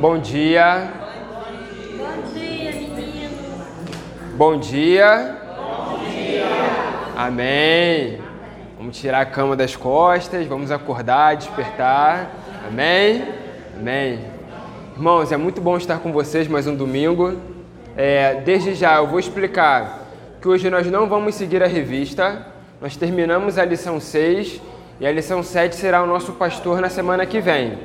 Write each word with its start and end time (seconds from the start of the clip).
Bom 0.00 0.16
dia. 0.16 0.92
Bom 1.96 2.22
dia, 2.32 2.70
menino. 2.72 3.64
Bom 4.36 4.56
dia. 4.56 5.36
Amém. 7.16 8.20
Vamos 8.76 8.96
tirar 8.96 9.22
a 9.22 9.26
cama 9.26 9.56
das 9.56 9.74
costas, 9.74 10.46
vamos 10.46 10.70
acordar, 10.70 11.34
despertar. 11.34 12.30
Amém. 12.68 13.24
Amém. 13.76 14.20
Irmãos, 14.94 15.32
é 15.32 15.36
muito 15.36 15.60
bom 15.60 15.76
estar 15.76 15.98
com 15.98 16.12
vocês 16.12 16.46
mais 16.46 16.68
um 16.68 16.76
domingo. 16.76 17.36
É, 17.96 18.36
desde 18.36 18.74
já 18.74 18.98
eu 18.98 19.08
vou 19.08 19.18
explicar 19.18 20.06
que 20.40 20.46
hoje 20.46 20.70
nós 20.70 20.86
não 20.86 21.08
vamos 21.08 21.34
seguir 21.34 21.60
a 21.60 21.66
revista. 21.66 22.46
Nós 22.80 22.94
terminamos 22.96 23.58
a 23.58 23.64
lição 23.64 23.98
6 23.98 24.62
e 25.00 25.06
a 25.08 25.10
lição 25.10 25.42
7 25.42 25.74
será 25.74 26.04
o 26.04 26.06
nosso 26.06 26.34
pastor 26.34 26.80
na 26.80 26.88
semana 26.88 27.26
que 27.26 27.40
vem. 27.40 27.76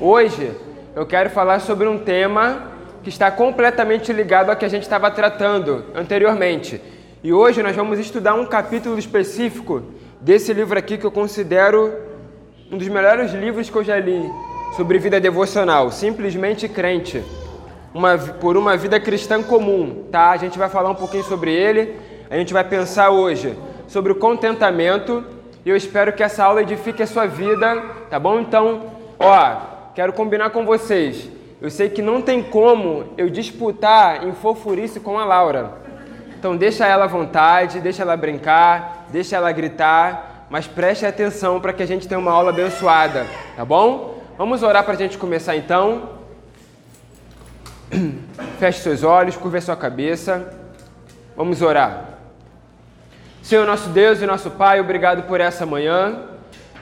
Hoje 0.00 0.52
eu 0.96 1.04
quero 1.04 1.28
falar 1.28 1.60
sobre 1.60 1.86
um 1.86 1.98
tema 1.98 2.72
que 3.02 3.10
está 3.10 3.30
completamente 3.30 4.10
ligado 4.14 4.48
ao 4.48 4.56
que 4.56 4.64
a 4.64 4.68
gente 4.68 4.84
estava 4.84 5.10
tratando 5.10 5.84
anteriormente. 5.94 6.80
E 7.22 7.34
hoje 7.34 7.62
nós 7.62 7.76
vamos 7.76 7.98
estudar 7.98 8.32
um 8.32 8.46
capítulo 8.46 8.98
específico 8.98 9.82
desse 10.22 10.54
livro 10.54 10.78
aqui 10.78 10.96
que 10.96 11.04
eu 11.04 11.10
considero 11.10 11.92
um 12.72 12.78
dos 12.78 12.88
melhores 12.88 13.34
livros 13.34 13.68
que 13.68 13.76
eu 13.76 13.84
já 13.84 13.98
li 13.98 14.26
sobre 14.74 14.98
vida 14.98 15.20
devocional, 15.20 15.90
simplesmente 15.90 16.66
crente, 16.66 17.22
uma, 17.92 18.16
por 18.16 18.56
uma 18.56 18.74
vida 18.74 18.98
cristã 18.98 19.42
comum, 19.42 20.06
tá? 20.10 20.30
A 20.30 20.38
gente 20.38 20.58
vai 20.58 20.70
falar 20.70 20.88
um 20.88 20.94
pouquinho 20.94 21.24
sobre 21.24 21.52
ele, 21.52 21.94
a 22.30 22.38
gente 22.38 22.54
vai 22.54 22.64
pensar 22.64 23.10
hoje 23.10 23.54
sobre 23.86 24.12
o 24.12 24.14
contentamento 24.14 25.22
e 25.62 25.68
eu 25.68 25.76
espero 25.76 26.14
que 26.14 26.22
essa 26.22 26.42
aula 26.42 26.62
edifique 26.62 27.02
a 27.02 27.06
sua 27.06 27.26
vida, 27.26 27.82
tá 28.08 28.18
bom? 28.18 28.40
Então, 28.40 28.92
ó, 29.18 29.75
quero 29.96 30.12
combinar 30.12 30.50
com 30.50 30.66
vocês. 30.66 31.26
Eu 31.58 31.70
sei 31.70 31.88
que 31.88 32.02
não 32.02 32.20
tem 32.20 32.42
como 32.42 33.14
eu 33.16 33.30
disputar 33.30 34.26
em 34.26 34.32
fofurice 34.34 35.00
com 35.00 35.18
a 35.18 35.24
Laura. 35.24 35.72
Então 36.38 36.54
deixa 36.54 36.86
ela 36.86 37.04
à 37.04 37.08
vontade, 37.08 37.80
deixa 37.80 38.02
ela 38.02 38.14
brincar, 38.14 39.06
deixa 39.10 39.36
ela 39.36 39.50
gritar, 39.52 40.46
mas 40.50 40.66
preste 40.66 41.06
atenção 41.06 41.58
para 41.60 41.72
que 41.72 41.82
a 41.82 41.86
gente 41.86 42.06
tenha 42.06 42.18
uma 42.18 42.30
aula 42.30 42.50
abençoada, 42.50 43.26
tá 43.56 43.64
bom? 43.64 44.22
Vamos 44.36 44.62
orar 44.62 44.84
para 44.84 44.92
a 44.92 44.98
gente 44.98 45.16
começar 45.16 45.56
então. 45.56 46.10
Feche 48.60 48.80
seus 48.80 49.02
olhos, 49.02 49.34
curva 49.34 49.58
sua 49.62 49.76
cabeça. 49.76 50.52
Vamos 51.34 51.62
orar. 51.62 52.18
Senhor 53.42 53.66
nosso 53.66 53.88
Deus 53.88 54.20
e 54.20 54.26
nosso 54.26 54.50
Pai, 54.50 54.78
obrigado 54.78 55.22
por 55.22 55.40
essa 55.40 55.64
manhã. 55.64 56.35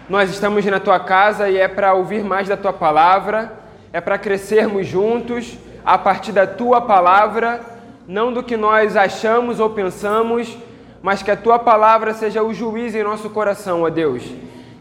Nós 0.07 0.29
estamos 0.29 0.63
na 0.67 0.79
tua 0.79 1.01
casa 1.01 1.49
e 1.49 1.57
é 1.57 1.67
para 1.67 1.95
ouvir 1.95 2.23
mais 2.23 2.47
da 2.47 2.59
tua 2.59 2.75
palavra, 2.75 3.51
é 3.91 4.03
para 4.03 4.19
crescermos 4.19 4.87
juntos 4.87 5.57
a 5.83 5.97
partir 5.97 6.31
da 6.31 6.47
tua 6.47 6.79
palavra, 6.83 7.63
não 8.07 8.31
do 8.31 8.43
que 8.43 8.55
nós 8.55 8.99
achamos 8.99 9.61
ou 9.61 9.71
pensamos, 9.71 10.59
mas 11.01 11.23
que 11.23 11.31
a 11.31 11.37
tua 11.37 11.59
palavra 11.59 12.13
seja 12.13 12.43
o 12.43 12.53
juiz 12.53 12.95
em 12.95 13.03
nosso 13.03 13.31
coração, 13.31 13.81
ó 13.81 13.89
Deus. 13.89 14.23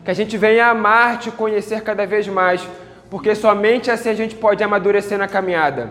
Que 0.04 0.12
a 0.12 0.14
gente 0.14 0.38
venha 0.38 0.68
amar-te, 0.68 1.32
conhecer 1.32 1.84
cada 1.84 2.06
vez 2.06 2.28
mais, 2.28 2.68
porque 3.10 3.34
somente 3.34 3.90
assim 3.90 4.10
a 4.10 4.14
gente 4.14 4.36
pode 4.36 4.62
amadurecer 4.62 5.18
na 5.18 5.28
caminhada. 5.28 5.90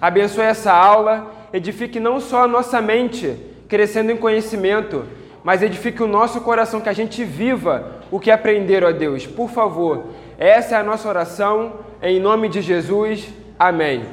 Abençoe 0.00 0.44
essa 0.44 0.72
aula, 0.72 1.32
edifique 1.52 1.98
não 1.98 2.20
só 2.20 2.44
a 2.44 2.48
nossa 2.48 2.80
mente, 2.80 3.36
crescendo 3.68 4.12
em 4.12 4.16
conhecimento, 4.16 5.04
mas 5.42 5.62
edifique 5.62 6.00
o 6.00 6.06
nosso 6.06 6.40
coração, 6.42 6.80
que 6.80 6.88
a 6.88 6.92
gente 6.92 7.24
viva 7.24 7.97
o 8.10 8.18
que 8.18 8.30
aprender, 8.30 8.84
ó 8.84 8.90
Deus. 8.90 9.26
Por 9.26 9.50
favor, 9.50 10.06
essa 10.38 10.76
é 10.76 10.78
a 10.78 10.82
nossa 10.82 11.08
oração, 11.08 11.74
em 12.02 12.20
nome 12.20 12.48
de 12.48 12.62
Jesus. 12.62 13.28
Amém. 13.58 14.04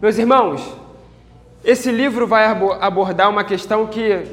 Meus 0.00 0.18
irmãos, 0.18 0.76
esse 1.64 1.90
livro 1.90 2.26
vai 2.26 2.44
abordar 2.80 3.30
uma 3.30 3.42
questão 3.42 3.86
que 3.86 4.24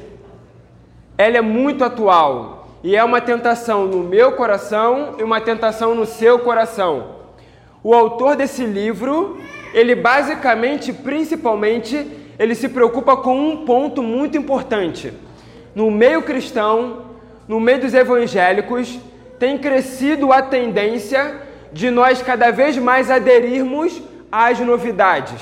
ela 1.18 1.38
é 1.38 1.42
muito 1.42 1.84
atual 1.84 2.68
e 2.84 2.96
é 2.96 3.04
uma 3.04 3.22
tentação 3.22 3.86
no 3.86 4.00
meu 4.00 4.34
coração 4.34 5.16
e 5.18 5.24
uma 5.24 5.40
tentação 5.40 5.94
no 5.94 6.06
seu 6.06 6.40
coração. 6.40 7.22
O 7.84 7.94
autor 7.94 8.36
desse 8.36 8.66
livro, 8.66 9.40
ele 9.74 9.96
basicamente, 9.96 10.92
principalmente, 10.92 12.08
ele 12.38 12.54
se 12.54 12.70
preocupa 12.70 13.16
com 13.18 13.40
um 13.40 13.66
ponto 13.66 14.04
muito 14.04 14.38
importante. 14.38 15.14
No 15.74 15.90
meio 15.90 16.22
cristão, 16.24 17.11
no 17.48 17.60
meio 17.60 17.82
dos 17.82 17.94
evangélicos, 17.94 19.00
tem 19.40 19.58
crescido 19.58 20.32
a 20.32 20.42
tendência 20.42 21.42
de 21.72 21.90
nós 21.90 22.22
cada 22.22 22.52
vez 22.52 22.78
mais 22.78 23.10
aderirmos 23.10 24.02
às 24.32 24.60
novidades. 24.60 25.42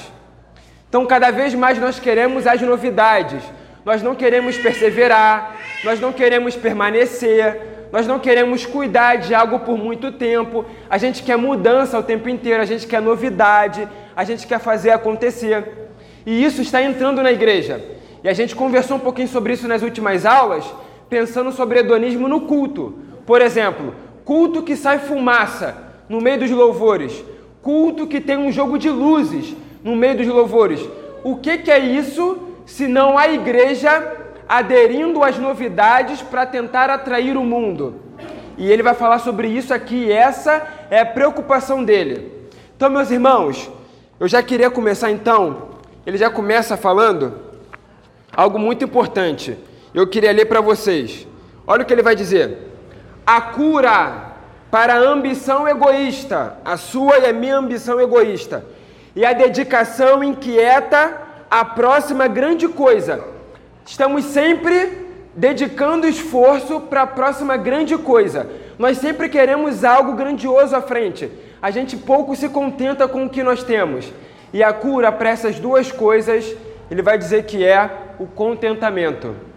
Então, 0.88 1.06
cada 1.06 1.32
vez 1.32 1.54
mais 1.54 1.78
nós 1.78 2.00
queremos 2.00 2.48
as 2.48 2.62
novidades. 2.62 3.44
Nós 3.86 4.02
não 4.02 4.16
queremos 4.16 4.58
perseverar, 4.58 5.56
nós 5.84 6.00
não 6.00 6.12
queremos 6.12 6.56
permanecer, 6.56 7.62
nós 7.92 8.06
não 8.06 8.20
queremos 8.20 8.66
cuidar 8.66 9.18
de 9.18 9.34
algo 9.34 9.60
por 9.60 9.78
muito 9.78 10.12
tempo. 10.12 10.66
A 10.90 10.98
gente 10.98 11.24
quer 11.24 11.38
mudança 11.38 11.98
o 11.98 12.04
tempo 12.04 12.30
inteiro, 12.30 12.62
a 12.62 12.66
gente 12.66 12.86
quer 12.88 13.02
novidade, 13.02 13.88
a 14.16 14.24
gente 14.24 14.46
quer 14.46 14.60
fazer 14.60 14.92
acontecer. 14.92 15.90
E 16.26 16.44
isso 16.44 16.62
está 16.62 16.82
entrando 16.82 17.24
na 17.24 17.32
igreja. 17.32 17.82
E 18.24 18.30
a 18.30 18.34
gente 18.34 18.56
conversou 18.56 18.98
um 18.98 19.00
pouquinho 19.00 19.28
sobre 19.28 19.54
isso 19.54 19.68
nas 19.68 19.82
últimas 19.82 20.26
aulas, 20.26 20.66
pensando 21.10 21.52
sobre 21.52 21.80
hedonismo 21.80 22.28
no 22.28 22.42
culto. 22.42 23.00
Por 23.26 23.42
exemplo, 23.42 23.94
culto 24.24 24.62
que 24.62 24.76
sai 24.76 25.00
fumaça 25.00 25.76
no 26.08 26.22
meio 26.22 26.40
dos 26.40 26.52
louvores, 26.52 27.24
culto 27.62 28.08
que 28.08 28.22
tem 28.22 28.38
um 28.38 28.52
jogo 28.52 28.78
de 28.78 28.90
luzes 28.90 29.56
no 29.84 29.96
meio 29.96 30.18
dos 30.18 30.28
louvores. 30.28 30.88
O 31.24 31.36
que, 31.36 31.58
que 31.58 31.72
é 31.72 31.80
isso 31.80 32.38
se 32.66 32.88
não 32.88 33.18
a 33.18 33.28
igreja 33.28 34.18
aderindo 34.48 35.24
às 35.24 35.38
novidades 35.38 36.22
para 36.22 36.46
tentar 36.46 36.90
atrair 36.90 37.36
o 37.38 37.44
mundo? 37.44 37.96
E 38.58 38.70
ele 38.70 38.84
vai 38.84 38.94
falar 38.94 39.20
sobre 39.20 39.48
isso 39.48 39.74
aqui, 39.74 40.12
essa 40.12 40.68
é 40.90 41.00
a 41.00 41.06
preocupação 41.06 41.84
dele. 41.84 42.32
Então, 42.76 42.90
meus 42.90 43.10
irmãos, 43.10 43.70
eu 44.20 44.28
já 44.28 44.44
queria 44.44 44.70
começar 44.70 45.12
então. 45.12 45.70
Ele 46.06 46.18
já 46.18 46.30
começa 46.30 46.76
falando 46.76 47.36
algo 48.36 48.60
muito 48.60 48.84
importante. 48.84 49.58
Eu 49.94 50.06
queria 50.08 50.32
ler 50.32 50.46
para 50.46 50.62
vocês. 50.62 51.28
Olha 51.66 51.84
o 51.84 51.86
que 51.86 51.94
ele 51.94 52.04
vai 52.04 52.16
dizer: 52.16 52.58
a 53.26 53.42
cura 53.42 54.30
para 54.70 54.94
a 54.94 55.00
ambição 55.00 55.68
egoísta, 55.68 56.58
a 56.64 56.78
sua 56.78 57.20
e 57.20 57.26
a 57.26 57.34
minha 57.34 57.58
ambição 57.58 58.00
egoísta, 58.00 58.66
e 59.16 59.26
a 59.26 59.34
dedicação 59.34 60.24
inquieta 60.24 61.18
à 61.50 61.66
próxima 61.66 62.28
grande 62.28 62.68
coisa. 62.68 63.24
Estamos 63.86 64.26
sempre 64.26 65.08
dedicando 65.36 66.08
esforço 66.08 66.82
para 66.82 67.04
a 67.04 67.08
próxima 67.08 67.58
grande 67.58 67.98
coisa. 67.98 68.48
Nós 68.78 68.98
sempre 68.98 69.28
queremos 69.28 69.84
algo 69.84 70.14
grandioso 70.14 70.76
à 70.76 70.82
frente. 70.82 71.32
A 71.62 71.72
gente 71.72 71.98
pouco 71.98 72.36
se 72.36 72.48
contenta 72.50 73.08
com 73.08 73.26
o 73.26 73.30
que 73.30 73.42
nós 73.42 73.64
temos. 73.64 74.14
E 74.54 74.64
a 74.64 74.72
cura 74.72 75.12
para 75.12 75.30
essas 75.30 75.60
duas 75.60 75.92
coisas, 75.92 76.56
ele 76.90 77.02
vai 77.02 77.18
dizer 77.18 77.46
que 77.46 77.66
é 77.66 77.90
o 78.20 78.28
contentamento. 78.28 79.49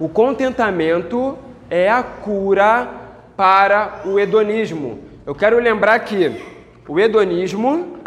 O 0.00 0.08
contentamento 0.08 1.38
é 1.68 1.90
a 1.90 2.02
cura 2.02 2.88
para 3.36 4.00
o 4.06 4.18
hedonismo. 4.18 4.98
Eu 5.26 5.34
quero 5.34 5.58
lembrar 5.58 5.98
que 6.00 6.42
o 6.88 6.98
hedonismo, 6.98 7.98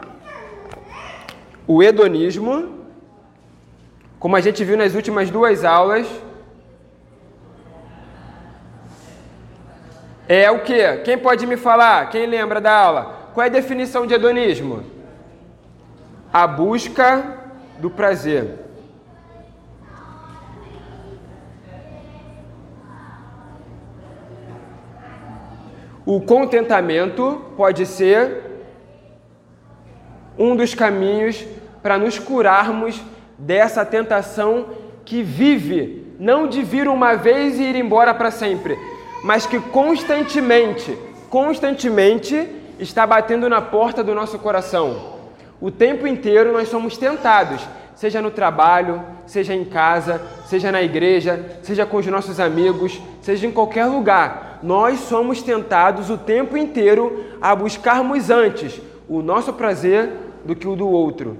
o 1.68 1.84
hedonismo, 1.84 2.80
como 4.18 4.36
a 4.36 4.42
gente 4.42 4.64
viu 4.64 4.76
nas 4.76 4.96
últimas 4.96 5.30
duas 5.30 5.64
aulas, 5.64 6.08
é 10.28 10.50
o 10.50 10.62
que? 10.62 10.98
Quem 11.04 11.16
pode 11.16 11.46
me 11.46 11.58
falar? 11.58 12.10
Quem 12.10 12.26
lembra 12.26 12.60
da 12.60 12.74
aula? 12.74 13.30
Qual 13.36 13.44
é 13.44 13.50
a 13.50 13.52
definição 13.52 14.08
de 14.08 14.16
hedonismo? 14.16 14.84
A 16.34 16.48
busca 16.48 17.38
do 17.78 17.92
prazer. 17.92 18.63
O 26.06 26.20
contentamento 26.20 27.42
pode 27.56 27.86
ser 27.86 28.44
um 30.38 30.56
dos 30.56 30.76
caminhos 30.76 31.46
para 31.82 31.98
nos 31.98 32.20
curarmos 32.20 33.02
dessa 33.38 33.86
tentação 33.86 34.66
que 35.06 35.22
vive, 35.22 36.14
não 36.20 36.48
de 36.48 36.62
vir 36.62 36.88
uma 36.88 37.16
vez 37.16 37.58
e 37.60 37.64
ir 37.64 37.76
embora 37.76 38.14
para 38.14 38.32
sempre, 38.32 38.78
mas 39.24 39.46
que 39.46 39.60
constantemente, 39.60 40.98
constantemente 41.30 42.50
está 42.80 43.08
batendo 43.08 43.48
na 43.48 43.62
porta 43.62 44.04
do 44.04 44.14
nosso 44.14 44.38
coração. 44.40 45.14
O 45.62 45.72
tempo 45.72 46.06
inteiro 46.06 46.52
nós 46.52 46.68
somos 46.68 46.98
tentados, 46.98 47.62
seja 47.96 48.22
no 48.22 48.32
trabalho, 48.32 49.02
seja 49.26 49.54
em 49.54 49.64
casa, 49.64 50.22
seja 50.46 50.70
na 50.70 50.82
igreja, 50.82 51.60
seja 51.62 51.86
com 51.86 51.98
os 51.98 52.08
nossos 52.08 52.40
amigos, 52.40 53.02
seja 53.22 53.48
em 53.48 53.52
qualquer 53.52 53.86
lugar. 53.86 54.53
Nós 54.64 55.02
somos 55.02 55.42
tentados 55.42 56.10
o 56.10 56.18
tempo 56.18 56.56
inteiro 56.56 57.26
a 57.42 57.54
buscarmos 57.54 58.30
antes 58.30 58.82
o 59.10 59.22
nosso 59.22 59.52
prazer 59.52 60.10
do 60.46 60.56
que 60.56 60.66
o 60.66 60.76
do 60.76 60.88
outro. 60.88 61.38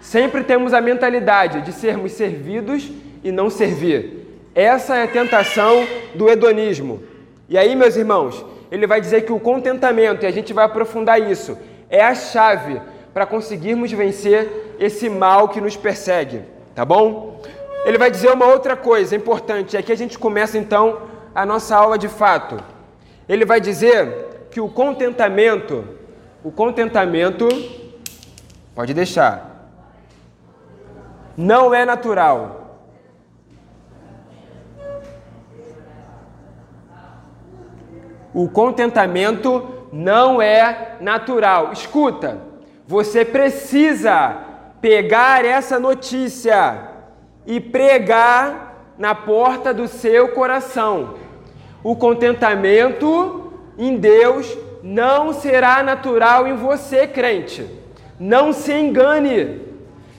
Sempre 0.00 0.42
temos 0.42 0.74
a 0.74 0.80
mentalidade 0.80 1.62
de 1.62 1.72
sermos 1.72 2.12
servidos 2.12 2.90
e 3.22 3.30
não 3.30 3.48
servir. 3.48 4.26
Essa 4.56 4.96
é 4.96 5.04
a 5.04 5.08
tentação 5.08 5.86
do 6.16 6.28
hedonismo. 6.28 7.00
E 7.48 7.56
aí, 7.56 7.76
meus 7.76 7.94
irmãos, 7.94 8.44
ele 8.72 8.88
vai 8.88 9.00
dizer 9.00 9.22
que 9.22 9.32
o 9.32 9.38
contentamento, 9.38 10.24
e 10.24 10.26
a 10.26 10.32
gente 10.32 10.52
vai 10.52 10.64
aprofundar 10.64 11.20
isso, 11.20 11.56
é 11.88 12.02
a 12.02 12.14
chave 12.14 12.82
para 13.14 13.24
conseguirmos 13.24 13.92
vencer 13.92 14.74
esse 14.80 15.08
mal 15.08 15.48
que 15.48 15.60
nos 15.60 15.76
persegue, 15.76 16.42
tá 16.74 16.84
bom? 16.84 17.40
Ele 17.84 17.98
vai 17.98 18.10
dizer 18.10 18.32
uma 18.32 18.46
outra 18.46 18.76
coisa 18.76 19.14
importante, 19.14 19.74
e 19.74 19.76
aqui 19.76 19.92
a 19.92 19.96
gente 19.96 20.18
começa 20.18 20.58
então 20.58 20.98
a 21.38 21.46
nossa 21.46 21.76
aula 21.76 21.96
de 21.96 22.08
fato. 22.08 22.56
Ele 23.28 23.44
vai 23.44 23.60
dizer 23.60 24.48
que 24.50 24.60
o 24.60 24.68
contentamento, 24.68 25.86
o 26.42 26.50
contentamento, 26.50 27.46
pode 28.74 28.92
deixar, 28.92 29.70
não 31.36 31.72
é 31.72 31.84
natural. 31.84 32.80
O 38.34 38.48
contentamento 38.48 39.86
não 39.92 40.42
é 40.42 40.96
natural. 41.00 41.72
Escuta, 41.72 42.38
você 42.84 43.24
precisa 43.24 44.38
pegar 44.80 45.44
essa 45.44 45.78
notícia 45.78 46.82
e 47.46 47.60
pregar 47.60 48.92
na 48.98 49.14
porta 49.14 49.72
do 49.72 49.86
seu 49.86 50.30
coração. 50.30 51.27
O 51.82 51.94
contentamento 51.94 53.52
em 53.78 53.96
Deus 53.96 54.56
não 54.82 55.32
será 55.32 55.82
natural 55.82 56.46
em 56.46 56.56
você, 56.56 57.06
crente. 57.06 57.66
Não 58.18 58.52
se 58.52 58.72
engane. 58.72 59.60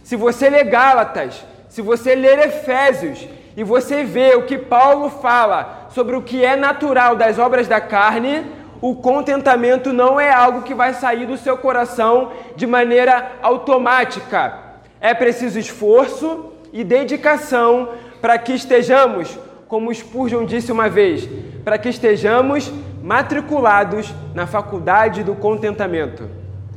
Se 0.03 0.15
você 0.15 0.50
ler 0.50 0.65
Gálatas, 0.65 1.44
se 1.67 1.81
você 1.81 2.15
ler 2.15 2.39
Efésios 2.39 3.27
e 3.56 3.63
você 3.63 4.03
vê 4.03 4.35
o 4.35 4.45
que 4.45 4.57
Paulo 4.57 5.09
fala 5.09 5.88
sobre 5.89 6.15
o 6.15 6.21
que 6.21 6.44
é 6.44 6.56
natural 6.56 7.15
das 7.15 7.38
obras 7.38 7.67
da 7.67 7.81
carne, 7.81 8.45
o 8.81 8.95
contentamento 8.95 9.91
não 9.91 10.19
é 10.19 10.31
algo 10.31 10.61
que 10.61 10.73
vai 10.73 10.94
sair 10.94 11.25
do 11.25 11.38
seu 11.38 11.57
coração 11.57 12.31
de 12.56 12.65
maneira 12.65 13.33
automática. 13.41 14.57
É 15.01 15.13
preciso 15.13 15.59
esforço 15.59 16.53
e 16.71 16.83
dedicação 16.83 17.89
para 18.21 18.38
que 18.38 18.53
estejamos, 18.53 19.38
como 19.67 19.94
Spurgeon 19.94 20.45
disse 20.45 20.71
uma 20.71 20.89
vez, 20.89 21.27
para 21.63 21.77
que 21.77 21.89
estejamos 21.89 22.71
matriculados 23.01 24.13
na 24.33 24.45
faculdade 24.45 25.23
do 25.23 25.35
contentamento. 25.35 26.29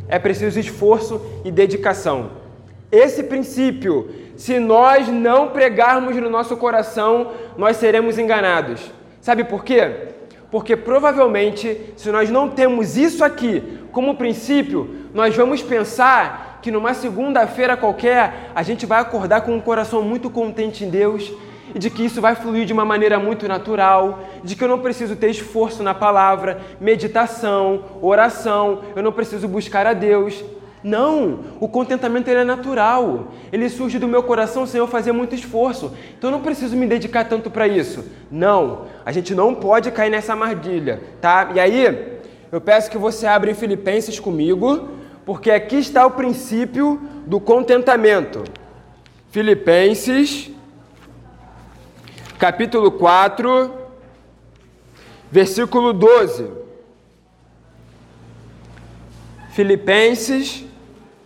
É 0.08 0.18
preciso 0.18 0.58
esforço 0.58 1.20
e 1.44 1.50
dedicação. 1.50 2.30
Esse 2.90 3.22
princípio, 3.22 4.10
se 4.36 4.58
nós 4.58 5.08
não 5.08 5.48
pregarmos 5.48 6.14
no 6.16 6.28
nosso 6.28 6.56
coração, 6.56 7.32
nós 7.56 7.76
seremos 7.78 8.18
enganados. 8.18 8.92
Sabe 9.20 9.44
por 9.44 9.64
quê? 9.64 10.08
Porque 10.50 10.76
provavelmente, 10.76 11.94
se 11.96 12.10
nós 12.10 12.28
não 12.28 12.50
temos 12.50 12.96
isso 12.98 13.24
aqui 13.24 13.80
como 13.90 14.16
princípio, 14.16 15.06
nós 15.14 15.34
vamos 15.34 15.62
pensar 15.62 16.58
que 16.60 16.70
numa 16.70 16.92
segunda-feira 16.92 17.76
qualquer 17.76 18.50
a 18.54 18.62
gente 18.62 18.84
vai 18.84 19.00
acordar 19.00 19.40
com 19.40 19.54
um 19.54 19.60
coração 19.60 20.02
muito 20.02 20.28
contente 20.28 20.84
em 20.84 20.90
Deus 20.90 21.32
e 21.74 21.78
de 21.78 21.90
que 21.90 22.04
isso 22.04 22.20
vai 22.20 22.34
fluir 22.34 22.64
de 22.64 22.72
uma 22.72 22.84
maneira 22.84 23.18
muito 23.18 23.48
natural, 23.48 24.20
de 24.42 24.56
que 24.56 24.64
eu 24.64 24.68
não 24.68 24.78
preciso 24.78 25.16
ter 25.16 25.30
esforço 25.30 25.82
na 25.82 25.94
palavra, 25.94 26.60
meditação, 26.80 27.84
oração, 28.00 28.80
eu 28.94 29.02
não 29.02 29.12
preciso 29.12 29.48
buscar 29.48 29.86
a 29.86 29.92
Deus. 29.92 30.42
Não, 30.84 31.38
o 31.60 31.68
contentamento 31.68 32.28
ele 32.28 32.40
é 32.40 32.44
natural. 32.44 33.28
Ele 33.52 33.68
surge 33.68 33.98
do 33.98 34.08
meu 34.08 34.22
coração 34.22 34.66
sem 34.66 34.78
eu 34.78 34.88
fazer 34.88 35.12
muito 35.12 35.34
esforço. 35.34 35.92
Então 36.18 36.28
eu 36.30 36.36
não 36.36 36.42
preciso 36.42 36.76
me 36.76 36.86
dedicar 36.86 37.24
tanto 37.24 37.50
para 37.50 37.68
isso. 37.68 38.04
Não, 38.30 38.86
a 39.04 39.12
gente 39.12 39.34
não 39.34 39.54
pode 39.54 39.90
cair 39.92 40.10
nessa 40.10 40.32
armadilha, 40.32 41.00
tá? 41.20 41.50
E 41.54 41.60
aí, 41.60 42.20
eu 42.50 42.60
peço 42.60 42.90
que 42.90 42.98
você 42.98 43.26
abra 43.26 43.50
em 43.50 43.54
Filipenses 43.54 44.18
comigo, 44.18 44.88
porque 45.24 45.50
aqui 45.50 45.76
está 45.76 46.04
o 46.04 46.10
princípio 46.10 47.00
do 47.26 47.38
contentamento. 47.38 48.42
Filipenses, 49.30 50.50
capítulo 52.42 52.90
4, 52.90 53.72
versículo 55.30 55.92
12. 55.92 56.50
Filipenses, 59.52 60.64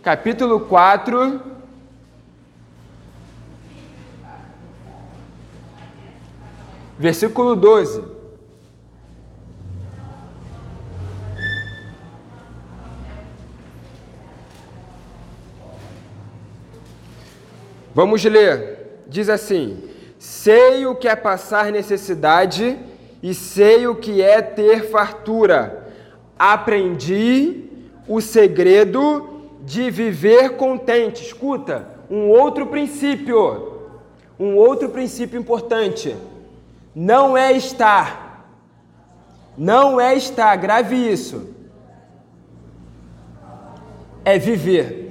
capítulo 0.03 0.59
4, 0.59 1.41
versículo 6.99 7.55
12. 7.55 8.03
Vamos 17.95 18.21
ler. 18.23 19.01
Diz 19.07 19.29
assim: 19.29 19.96
Sei 20.19 20.85
o 20.85 20.95
que 20.95 21.07
é 21.07 21.15
passar 21.15 21.71
necessidade 21.71 22.77
e 23.21 23.33
sei 23.33 23.87
o 23.87 23.95
que 23.95 24.21
é 24.21 24.41
ter 24.41 24.89
fartura. 24.89 25.87
Aprendi 26.37 27.65
o 28.07 28.21
segredo 28.21 29.49
de 29.61 29.91
viver 29.91 30.51
contente. 30.51 31.23
Escuta, 31.23 31.87
um 32.09 32.29
outro 32.29 32.67
princípio, 32.67 33.89
um 34.39 34.55
outro 34.55 34.89
princípio 34.89 35.39
importante. 35.39 36.15
Não 36.95 37.37
é 37.37 37.51
estar, 37.51 38.49
não 39.57 39.99
é 39.99 40.15
estar, 40.15 40.55
grave 40.55 40.95
isso. 40.95 41.53
É 44.25 44.37
viver. 44.39 45.06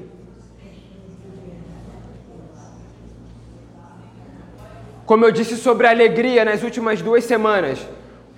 Como 5.06 5.24
eu 5.24 5.30
disse 5.30 5.56
sobre 5.56 5.86
a 5.86 5.90
alegria 5.90 6.44
nas 6.44 6.64
últimas 6.64 7.00
duas 7.00 7.22
semanas, 7.22 7.78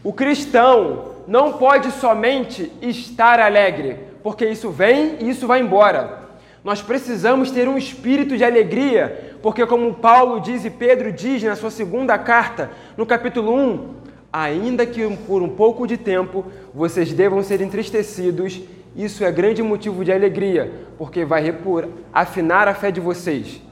o 0.04 0.12
cristão 0.12 1.14
não 1.26 1.54
pode 1.54 1.90
somente 1.92 2.70
estar 2.82 3.40
alegre, 3.40 3.96
porque 4.22 4.44
isso 4.44 4.68
vem 4.68 5.16
e 5.18 5.30
isso 5.30 5.46
vai 5.46 5.60
embora. 5.60 6.28
Nós 6.62 6.82
precisamos 6.82 7.50
ter 7.50 7.66
um 7.66 7.78
espírito 7.78 8.36
de 8.36 8.44
alegria, 8.44 9.36
porque, 9.40 9.64
como 9.64 9.94
Paulo 9.94 10.40
diz 10.40 10.66
e 10.66 10.70
Pedro 10.70 11.10
diz 11.10 11.42
na 11.42 11.56
sua 11.56 11.70
segunda 11.70 12.18
carta, 12.18 12.70
no 12.98 13.06
capítulo 13.06 13.54
1, 13.54 13.94
ainda 14.30 14.84
que 14.84 15.08
por 15.26 15.40
um 15.40 15.48
pouco 15.48 15.86
de 15.86 15.96
tempo 15.96 16.44
vocês 16.74 17.14
devam 17.14 17.42
ser 17.42 17.62
entristecidos, 17.62 18.60
isso 18.94 19.24
é 19.24 19.32
grande 19.32 19.62
motivo 19.62 20.04
de 20.04 20.12
alegria, 20.12 20.70
porque 20.98 21.24
vai 21.24 21.54
afinar 22.12 22.68
a 22.68 22.74
fé 22.74 22.90
de 22.90 23.00
vocês. 23.00 23.62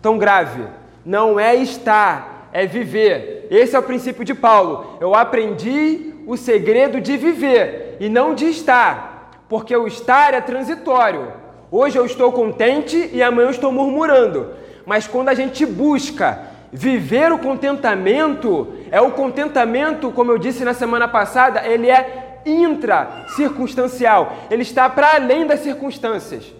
Tão 0.00 0.18
grave, 0.18 0.62
não 1.04 1.40
é 1.40 1.56
estar, 1.56 2.33
é 2.54 2.64
viver. 2.64 3.46
Esse 3.50 3.76
é 3.76 3.78
o 3.78 3.82
princípio 3.82 4.24
de 4.24 4.32
Paulo. 4.32 4.96
Eu 4.98 5.14
aprendi 5.14 6.14
o 6.26 6.38
segredo 6.38 7.02
de 7.02 7.18
viver 7.18 7.98
e 8.00 8.08
não 8.08 8.34
de 8.34 8.46
estar 8.46 9.14
porque 9.48 9.76
o 9.76 9.86
estar 9.86 10.34
é 10.34 10.40
transitório. 10.40 11.32
Hoje 11.70 11.96
eu 11.98 12.06
estou 12.06 12.32
contente 12.32 13.10
e 13.12 13.22
amanhã 13.22 13.46
eu 13.46 13.50
estou 13.50 13.70
murmurando. 13.70 14.50
Mas 14.86 15.06
quando 15.06 15.28
a 15.28 15.34
gente 15.34 15.64
busca 15.66 16.40
viver 16.72 17.30
o 17.32 17.38
contentamento, 17.38 18.74
é 18.90 19.00
o 19.00 19.12
contentamento, 19.12 20.10
como 20.10 20.32
eu 20.32 20.38
disse 20.38 20.64
na 20.64 20.74
semana 20.74 21.06
passada, 21.06 21.66
ele 21.66 21.90
é 21.90 22.40
intra-circunstancial. 22.44 24.32
Ele 24.50 24.62
está 24.62 24.88
para 24.88 25.14
além 25.14 25.46
das 25.46 25.60
circunstâncias. 25.60 26.52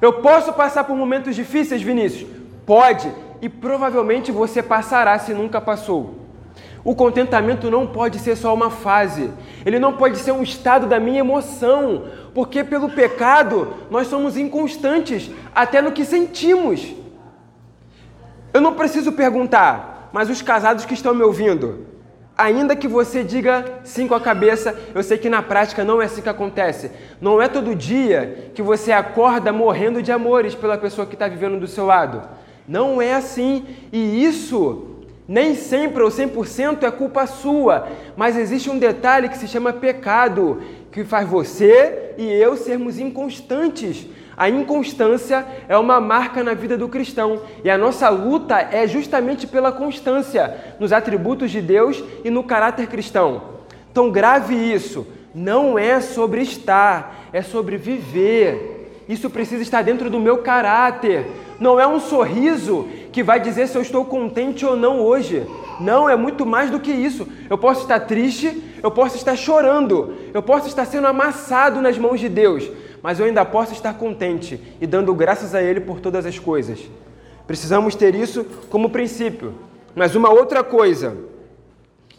Eu 0.00 0.14
posso 0.14 0.52
passar 0.52 0.84
por 0.84 0.96
momentos 0.96 1.36
difíceis, 1.36 1.82
Vinícius? 1.82 2.28
Pode, 2.66 3.08
e 3.40 3.48
provavelmente 3.48 4.30
você 4.30 4.62
passará 4.62 5.18
se 5.18 5.32
nunca 5.32 5.60
passou. 5.60 6.20
O 6.82 6.94
contentamento 6.94 7.70
não 7.70 7.86
pode 7.86 8.18
ser 8.18 8.36
só 8.36 8.54
uma 8.54 8.70
fase, 8.70 9.30
ele 9.66 9.78
não 9.78 9.92
pode 9.92 10.18
ser 10.18 10.32
um 10.32 10.42
estado 10.42 10.86
da 10.86 10.98
minha 10.98 11.20
emoção, 11.20 12.04
porque 12.34 12.64
pelo 12.64 12.90
pecado 12.90 13.74
nós 13.90 14.06
somos 14.06 14.36
inconstantes 14.36 15.30
até 15.54 15.82
no 15.82 15.92
que 15.92 16.04
sentimos. 16.04 16.94
Eu 18.52 18.60
não 18.60 18.74
preciso 18.74 19.12
perguntar, 19.12 20.08
mas 20.12 20.30
os 20.30 20.40
casados 20.40 20.84
que 20.84 20.94
estão 20.94 21.14
me 21.14 21.22
ouvindo, 21.22 21.86
ainda 22.36 22.74
que 22.74 22.88
você 22.88 23.22
diga 23.22 23.80
sim 23.84 24.08
com 24.08 24.14
a 24.14 24.20
cabeça, 24.20 24.74
eu 24.94 25.02
sei 25.02 25.18
que 25.18 25.28
na 25.28 25.42
prática 25.42 25.84
não 25.84 26.00
é 26.00 26.06
assim 26.06 26.22
que 26.22 26.28
acontece. 26.28 26.90
Não 27.20 27.40
é 27.40 27.46
todo 27.46 27.74
dia 27.74 28.50
que 28.54 28.62
você 28.62 28.90
acorda 28.90 29.52
morrendo 29.52 30.02
de 30.02 30.10
amores 30.10 30.54
pela 30.54 30.78
pessoa 30.78 31.06
que 31.06 31.14
está 31.14 31.28
vivendo 31.28 31.60
do 31.60 31.66
seu 31.66 31.84
lado. 31.84 32.22
Não 32.70 33.02
é 33.02 33.14
assim, 33.14 33.64
e 33.92 34.24
isso 34.24 34.86
nem 35.26 35.56
sempre 35.56 36.04
ou 36.04 36.08
100% 36.08 36.84
é 36.84 36.90
culpa 36.92 37.26
sua, 37.26 37.88
mas 38.16 38.36
existe 38.36 38.70
um 38.70 38.78
detalhe 38.78 39.28
que 39.28 39.36
se 39.36 39.48
chama 39.48 39.72
pecado, 39.72 40.62
que 40.92 41.02
faz 41.02 41.28
você 41.28 42.14
e 42.16 42.24
eu 42.30 42.56
sermos 42.56 43.00
inconstantes 43.00 44.06
A 44.36 44.48
inconstância 44.48 45.44
é 45.68 45.76
uma 45.76 46.00
marca 46.00 46.44
na 46.44 46.54
vida 46.54 46.78
do 46.78 46.88
cristão 46.88 47.42
e 47.64 47.68
a 47.68 47.76
nossa 47.76 48.08
luta 48.08 48.56
é 48.58 48.86
justamente 48.86 49.48
pela 49.48 49.72
constância 49.72 50.56
nos 50.78 50.92
atributos 50.92 51.50
de 51.50 51.60
Deus 51.60 52.02
e 52.24 52.30
no 52.30 52.44
caráter 52.44 52.86
cristão. 52.86 53.42
Então, 53.90 54.10
grave 54.10 54.54
isso. 54.54 55.06
Não 55.34 55.78
é 55.78 56.00
sobre 56.00 56.40
estar, 56.40 57.28
é 57.32 57.42
sobre 57.42 57.76
viver. 57.76 58.79
Isso 59.10 59.28
precisa 59.28 59.60
estar 59.60 59.82
dentro 59.82 60.08
do 60.08 60.20
meu 60.20 60.38
caráter. 60.38 61.26
Não 61.58 61.80
é 61.80 61.86
um 61.86 61.98
sorriso 61.98 62.86
que 63.10 63.24
vai 63.24 63.40
dizer 63.40 63.66
se 63.66 63.76
eu 63.76 63.82
estou 63.82 64.04
contente 64.04 64.64
ou 64.64 64.76
não 64.76 65.00
hoje. 65.00 65.44
Não, 65.80 66.08
é 66.08 66.14
muito 66.14 66.46
mais 66.46 66.70
do 66.70 66.78
que 66.78 66.92
isso. 66.92 67.26
Eu 67.50 67.58
posso 67.58 67.80
estar 67.80 67.98
triste, 67.98 68.62
eu 68.80 68.88
posso 68.88 69.16
estar 69.16 69.34
chorando, 69.34 70.14
eu 70.32 70.40
posso 70.40 70.68
estar 70.68 70.84
sendo 70.84 71.08
amassado 71.08 71.82
nas 71.82 71.98
mãos 71.98 72.20
de 72.20 72.28
Deus, 72.28 72.70
mas 73.02 73.18
eu 73.18 73.26
ainda 73.26 73.44
posso 73.44 73.72
estar 73.72 73.94
contente 73.94 74.60
e 74.80 74.86
dando 74.86 75.12
graças 75.12 75.56
a 75.56 75.60
Ele 75.60 75.80
por 75.80 75.98
todas 75.98 76.24
as 76.24 76.38
coisas. 76.38 76.78
Precisamos 77.48 77.96
ter 77.96 78.14
isso 78.14 78.46
como 78.70 78.90
princípio. 78.90 79.54
Mas 79.92 80.14
uma 80.14 80.30
outra 80.30 80.62
coisa 80.62 81.16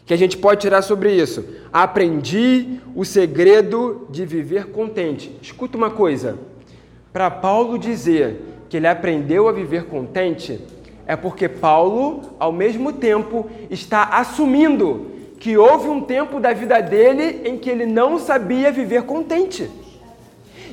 que 0.04 0.12
a 0.12 0.18
gente 0.18 0.36
pode 0.36 0.60
tirar 0.60 0.82
sobre 0.82 1.14
isso: 1.14 1.42
aprendi 1.72 2.80
o 2.94 3.02
segredo 3.02 4.06
de 4.10 4.26
viver 4.26 4.66
contente. 4.66 5.34
Escuta 5.40 5.78
uma 5.78 5.88
coisa: 5.88 6.51
para 7.12 7.30
Paulo 7.30 7.78
dizer 7.78 8.64
que 8.68 8.76
ele 8.76 8.86
aprendeu 8.86 9.48
a 9.48 9.52
viver 9.52 9.84
contente, 9.84 10.60
é 11.06 11.14
porque 11.14 11.48
Paulo, 11.48 12.34
ao 12.38 12.52
mesmo 12.52 12.92
tempo, 12.92 13.50
está 13.70 14.04
assumindo 14.04 15.10
que 15.38 15.56
houve 15.56 15.88
um 15.88 16.00
tempo 16.00 16.40
da 16.40 16.52
vida 16.52 16.80
dele 16.80 17.42
em 17.44 17.58
que 17.58 17.68
ele 17.68 17.84
não 17.84 18.18
sabia 18.18 18.72
viver 18.72 19.02
contente. 19.02 19.68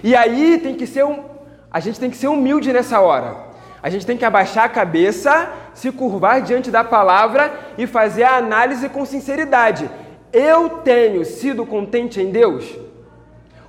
E 0.03 0.15
aí 0.15 0.59
tem 0.59 0.75
que 0.75 0.87
ser 0.87 1.03
um, 1.03 1.23
a 1.71 1.79
gente 1.79 1.99
tem 1.99 2.09
que 2.09 2.15
ser 2.15 2.27
humilde 2.27 2.71
nessa 2.71 3.01
hora. 3.01 3.49
A 3.81 3.89
gente 3.89 4.05
tem 4.05 4.17
que 4.17 4.25
abaixar 4.25 4.65
a 4.65 4.69
cabeça, 4.69 5.51
se 5.73 5.91
curvar 5.91 6.41
diante 6.41 6.69
da 6.69 6.83
palavra 6.83 7.51
e 7.77 7.87
fazer 7.87 8.23
a 8.23 8.37
análise 8.37 8.87
com 8.89 9.05
sinceridade. 9.05 9.89
Eu 10.31 10.69
tenho 10.69 11.25
sido 11.25 11.65
contente 11.65 12.21
em 12.21 12.29
Deus? 12.31 12.88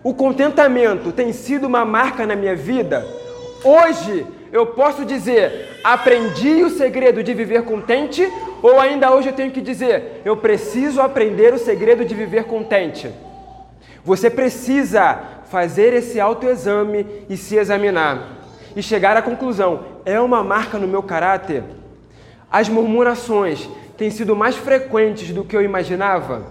O 0.02 0.14
contentamento 0.14 1.12
tem 1.12 1.30
sido 1.30 1.66
uma 1.66 1.84
marca 1.84 2.26
na 2.26 2.34
minha 2.34 2.56
vida? 2.56 3.06
Hoje 3.62 4.26
eu 4.50 4.68
posso 4.68 5.04
dizer, 5.04 5.78
aprendi 5.84 6.64
o 6.64 6.70
segredo 6.70 7.22
de 7.22 7.34
viver 7.34 7.64
contente, 7.64 8.26
ou 8.62 8.80
ainda 8.80 9.14
hoje 9.14 9.28
eu 9.28 9.34
tenho 9.34 9.50
que 9.50 9.60
dizer, 9.60 10.22
eu 10.24 10.38
preciso 10.38 11.02
aprender 11.02 11.52
o 11.52 11.58
segredo 11.58 12.04
de 12.04 12.14
viver 12.14 12.44
contente. 12.44 13.10
Você 14.02 14.30
precisa 14.30 15.20
fazer 15.50 15.92
esse 15.92 16.18
autoexame 16.18 17.06
e 17.28 17.36
se 17.36 17.56
examinar 17.56 18.38
e 18.74 18.82
chegar 18.82 19.18
à 19.18 19.22
conclusão: 19.22 19.84
é 20.06 20.18
uma 20.18 20.42
marca 20.42 20.78
no 20.78 20.88
meu 20.88 21.02
caráter? 21.02 21.62
As 22.50 22.70
murmurações 22.70 23.68
têm 23.98 24.10
sido 24.10 24.34
mais 24.34 24.56
frequentes 24.56 25.30
do 25.30 25.44
que 25.44 25.54
eu 25.54 25.60
imaginava? 25.60 26.46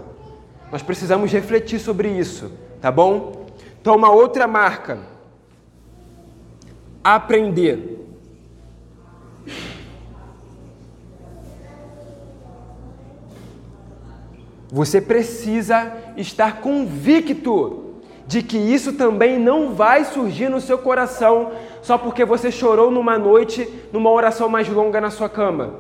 Nós 0.72 0.84
precisamos 0.84 1.32
refletir 1.32 1.80
sobre 1.80 2.10
isso, 2.10 2.52
tá 2.82 2.92
bom? 2.92 3.46
Então, 3.82 3.96
uma 3.96 4.12
outra 4.12 4.48
marca 4.48 5.00
aprender. 7.04 7.98
Você 14.72 15.02
precisa 15.02 15.92
estar 16.16 16.62
convicto 16.62 17.96
de 18.28 18.44
que 18.44 18.58
isso 18.58 18.94
também 18.94 19.40
não 19.40 19.74
vai 19.74 20.06
surgir 20.06 20.50
no 20.50 20.62
seu 20.62 20.78
coração 20.78 21.52
só 21.82 21.98
porque 21.98 22.24
você 22.24 22.52
chorou 22.52 22.92
numa 22.92 23.18
noite, 23.18 23.68
numa 23.92 24.12
oração 24.12 24.48
mais 24.48 24.70
longa 24.70 25.02
na 25.02 25.10
sua 25.10 25.28
cama. 25.28 25.74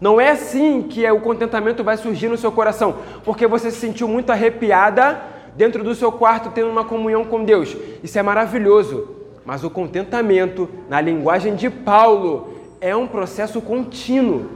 Não 0.00 0.18
é 0.18 0.30
assim 0.30 0.82
que 0.82 1.08
o 1.10 1.20
contentamento 1.20 1.84
vai 1.84 1.98
surgir 1.98 2.28
no 2.28 2.38
seu 2.38 2.50
coração, 2.50 2.96
porque 3.24 3.46
você 3.46 3.70
se 3.70 3.78
sentiu 3.78 4.08
muito 4.08 4.30
arrepiada 4.30 5.33
dentro 5.56 5.84
do 5.84 5.94
seu 5.94 6.10
quarto 6.10 6.50
tendo 6.50 6.70
uma 6.70 6.84
comunhão 6.84 7.24
com 7.24 7.44
Deus. 7.44 7.76
Isso 8.02 8.18
é 8.18 8.22
maravilhoso. 8.22 9.08
Mas 9.44 9.62
o 9.62 9.70
contentamento, 9.70 10.68
na 10.88 11.00
linguagem 11.00 11.54
de 11.54 11.68
Paulo, 11.68 12.54
é 12.80 12.96
um 12.96 13.06
processo 13.06 13.60
contínuo. 13.60 14.46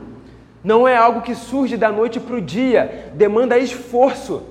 Não 0.65 0.89
é 0.89 0.97
algo 0.97 1.23
que 1.23 1.35
surge 1.35 1.77
da 1.77 1.93
noite 1.93 2.19
para 2.19 2.37
o 2.37 2.41
dia, 2.41 3.11
demanda 3.15 3.59
esforço. 3.59 4.43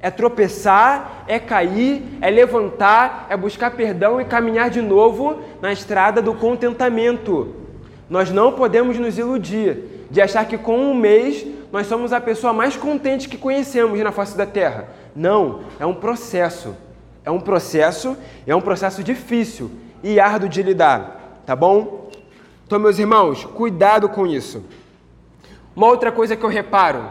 É 0.00 0.10
tropeçar, 0.10 1.24
é 1.26 1.38
cair, 1.38 2.02
é 2.20 2.30
levantar, 2.30 3.26
é 3.30 3.36
buscar 3.36 3.70
perdão 3.72 4.20
e 4.20 4.24
caminhar 4.24 4.70
de 4.70 4.82
novo 4.82 5.40
na 5.60 5.72
estrada 5.72 6.20
do 6.20 6.34
contentamento. 6.34 7.54
Nós 8.08 8.30
não 8.30 8.52
podemos 8.52 8.98
nos 8.98 9.18
iludir 9.18 10.06
de 10.10 10.20
achar 10.20 10.46
que 10.46 10.56
com 10.56 10.78
um 10.78 10.94
mês 10.94 11.44
nós 11.72 11.86
somos 11.86 12.12
a 12.12 12.20
pessoa 12.20 12.52
mais 12.52 12.76
contente 12.76 13.28
que 13.28 13.36
conhecemos 13.36 13.98
na 14.00 14.12
face 14.12 14.36
da 14.36 14.46
terra. 14.46 14.88
Não, 15.16 15.60
é 15.80 15.86
um 15.86 15.94
processo. 15.94 16.76
É 17.24 17.30
um 17.30 17.40
processo, 17.40 18.16
é 18.46 18.54
um 18.54 18.60
processo 18.60 19.02
difícil, 19.02 19.70
e 20.00 20.20
árduo 20.20 20.48
de 20.48 20.62
lidar, 20.62 21.40
tá 21.44 21.56
bom? 21.56 22.08
Então, 22.64 22.78
meus 22.78 22.98
irmãos, 22.98 23.44
cuidado 23.44 24.08
com 24.08 24.26
isso. 24.26 24.62
Uma 25.74 25.88
outra 25.88 26.12
coisa 26.12 26.36
que 26.36 26.44
eu 26.44 26.48
reparo: 26.48 27.04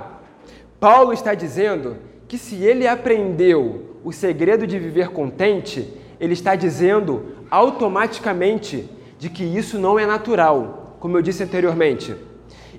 Paulo 0.80 1.12
está 1.12 1.34
dizendo 1.34 1.98
que 2.28 2.38
se 2.38 2.64
ele 2.64 2.88
aprendeu 2.88 3.98
o 4.06 4.14
segredo 4.14 4.66
de 4.66 4.80
viver 4.80 5.10
contente, 5.10 5.92
ele 6.20 6.34
está 6.34 6.56
dizendo 6.56 7.36
automaticamente 7.50 8.90
de 9.18 9.30
que 9.30 9.44
isso 9.44 9.78
não 9.78 10.00
é 10.00 10.06
natural, 10.06 10.96
como 11.00 11.18
eu 11.18 11.22
disse 11.22 11.44
anteriormente. 11.44 12.16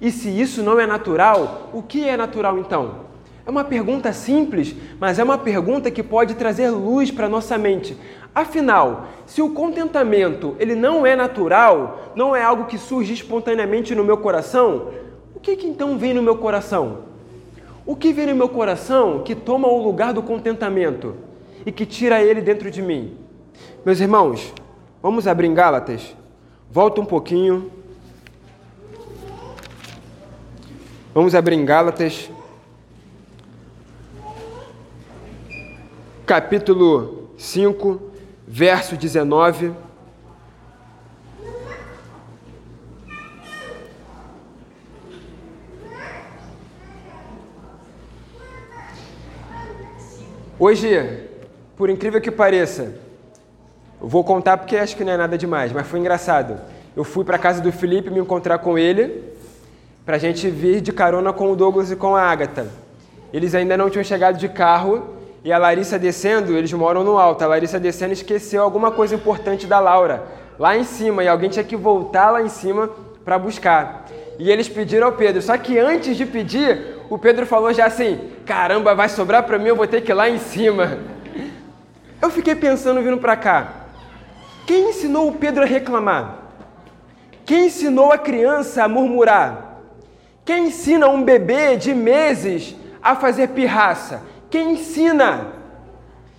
E 0.00 0.11
se 0.11 0.28
isso 0.28 0.62
não 0.62 0.78
é 0.78 0.87
natural, 0.87 1.71
o 1.73 1.83
que 1.83 2.09
é 2.09 2.16
natural 2.16 2.59
então? 2.59 3.06
É 3.46 3.50
uma 3.50 3.62
pergunta 3.62 4.12
simples, 4.12 4.74
mas 4.98 5.20
é 5.20 5.24
uma 5.24 5.38
pergunta 5.38 5.88
que 5.88 6.02
pode 6.02 6.34
trazer 6.34 6.68
luz 6.70 7.12
para 7.12 7.28
nossa 7.28 7.56
mente. 7.56 7.96
Afinal, 8.34 9.06
se 9.24 9.40
o 9.40 9.50
contentamento 9.50 10.56
ele 10.58 10.74
não 10.74 11.06
é 11.06 11.14
natural, 11.14 12.12
não 12.16 12.34
é 12.34 12.42
algo 12.42 12.64
que 12.64 12.76
surge 12.76 13.12
espontaneamente 13.12 13.94
no 13.94 14.02
meu 14.02 14.16
coração, 14.16 14.90
o 15.32 15.38
que, 15.38 15.54
que 15.54 15.66
então 15.66 15.96
vem 15.96 16.12
no 16.12 16.22
meu 16.22 16.36
coração? 16.36 17.04
O 17.86 17.94
que 17.94 18.12
vem 18.12 18.26
no 18.26 18.34
meu 18.34 18.48
coração 18.48 19.22
que 19.24 19.36
toma 19.36 19.68
o 19.68 19.80
lugar 19.80 20.12
do 20.12 20.24
contentamento 20.24 21.14
e 21.64 21.70
que 21.70 21.86
tira 21.86 22.20
ele 22.20 22.40
dentro 22.40 22.68
de 22.68 22.82
mim? 22.82 23.16
Meus 23.84 24.00
irmãos, 24.00 24.52
vamos 25.00 25.28
abrir 25.28 25.46
em 25.46 25.54
Gálatas? 25.54 26.16
Volta 26.68 27.00
um 27.00 27.06
pouquinho. 27.06 27.70
Vamos 31.14 31.32
abrir 31.32 31.54
em 31.54 31.64
Gálatas, 31.64 32.28
capítulo 36.26 37.30
5, 37.38 38.00
verso 38.49 38.97
19. 38.97 39.73
Hoje, 50.59 51.28
por 51.76 51.88
incrível 51.88 52.21
que 52.21 52.33
pareça, 52.33 52.95
eu 54.00 54.09
vou 54.09 54.25
contar 54.25 54.56
porque 54.56 54.76
acho 54.76 54.97
que 54.97 55.04
não 55.04 55.12
é 55.12 55.16
nada 55.16 55.38
demais, 55.38 55.71
mas 55.71 55.87
foi 55.87 56.00
engraçado. 56.00 56.59
Eu 56.97 57.04
fui 57.04 57.25
para 57.25 57.37
a 57.37 57.38
casa 57.38 57.62
do 57.62 57.71
Felipe 57.71 58.11
me 58.11 58.18
encontrar 58.18 58.59
com 58.59 58.76
ele, 58.76 59.33
para 60.04 60.16
a 60.16 60.18
gente 60.18 60.50
vir 60.50 60.80
de 60.80 60.92
carona 60.92 61.33
com 61.33 61.52
o 61.52 61.54
Douglas 61.54 61.92
e 61.92 61.95
com 61.95 62.16
a 62.16 62.23
Agatha. 62.23 62.66
Eles 63.33 63.54
ainda 63.54 63.76
não 63.76 63.88
tinham 63.88 64.02
chegado 64.02 64.38
de 64.38 64.49
carro 64.49 65.15
e 65.46 65.52
a 65.52 65.58
Larissa 65.58 65.96
descendo, 65.96 66.56
eles 66.56 66.72
moram 66.72 67.04
no 67.04 67.16
alto. 67.16 67.44
A 67.44 67.46
Larissa 67.46 67.78
descendo 67.78 68.12
esqueceu 68.12 68.60
alguma 68.60 68.90
coisa 68.90 69.14
importante 69.14 69.64
da 69.64 69.78
Laura 69.78 70.24
lá 70.58 70.76
em 70.76 70.82
cima 70.82 71.22
e 71.22 71.28
alguém 71.28 71.48
tinha 71.48 71.64
que 71.64 71.76
voltar 71.76 72.32
lá 72.32 72.42
em 72.42 72.48
cima 72.48 72.90
para 73.24 73.38
buscar. 73.38 74.06
E 74.40 74.50
eles 74.50 74.68
pediram 74.68 75.06
ao 75.06 75.12
Pedro. 75.12 75.40
Só 75.40 75.56
que 75.56 75.78
antes 75.78 76.16
de 76.16 76.26
pedir, 76.26 76.96
o 77.08 77.16
Pedro 77.16 77.46
falou 77.46 77.72
já 77.72 77.86
assim: 77.86 78.28
"Caramba, 78.44 78.92
vai 78.96 79.08
sobrar 79.08 79.44
para 79.44 79.56
mim, 79.56 79.68
eu 79.68 79.76
vou 79.76 79.86
ter 79.86 80.00
que 80.00 80.10
ir 80.10 80.14
lá 80.14 80.28
em 80.28 80.38
cima". 80.40 80.98
Eu 82.20 82.28
fiquei 82.28 82.56
pensando 82.56 83.00
vindo 83.00 83.18
para 83.18 83.36
cá. 83.36 83.68
Quem 84.66 84.90
ensinou 84.90 85.28
o 85.28 85.34
Pedro 85.34 85.62
a 85.62 85.66
reclamar? 85.66 86.38
Quem 87.44 87.66
ensinou 87.66 88.10
a 88.10 88.18
criança 88.18 88.82
a 88.82 88.88
murmurar? 88.88 89.78
Quem 90.44 90.66
ensina 90.66 91.06
um 91.06 91.22
bebê 91.22 91.76
de 91.76 91.94
meses 91.94 92.74
a 93.00 93.14
fazer 93.14 93.50
pirraça? 93.50 94.34
Quem 94.56 94.72
ensina? 94.72 95.48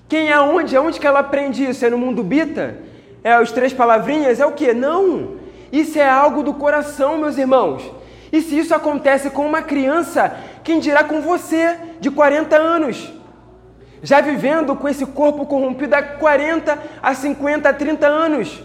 Quem 0.09 0.29
é 0.29 0.33
aonde? 0.33 0.75
Aonde 0.75 0.99
que 0.99 1.05
ela 1.05 1.19
aprende 1.19 1.63
isso? 1.63 1.85
É 1.85 1.89
no 1.91 1.99
mundo 1.99 2.23
bita? 2.23 2.79
É 3.23 3.33
as 3.33 3.51
três 3.51 3.71
palavrinhas? 3.71 4.39
É 4.39 4.45
o 4.47 4.53
que? 4.53 4.73
Não! 4.73 5.35
Isso 5.71 5.99
é 5.99 6.09
algo 6.09 6.41
do 6.41 6.51
coração, 6.55 7.19
meus 7.19 7.37
irmãos. 7.37 7.83
E 8.31 8.41
se 8.41 8.57
isso 8.57 8.73
acontece 8.73 9.29
com 9.29 9.45
uma 9.45 9.61
criança, 9.61 10.35
quem 10.63 10.79
dirá 10.79 11.03
com 11.03 11.21
você, 11.21 11.77
de 11.99 12.09
40 12.09 12.55
anos? 12.55 13.13
Já 14.01 14.19
vivendo 14.19 14.75
com 14.75 14.89
esse 14.89 15.05
corpo 15.05 15.45
corrompido 15.45 15.93
há 15.93 16.01
40, 16.01 16.75
a 17.03 17.13
50, 17.13 17.69
a 17.69 17.73
30 17.73 18.07
anos. 18.07 18.63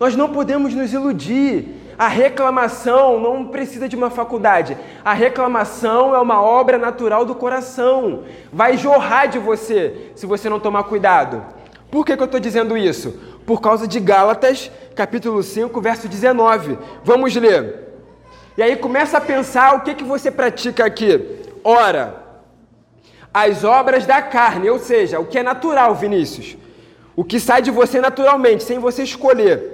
Nós 0.00 0.16
não 0.16 0.30
podemos 0.30 0.74
nos 0.74 0.94
iludir. 0.94 1.76
A 1.98 2.08
reclamação 2.08 3.20
não 3.20 3.48
precisa 3.48 3.86
de 3.86 3.94
uma 3.94 4.08
faculdade. 4.08 4.74
A 5.04 5.12
reclamação 5.12 6.14
é 6.14 6.18
uma 6.18 6.40
obra 6.40 6.78
natural 6.78 7.26
do 7.26 7.34
coração. 7.34 8.24
Vai 8.50 8.78
jorrar 8.78 9.26
de 9.26 9.38
você 9.38 10.10
se 10.14 10.24
você 10.24 10.48
não 10.48 10.58
tomar 10.58 10.84
cuidado. 10.84 11.44
Por 11.90 12.06
que, 12.06 12.16
que 12.16 12.22
eu 12.22 12.24
estou 12.24 12.40
dizendo 12.40 12.78
isso? 12.78 13.20
Por 13.44 13.60
causa 13.60 13.86
de 13.86 14.00
Gálatas, 14.00 14.70
capítulo 14.94 15.42
5, 15.42 15.78
verso 15.82 16.08
19. 16.08 16.78
Vamos 17.04 17.36
ler. 17.36 17.90
E 18.56 18.62
aí 18.62 18.76
começa 18.76 19.18
a 19.18 19.20
pensar 19.20 19.74
o 19.74 19.80
que, 19.82 19.92
que 19.92 20.04
você 20.04 20.30
pratica 20.30 20.86
aqui. 20.86 21.42
Ora, 21.62 22.24
as 23.34 23.64
obras 23.64 24.06
da 24.06 24.22
carne, 24.22 24.70
ou 24.70 24.78
seja, 24.78 25.20
o 25.20 25.26
que 25.26 25.38
é 25.38 25.42
natural, 25.42 25.94
Vinícius. 25.94 26.56
O 27.14 27.22
que 27.22 27.38
sai 27.38 27.60
de 27.60 27.70
você 27.70 28.00
naturalmente, 28.00 28.64
sem 28.64 28.78
você 28.78 29.02
escolher. 29.02 29.69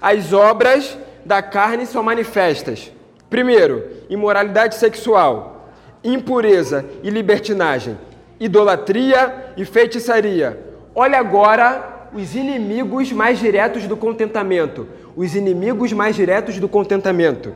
As 0.00 0.32
obras 0.32 0.96
da 1.24 1.42
carne 1.42 1.86
são 1.86 2.02
manifestas. 2.02 2.90
Primeiro, 3.28 3.84
imoralidade 4.08 4.74
sexual, 4.74 5.70
impureza 6.02 6.84
e 7.02 7.10
libertinagem, 7.10 7.98
idolatria 8.38 9.52
e 9.56 9.64
feitiçaria. 9.64 10.58
Olha 10.94 11.18
agora 11.18 12.08
os 12.12 12.34
inimigos 12.34 13.12
mais 13.12 13.38
diretos 13.38 13.86
do 13.86 13.96
contentamento. 13.96 14.88
Os 15.14 15.34
inimigos 15.34 15.92
mais 15.92 16.16
diretos 16.16 16.58
do 16.58 16.68
contentamento: 16.68 17.52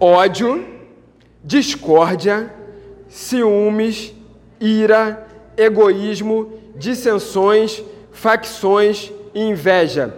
ódio, 0.00 0.64
discórdia, 1.44 2.52
ciúmes, 3.08 4.14
ira, 4.60 5.26
egoísmo, 5.56 6.52
dissensões, 6.74 7.82
facções 8.12 9.12
e 9.34 9.42
inveja, 9.42 10.14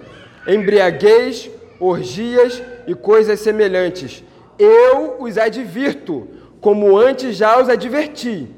embriaguez, 0.49 1.51
orgias 1.79 2.63
e 2.87 2.95
coisas 2.95 3.39
semelhantes. 3.41 4.25
Eu 4.59 5.17
os 5.21 5.37
advirto, 5.37 6.27
como 6.61 6.97
antes 6.97 7.37
já 7.37 7.61
os 7.61 7.69
adverti. 7.69 8.49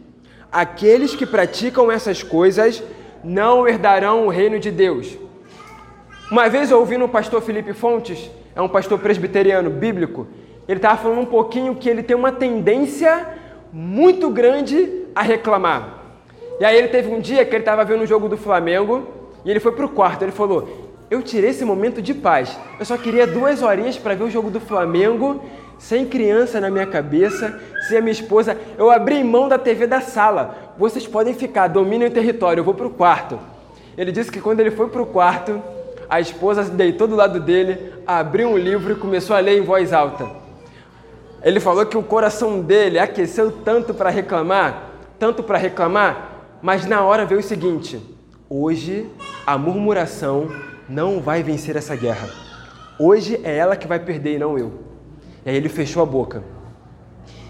Aqueles 0.51 1.15
que 1.15 1.27
praticam 1.27 1.91
essas 1.91 2.23
coisas 2.23 2.83
não 3.23 3.69
herdarão 3.69 4.27
o 4.27 4.31
reino 4.31 4.59
de 4.59 4.71
Deus. 4.71 5.19
Uma 6.31 6.49
vez 6.49 6.71
eu 6.71 6.79
ouvi 6.79 6.97
no 6.97 7.09
pastor 7.09 7.43
Felipe 7.43 7.73
Fontes, 7.73 8.31
é 8.55 8.63
um 8.63 8.69
pastor 8.69 8.99
presbiteriano 9.01 9.69
bíblico, 9.69 10.27
ele 10.69 10.79
estava 10.79 10.97
falando 10.97 11.21
um 11.21 11.27
pouquinho 11.27 11.75
que 11.75 11.89
ele 11.89 12.03
tem 12.03 12.17
uma 12.17 12.31
tendência 12.31 13.27
muito 13.73 14.31
grande 14.31 15.05
a 15.15 15.23
reclamar. 15.23 15.99
E 16.61 16.65
aí 16.65 16.77
ele 16.77 16.89
teve 16.89 17.13
um 17.13 17.21
dia 17.21 17.45
que 17.45 17.51
ele 17.51 17.63
estava 17.63 17.85
vendo 17.85 18.03
o 18.03 18.07
jogo 18.07 18.29
do 18.29 18.37
Flamengo 18.37 19.09
e 19.45 19.51
ele 19.51 19.59
foi 19.59 19.73
para 19.73 19.85
o 19.85 19.89
quarto. 19.89 20.23
Ele 20.23 20.31
falou: 20.31 20.90
Eu 21.11 21.23
tirei 21.23 21.51
esse 21.51 21.65
momento 21.65 22.01
de 22.01 22.15
paz. 22.15 22.57
Eu 22.79 22.85
só 22.85 22.97
queria 22.97 23.27
duas 23.27 23.63
horinhas 23.63 23.99
para 23.99 24.15
ver 24.15 24.23
o 24.23 24.31
jogo 24.31 24.49
do 24.49 24.61
Flamengo, 24.61 25.43
sem 25.77 26.07
criança 26.07 26.61
na 26.61 26.71
minha 26.71 26.87
cabeça, 26.87 27.61
sem 27.89 27.99
a 27.99 28.01
minha 28.01 28.13
esposa. 28.13 28.57
Eu 28.79 28.93
abri 28.93 29.25
mão 29.25 29.49
da 29.49 29.59
TV 29.59 29.89
da 29.89 30.01
sala. 30.01 30.73
Vocês 30.79 31.09
podem 31.09 31.35
ficar, 31.35 31.67
dominem 31.67 32.07
o 32.07 32.13
território. 32.13 32.61
Eu 32.61 32.65
vou 32.65 32.75
para 32.75 32.87
o 32.87 32.91
quarto. 32.91 33.41
Ele 33.99 34.13
disse 34.13 34.31
que 34.31 34.41
quando 34.41 34.61
ele 34.61 34.71
foi 34.71 34.89
para 34.89 35.03
o 35.03 35.07
quarto, 35.07 35.61
a 36.09 36.21
esposa 36.21 36.63
deitou 36.63 37.09
do 37.09 37.17
lado 37.17 37.41
dele, 37.41 37.93
abriu 38.07 38.49
um 38.49 38.57
livro 38.57 38.93
e 38.93 38.97
começou 38.97 39.35
a 39.35 39.41
ler 39.41 39.59
em 39.59 39.63
voz 39.65 39.93
alta. 39.93 40.31
Ele 41.43 41.59
falou 41.59 41.85
que 41.87 41.99
o 41.99 42.05
coração 42.05 42.61
dele 42.61 43.01
aqueceu 43.01 43.51
tanto 43.51 43.93
para 43.93 44.11
reclamar, 44.11 44.91
tanto 45.19 45.43
para 45.43 45.59
reclamar, 45.59 46.31
mas 46.63 46.87
na 46.87 47.03
hora 47.03 47.27
veio 47.27 47.41
o 47.41 47.43
seguinte: 47.43 48.01
hoje 48.49 49.11
a 49.45 49.59
murmuração 49.59 50.70
não 50.91 51.21
vai 51.21 51.43
vencer 51.43 51.77
essa 51.77 51.95
guerra. 51.95 52.29
Hoje 52.99 53.41
é 53.45 53.57
ela 53.57 53.77
que 53.77 53.87
vai 53.87 54.01
perder 54.01 54.35
e 54.35 54.39
não 54.39 54.59
eu. 54.59 54.73
E 55.47 55.51
aí 55.51 55.57
ele 55.57 55.69
fechou 55.69 56.03
a 56.03 56.07
boca. 56.07 56.43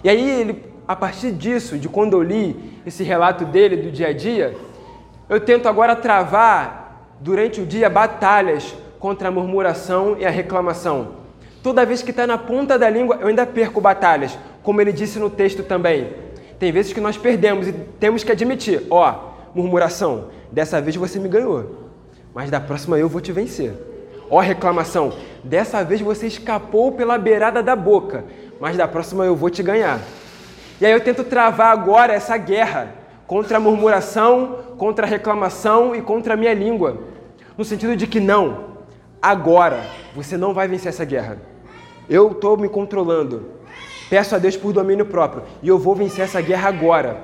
E 0.03 0.09
aí 0.09 0.41
ele, 0.41 0.63
a 0.87 0.95
partir 0.95 1.31
disso, 1.31 1.77
de 1.77 1.89
quando 1.89 2.13
eu 2.13 2.21
li 2.21 2.79
esse 2.85 3.03
relato 3.03 3.43
dele 3.43 3.77
do 3.77 3.91
dia 3.91 4.09
a 4.09 4.13
dia, 4.13 4.55
eu 5.27 5.41
tento 5.41 5.67
agora 5.67 5.95
travar 5.95 7.15
durante 7.19 7.59
o 7.59 7.65
dia 7.65 7.89
batalhas 7.89 8.75
contra 8.99 9.29
a 9.29 9.31
murmuração 9.31 10.15
e 10.19 10.25
a 10.25 10.29
reclamação. 10.29 11.15
Toda 11.63 11.85
vez 11.85 12.03
que 12.03 12.11
está 12.11 12.27
na 12.27 12.37
ponta 12.37 12.77
da 12.77 12.89
língua, 12.89 13.17
eu 13.21 13.27
ainda 13.27 13.45
perco 13.45 13.81
batalhas, 13.81 14.37
como 14.61 14.81
ele 14.81 14.91
disse 14.91 15.17
no 15.17 15.29
texto 15.29 15.63
também. 15.63 16.13
Tem 16.59 16.71
vezes 16.71 16.93
que 16.93 17.01
nós 17.01 17.17
perdemos 17.17 17.67
e 17.67 17.73
temos 17.73 18.23
que 18.23 18.31
admitir: 18.31 18.85
ó, 18.89 19.31
murmuração, 19.53 20.29
dessa 20.51 20.79
vez 20.79 20.95
você 20.95 21.19
me 21.19 21.27
ganhou, 21.27 21.90
mas 22.33 22.49
da 22.49 22.59
próxima 22.59 22.97
eu 22.97 23.09
vou 23.09 23.21
te 23.21 23.31
vencer. 23.31 23.73
Ó, 24.29 24.39
reclamação, 24.39 25.13
dessa 25.43 25.83
vez 25.83 25.99
você 25.99 26.27
escapou 26.27 26.93
pela 26.93 27.17
beirada 27.17 27.61
da 27.61 27.75
boca, 27.75 28.23
mas 28.59 28.77
da 28.77 28.87
próxima 28.87 29.25
eu 29.25 29.35
vou 29.35 29.49
te 29.49 29.61
ganhar. 29.61 29.99
E 30.79 30.85
aí 30.85 30.91
eu 30.91 31.01
tento 31.01 31.23
travar 31.23 31.71
agora 31.71 32.13
essa 32.13 32.37
guerra 32.37 32.95
contra 33.27 33.57
a 33.57 33.59
murmuração, 33.59 34.59
contra 34.77 35.05
a 35.05 35.09
reclamação 35.09 35.95
e 35.95 36.01
contra 36.01 36.33
a 36.33 36.37
minha 36.37 36.53
língua, 36.53 36.97
no 37.57 37.65
sentido 37.65 37.95
de 37.95 38.07
que 38.07 38.19
não, 38.19 38.71
agora 39.21 39.81
você 40.15 40.37
não 40.37 40.53
vai 40.53 40.67
vencer 40.67 40.89
essa 40.89 41.05
guerra. 41.05 41.37
Eu 42.09 42.31
estou 42.31 42.57
me 42.57 42.67
controlando. 42.67 43.49
Peço 44.09 44.35
a 44.35 44.37
Deus 44.37 44.57
por 44.57 44.73
domínio 44.73 45.05
próprio. 45.05 45.43
E 45.61 45.67
eu 45.69 45.77
vou 45.77 45.95
vencer 45.95 46.25
essa 46.25 46.41
guerra 46.41 46.67
agora. 46.67 47.21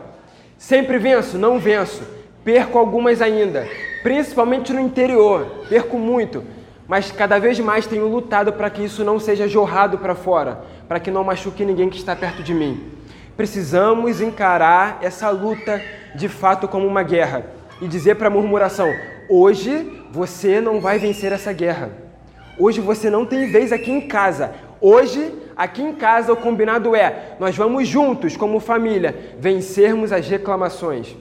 Sempre 0.57 0.97
venço? 0.97 1.37
Não 1.37 1.59
venço. 1.59 2.01
Perco 2.43 2.77
algumas 2.77 3.21
ainda. 3.21 3.67
Principalmente 4.07 4.71
no 4.71 4.79
interior. 4.79 5.65
Perco 5.67 5.97
muito. 5.97 6.41
Mas 6.87 7.11
cada 7.11 7.37
vez 7.39 7.59
mais 7.59 7.85
tenho 7.85 8.07
lutado 8.07 8.53
para 8.53 8.69
que 8.69 8.81
isso 8.81 9.03
não 9.03 9.19
seja 9.19 9.49
jorrado 9.49 9.97
para 9.97 10.15
fora. 10.15 10.61
Para 10.87 10.97
que 10.97 11.11
não 11.11 11.25
machuque 11.25 11.65
ninguém 11.65 11.89
que 11.89 11.97
está 11.97 12.15
perto 12.15 12.41
de 12.41 12.53
mim. 12.53 12.89
Precisamos 13.35 14.21
encarar 14.21 14.99
essa 15.01 15.29
luta 15.29 15.81
de 16.15 16.29
fato 16.29 16.69
como 16.69 16.87
uma 16.87 17.03
guerra. 17.03 17.47
E 17.81 17.87
dizer 17.89 18.15
para 18.15 18.27
a 18.27 18.31
murmuração: 18.31 18.89
hoje 19.29 20.05
você 20.09 20.61
não 20.61 20.79
vai 20.79 20.97
vencer 20.97 21.33
essa 21.33 21.51
guerra. 21.51 21.91
Hoje 22.57 22.79
você 22.79 23.09
não 23.09 23.25
tem 23.25 23.51
vez 23.51 23.73
aqui 23.73 23.91
em 23.91 24.07
casa. 24.07 24.53
Hoje, 24.79 25.33
aqui 25.53 25.81
em 25.81 25.91
casa, 25.91 26.31
o 26.31 26.37
combinado 26.37 26.95
é: 26.95 27.35
nós 27.41 27.57
vamos 27.57 27.85
juntos, 27.85 28.37
como 28.37 28.61
família, 28.61 29.33
vencermos 29.37 30.13
as 30.13 30.25
reclamações. 30.29 31.13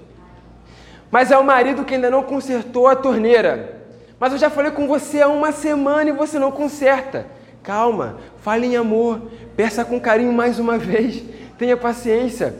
Mas 1.16 1.31
é 1.31 1.38
o 1.38 1.42
marido 1.42 1.83
que 1.83 1.94
ainda 1.94 2.11
não 2.11 2.22
consertou 2.22 2.88
a 2.88 2.94
torneira. 2.94 3.81
Mas 4.20 4.33
eu 4.35 4.38
já 4.38 4.50
falei 4.50 4.70
com 4.70 4.87
você 4.87 5.22
há 5.22 5.29
uma 5.29 5.50
semana 5.50 6.11
e 6.11 6.12
você 6.12 6.38
não 6.38 6.52
conserta. 6.52 7.24
Calma, 7.62 8.18
fale 8.42 8.66
em 8.66 8.76
amor, 8.76 9.22
peça 9.57 9.83
com 9.83 9.98
carinho 9.98 10.31
mais 10.31 10.59
uma 10.59 10.76
vez, 10.76 11.22
tenha 11.57 11.74
paciência. 11.74 12.55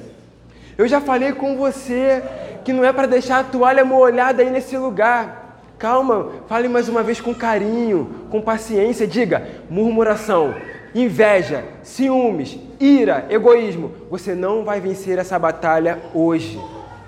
Eu 0.79 0.88
já 0.88 1.03
falei 1.03 1.33
com 1.33 1.55
você 1.59 2.23
que 2.64 2.73
não 2.73 2.83
é 2.83 2.95
para 2.95 3.07
deixar 3.07 3.40
a 3.40 3.45
toalha 3.45 3.85
molhada 3.85 4.42
aí 4.42 4.49
nesse 4.49 4.75
lugar. 4.75 5.61
Calma, 5.79 6.31
fale 6.49 6.66
mais 6.66 6.88
uma 6.88 7.03
vez 7.03 7.21
com 7.21 7.35
carinho, 7.35 8.25
com 8.31 8.40
paciência, 8.40 9.07
diga 9.07 9.47
murmuração, 9.69 10.55
inveja, 10.95 11.62
ciúmes, 11.83 12.59
ira, 12.81 13.27
egoísmo. 13.29 13.92
Você 14.11 14.35
não 14.35 14.64
vai 14.64 14.81
vencer 14.81 15.19
essa 15.19 15.38
batalha 15.38 15.99
hoje. 16.14 16.59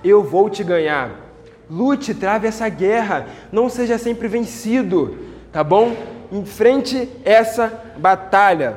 Eu 0.05 0.23
vou 0.23 0.51
te 0.51 0.63
ganhar. 0.63 1.28
Lute, 1.71 2.15
trave 2.15 2.47
essa 2.49 2.69
guerra. 2.69 3.27
Não 3.53 3.69
seja 3.69 3.99
sempre 3.99 4.29
vencido, 4.29 5.19
tá 5.53 5.63
bom? 5.63 5.97
Enfrente 6.33 7.09
essa 7.25 7.73
batalha. 7.97 8.77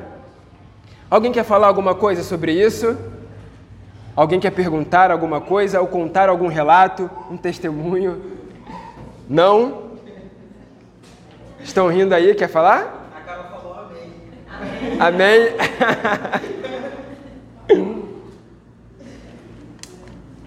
Alguém 1.10 1.32
quer 1.32 1.44
falar 1.44 1.66
alguma 1.66 1.94
coisa 1.94 2.22
sobre 2.22 2.52
isso? 2.52 2.96
Alguém 4.14 4.38
quer 4.40 4.50
perguntar 4.50 5.10
alguma 5.10 5.40
coisa 5.40 5.80
ou 5.80 5.86
contar 5.86 6.28
algum 6.28 6.48
relato, 6.48 7.10
um 7.30 7.36
testemunho? 7.36 8.20
Não? 9.28 9.92
Estão 11.60 11.88
rindo 11.88 12.14
aí? 12.14 12.34
Quer 12.34 12.48
falar? 12.48 13.10
Amém. 14.98 15.48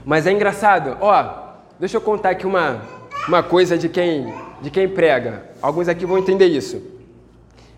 Mas 0.06 0.28
é 0.28 0.32
engraçado, 0.32 0.98
ó, 1.02 1.45
deixa 1.80 1.98
eu 1.98 2.02
contar 2.02 2.32
aqui 2.32 2.46
uma, 2.46 2.82
uma 3.28 3.44
coisa 3.44 3.78
de 3.78 3.90
quem, 3.90 4.34
de 4.62 4.70
quem 4.70 4.88
prega. 4.88 5.46
Alguns 5.62 5.88
aqui 5.88 6.06
vão 6.06 6.18
entender 6.18 6.48
isso. 6.48 6.82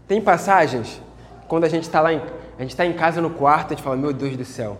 Tem 0.07 0.21
passagens, 0.21 1.01
quando 1.47 1.63
a 1.63 1.69
gente 1.69 1.83
está 1.83 2.01
lá, 2.01 2.13
em, 2.13 2.21
a 2.57 2.62
gente 2.62 2.71
está 2.71 2.86
em 2.86 2.93
casa 2.93 3.21
no 3.21 3.29
quarto, 3.29 3.73
a 3.73 3.75
gente 3.75 3.83
fala, 3.83 3.95
meu 3.95 4.13
Deus 4.13 4.38
do 4.38 4.45
céu, 4.45 4.77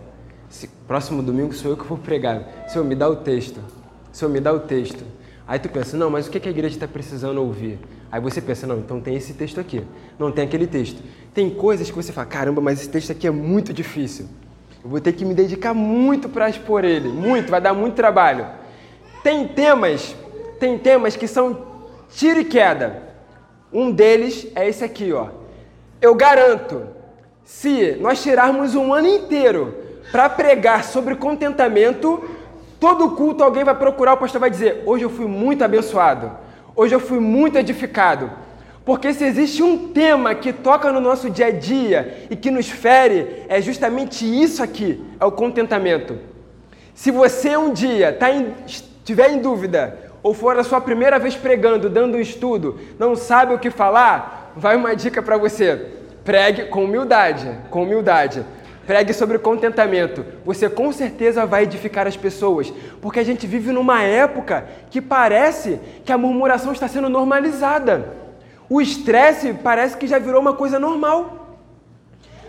próximo 0.86 1.22
domingo 1.22 1.52
sou 1.52 1.72
eu 1.72 1.76
que 1.76 1.84
vou 1.84 1.98
pregar. 1.98 2.42
Senhor, 2.66 2.84
me 2.84 2.94
dá 2.94 3.08
o 3.08 3.16
texto. 3.16 3.60
Senhor, 4.10 4.30
me 4.30 4.40
dá 4.40 4.52
o 4.52 4.60
texto. 4.60 5.04
Aí 5.46 5.58
tu 5.58 5.68
pensa, 5.68 5.96
não, 5.96 6.10
mas 6.10 6.26
o 6.26 6.30
que 6.30 6.46
a 6.46 6.50
igreja 6.50 6.74
está 6.74 6.88
precisando 6.88 7.38
ouvir? 7.38 7.78
Aí 8.10 8.20
você 8.20 8.40
pensa, 8.40 8.66
não, 8.66 8.78
então 8.78 9.00
tem 9.00 9.14
esse 9.14 9.34
texto 9.34 9.60
aqui. 9.60 9.82
Não 10.18 10.32
tem 10.32 10.44
aquele 10.44 10.66
texto. 10.66 11.02
Tem 11.34 11.50
coisas 11.50 11.90
que 11.90 11.96
você 11.96 12.12
fala, 12.12 12.26
caramba, 12.26 12.60
mas 12.60 12.80
esse 12.80 12.88
texto 12.88 13.12
aqui 13.12 13.26
é 13.26 13.30
muito 13.30 13.72
difícil. 13.72 14.26
Eu 14.82 14.90
vou 14.90 15.00
ter 15.00 15.12
que 15.12 15.24
me 15.24 15.34
dedicar 15.34 15.74
muito 15.74 16.28
para 16.28 16.48
expor 16.48 16.84
ele. 16.84 17.08
Muito, 17.08 17.50
vai 17.50 17.60
dar 17.60 17.74
muito 17.74 17.94
trabalho. 17.94 18.46
Tem 19.22 19.46
temas, 19.46 20.14
tem 20.58 20.78
temas 20.78 21.16
que 21.16 21.26
são 21.26 21.66
tiro 22.10 22.40
e 22.40 22.44
queda. 22.44 23.02
Um 23.72 23.90
deles 23.90 24.46
é 24.54 24.68
esse 24.68 24.84
aqui, 24.84 25.12
ó. 25.12 25.28
Eu 26.00 26.14
garanto, 26.14 26.86
se 27.44 27.96
nós 28.00 28.22
tirarmos 28.22 28.74
um 28.74 28.92
ano 28.92 29.08
inteiro 29.08 29.74
para 30.12 30.28
pregar 30.28 30.84
sobre 30.84 31.16
contentamento, 31.16 32.22
todo 32.78 33.10
culto 33.10 33.42
alguém 33.42 33.64
vai 33.64 33.74
procurar, 33.74 34.14
o 34.14 34.18
pastor 34.18 34.40
vai 34.40 34.50
dizer: 34.50 34.82
Hoje 34.86 35.04
eu 35.04 35.10
fui 35.10 35.26
muito 35.26 35.64
abençoado, 35.64 36.30
hoje 36.74 36.94
eu 36.94 37.00
fui 37.00 37.20
muito 37.20 37.58
edificado. 37.58 38.30
Porque 38.84 39.12
se 39.12 39.22
existe 39.22 39.62
um 39.62 39.88
tema 39.88 40.34
que 40.34 40.50
toca 40.50 40.90
no 40.90 40.98
nosso 40.98 41.28
dia 41.28 41.48
a 41.48 41.50
dia 41.50 42.26
e 42.30 42.36
que 42.36 42.50
nos 42.50 42.70
fere, 42.70 43.44
é 43.46 43.60
justamente 43.60 44.24
isso 44.24 44.62
aqui: 44.62 45.04
é 45.20 45.24
o 45.24 45.32
contentamento. 45.32 46.18
Se 46.94 47.10
você 47.10 47.56
um 47.56 47.72
dia 47.72 48.12
tá 48.12 48.28
em, 49.08 49.12
estiver 49.12 49.30
em 49.30 49.38
dúvida 49.38 49.98
ou 50.22 50.34
for 50.34 50.58
a 50.58 50.64
sua 50.64 50.80
primeira 50.80 51.18
vez 51.18 51.34
pregando, 51.34 51.88
dando 51.88 52.16
um 52.16 52.20
estudo, 52.20 52.78
não 52.98 53.16
sabe 53.16 53.54
o 53.54 53.58
que 53.58 53.70
falar, 53.70 54.52
vai 54.56 54.76
uma 54.76 54.94
dica 54.94 55.22
para 55.22 55.38
você. 55.38 55.94
Pregue 56.24 56.66
com 56.66 56.84
humildade, 56.84 57.50
com 57.70 57.84
humildade. 57.84 58.44
Pregue 58.86 59.14
sobre 59.14 59.38
contentamento. 59.38 60.24
Você 60.44 60.68
com 60.68 60.92
certeza 60.92 61.46
vai 61.46 61.62
edificar 61.62 62.06
as 62.06 62.16
pessoas, 62.16 62.72
porque 63.00 63.20
a 63.20 63.24
gente 63.24 63.46
vive 63.46 63.72
numa 63.72 64.02
época 64.02 64.66
que 64.90 65.00
parece 65.00 65.80
que 66.04 66.12
a 66.12 66.18
murmuração 66.18 66.72
está 66.72 66.88
sendo 66.88 67.08
normalizada. 67.08 68.12
O 68.68 68.80
estresse 68.80 69.54
parece 69.54 69.96
que 69.96 70.06
já 70.06 70.18
virou 70.18 70.40
uma 70.40 70.52
coisa 70.54 70.78
normal. 70.78 71.56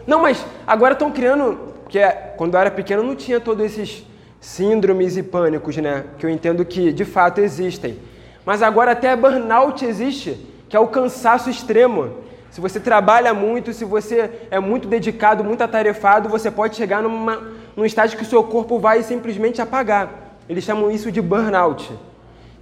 Não, 0.08 0.22
mas 0.22 0.45
agora 0.65 0.93
estão 0.93 1.12
criando, 1.12 1.74
que 1.88 2.00
é, 2.00 2.34
quando 2.36 2.56
eu 2.56 2.60
era 2.60 2.72
pequeno 2.72 3.04
não 3.04 3.15
tinha 3.15 3.39
todos 3.39 3.65
esses 3.65 4.06
síndromes 4.39 5.17
e 5.17 5.23
pânicos, 5.23 5.75
né? 5.78 6.06
Que 6.17 6.25
eu 6.25 6.30
entendo 6.30 6.63
que 6.65 6.91
de 6.91 7.06
fato 7.06 7.39
existem. 7.39 7.97
Mas 8.45 8.62
agora 8.62 8.91
até 8.91 9.15
burnout 9.15 9.86
existe, 9.86 10.38
que 10.67 10.75
é 10.75 10.80
o 10.80 10.88
cansaço 10.88 11.49
extremo. 11.49 12.17
Se 12.49 12.60
você 12.60 12.80
trabalha 12.80 13.34
muito, 13.34 13.73
se 13.73 13.86
você 13.86 14.32
é 14.49 14.60
muito 14.60 14.88
dedicado, 14.88 15.43
muito 15.43 15.62
atarefado, 15.62 16.30
você 16.30 16.49
pode 16.49 16.75
chegar 16.75 17.02
numa, 17.04 17.43
num 17.75 17.86
estágio 17.86 18.17
que 18.17 18.23
o 18.23 18.28
seu 18.28 18.43
corpo 18.43 18.80
vai 18.80 19.04
simplesmente 19.04 19.62
apagar. 19.62 20.38
Eles 20.47 20.63
chamam 20.63 20.89
isso 20.89 21.12
de 21.12 21.21
burnout. 21.21 21.91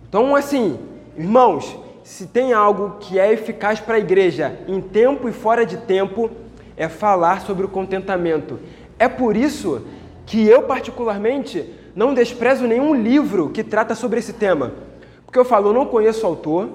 Então, 0.09 0.35
assim, 0.35 0.77
irmãos, 1.17 1.77
se 2.03 2.27
tem 2.27 2.53
algo 2.53 2.97
que 2.99 3.17
é 3.17 3.31
eficaz 3.31 3.79
para 3.79 3.95
a 3.95 3.99
igreja 3.99 4.57
em 4.67 4.81
tempo 4.81 5.29
e 5.29 5.31
fora 5.31 5.65
de 5.65 5.77
tempo, 5.77 6.29
é 6.75 6.87
falar 6.89 7.41
sobre 7.41 7.65
o 7.65 7.69
contentamento. 7.69 8.59
É 8.99 9.07
por 9.07 9.37
isso 9.37 9.85
que 10.27 10.45
eu, 10.45 10.63
particularmente, 10.63 11.73
não 11.95 12.13
desprezo 12.13 12.67
nenhum 12.67 12.93
livro 12.93 13.49
que 13.49 13.63
trata 13.63 13.95
sobre 13.95 14.19
esse 14.19 14.33
tema. 14.33 14.73
Porque 15.25 15.39
eu 15.39 15.45
falo, 15.45 15.69
eu 15.69 15.73
não 15.73 15.85
conheço 15.85 16.25
o 16.25 16.29
autor, 16.29 16.69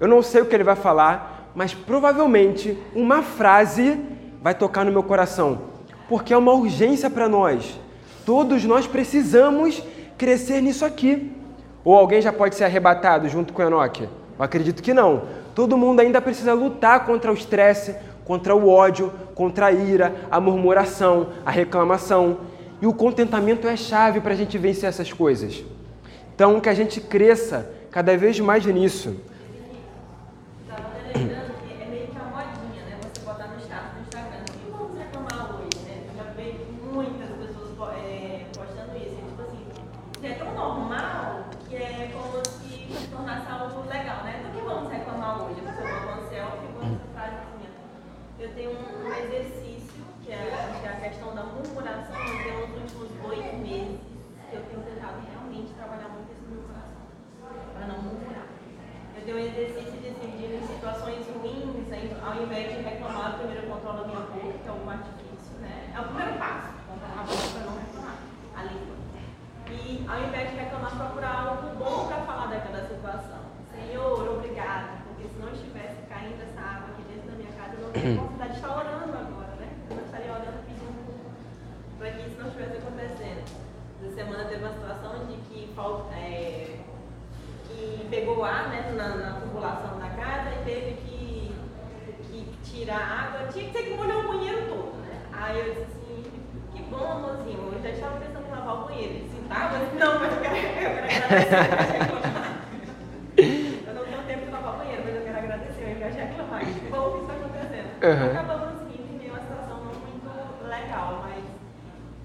eu 0.00 0.08
não 0.08 0.20
sei 0.20 0.42
o 0.42 0.46
que 0.46 0.54
ele 0.54 0.64
vai 0.64 0.76
falar, 0.76 1.50
mas 1.54 1.72
provavelmente 1.72 2.76
uma 2.94 3.22
frase 3.22 3.98
vai 4.42 4.54
tocar 4.54 4.84
no 4.84 4.90
meu 4.90 5.02
coração. 5.02 5.60
Porque 6.08 6.34
é 6.34 6.36
uma 6.36 6.52
urgência 6.52 7.08
para 7.08 7.28
nós. 7.28 7.78
Todos 8.26 8.64
nós 8.64 8.86
precisamos 8.86 9.82
crescer 10.18 10.60
nisso 10.60 10.84
aqui. 10.84 11.32
Ou 11.84 11.96
alguém 11.96 12.20
já 12.20 12.32
pode 12.32 12.56
ser 12.56 12.64
arrebatado 12.64 13.28
junto 13.28 13.52
com 13.52 13.62
Enoque? 13.62 14.02
Eu 14.36 14.44
acredito 14.44 14.82
que 14.82 14.92
não. 14.92 15.22
Todo 15.54 15.78
mundo 15.78 16.00
ainda 16.00 16.20
precisa 16.20 16.52
lutar 16.52 17.06
contra 17.06 17.30
o 17.30 17.34
estresse, 17.34 17.94
contra 18.24 18.54
o 18.54 18.68
ódio, 18.68 19.12
contra 19.34 19.66
a 19.66 19.72
ira, 19.72 20.14
a 20.30 20.40
murmuração, 20.40 21.28
a 21.44 21.50
reclamação. 21.50 22.38
E 22.82 22.86
o 22.86 22.92
contentamento 22.92 23.68
é 23.68 23.74
a 23.74 23.76
chave 23.76 24.20
para 24.20 24.32
a 24.32 24.36
gente 24.36 24.58
vencer 24.58 24.88
essas 24.88 25.12
coisas. 25.12 25.62
Então, 26.34 26.60
que 26.60 26.68
a 26.68 26.74
gente 26.74 27.00
cresça 27.00 27.70
cada 27.92 28.16
vez 28.16 28.40
mais 28.40 28.66
nisso. 28.66 29.14
Eu 59.22 59.26
tenho 59.26 59.38
um 59.38 59.46
exercício 59.46 59.92
de 60.02 60.10
dividir 60.10 60.50
em 60.58 60.66
situações 60.66 61.24
ruins, 61.30 61.86
ao 62.26 62.42
invés 62.42 62.74
de 62.74 62.82
reclamar, 62.82 63.38
primeiro 63.38 63.62
eu 63.62 63.70
controlo 63.70 64.02
a 64.02 64.06
minha 64.08 64.20
boca, 64.20 64.58
que 64.58 64.68
é 64.68 64.72
um 64.72 64.90
artifício, 64.90 65.54
né? 65.60 65.92
É 65.94 66.00
o 66.00 66.04
primeiro 66.10 66.32
passo, 66.38 66.74
controlar 66.90 67.20
a 67.20 67.24
boca 67.30 67.46
para 67.54 67.62
não 67.62 67.78
reclamar, 67.78 68.18
a 68.56 68.62
língua. 68.64 68.96
E 69.70 70.04
ao 70.08 70.18
invés 70.26 70.50
de 70.50 70.56
reclamar, 70.56 70.96
procurar 70.96 71.34
algo 71.38 71.70
bom 71.78 72.08
para 72.08 72.16
falar 72.26 72.46
daquela 72.46 72.88
situação. 72.88 73.46
Senhor, 73.70 74.28
obrigado, 74.28 75.04
porque 75.06 75.28
se 75.28 75.38
não 75.38 75.52
estivesse 75.52 76.02
caindo 76.10 76.42
essa 76.42 76.60
água 76.60 76.90
aqui 76.90 77.02
dentro 77.06 77.30
da 77.30 77.36
vontade 78.10 78.50
de 78.50 78.56
estar 78.56 78.76
orando 78.76 79.12
agora, 79.12 79.54
né? 79.60 79.68
Eu 79.90 80.04
estaria 80.04 80.32
orando 80.32 80.58
pedindo 80.66 81.02
para 81.98 82.10
que 82.10 82.28
isso 82.28 82.38
não 82.38 82.48
estivesse 82.48 82.76
acontecendo. 82.76 83.62
Essa 84.02 84.14
semana 84.14 84.44
teve 84.44 84.64
uma 84.64 84.72
situação 84.72 85.26
de 85.26 85.36
que. 85.48 85.62
É, 86.14 86.62
pegou 88.12 88.44
ar 88.44 88.68
né, 88.68 88.92
na, 88.94 89.08
na 89.16 89.30
da 89.30 90.10
casa 90.10 90.50
e 90.50 90.64
teve 90.66 90.92
que, 91.00 91.50
tirar 92.62 93.00
água, 93.00 93.48
tinha 93.50 93.64
que 93.66 93.72
ter 93.72 93.82
que 93.84 93.94
molhar 93.94 94.18
o 94.18 94.28
banheiro 94.28 94.66
todo, 94.68 94.96
né? 95.00 95.20
Aí 95.32 95.58
eu 95.58 95.64
disse 95.64 95.82
assim, 95.82 96.24
que 96.74 96.82
bom, 96.84 97.04
amorzinho, 97.04 97.72
eu 97.72 97.82
já 97.82 97.88
estava 97.88 98.20
pensando 98.20 98.46
em 98.46 98.50
lavar 98.50 98.82
o 98.82 98.84
banheiro. 98.86 99.14
Ele 99.14 99.24
disse, 99.24 99.48
tá, 99.48 99.70
mas 99.72 99.94
não, 99.98 100.18
mas 100.18 100.32
eu 100.32 100.40
quero 100.40 100.56
agradecer. 100.90 101.56
eu 103.88 103.94
não 103.94 104.04
tenho 104.04 104.22
tempo 104.22 104.44
de 104.46 104.52
lavar 104.52 104.74
o 104.74 104.78
banheiro, 104.78 105.02
mas 105.04 105.14
eu 105.14 105.22
quero 105.22 105.38
agradecer, 105.38 105.82
eu 105.82 105.90
invés 105.92 106.14
de 106.14 106.20
reclamar. 106.20 106.60
Que 106.60 106.90
bom 106.90 107.10
que 107.10 107.16
isso 107.16 107.30
está 107.30 107.34
acontecendo. 107.34 107.88
Uhum. 108.02 108.30
Acabamos 108.30 108.80
rindo 108.88 109.08
e 109.08 109.18
meio 109.18 109.32
uma 109.32 109.40
situação 109.40 109.76
não 109.76 109.94
muito 109.94 110.68
legal, 110.68 111.24
mas 111.24 111.44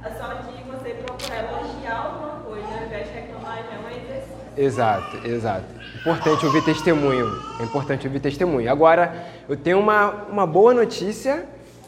a 0.03 0.09
sorte 0.17 0.51
de 0.51 0.63
você 0.63 0.93
procurar 1.05 1.43
elogiar 1.43 1.97
alguma 1.97 2.39
coisa 2.43 2.67
ao 2.67 2.85
invés 2.85 3.07
de 3.07 3.13
reclamar 3.13 3.63
já 3.63 3.75
é 3.75 3.79
um 3.79 3.89
exercício. 3.89 4.46
Exato, 4.57 5.17
exato. 5.27 5.65
Importante 5.99 6.43
ouvir 6.43 6.63
testemunho. 6.63 7.27
É 7.59 7.63
importante 7.63 8.07
ouvir 8.07 8.19
testemunho. 8.19 8.71
Agora, 8.71 9.25
eu 9.47 9.55
tenho 9.55 9.79
uma, 9.79 10.09
uma 10.29 10.47
boa 10.47 10.73
notícia 10.73 11.45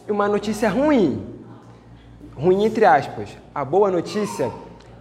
e 0.08 0.12
uma 0.12 0.27
notícia 0.27 0.69
ruim. 0.69 1.25
Ruim 2.36 2.65
entre 2.65 2.86
aspas. 2.86 3.29
A 3.55 3.65
boa 3.65 3.89
notícia 3.89 4.51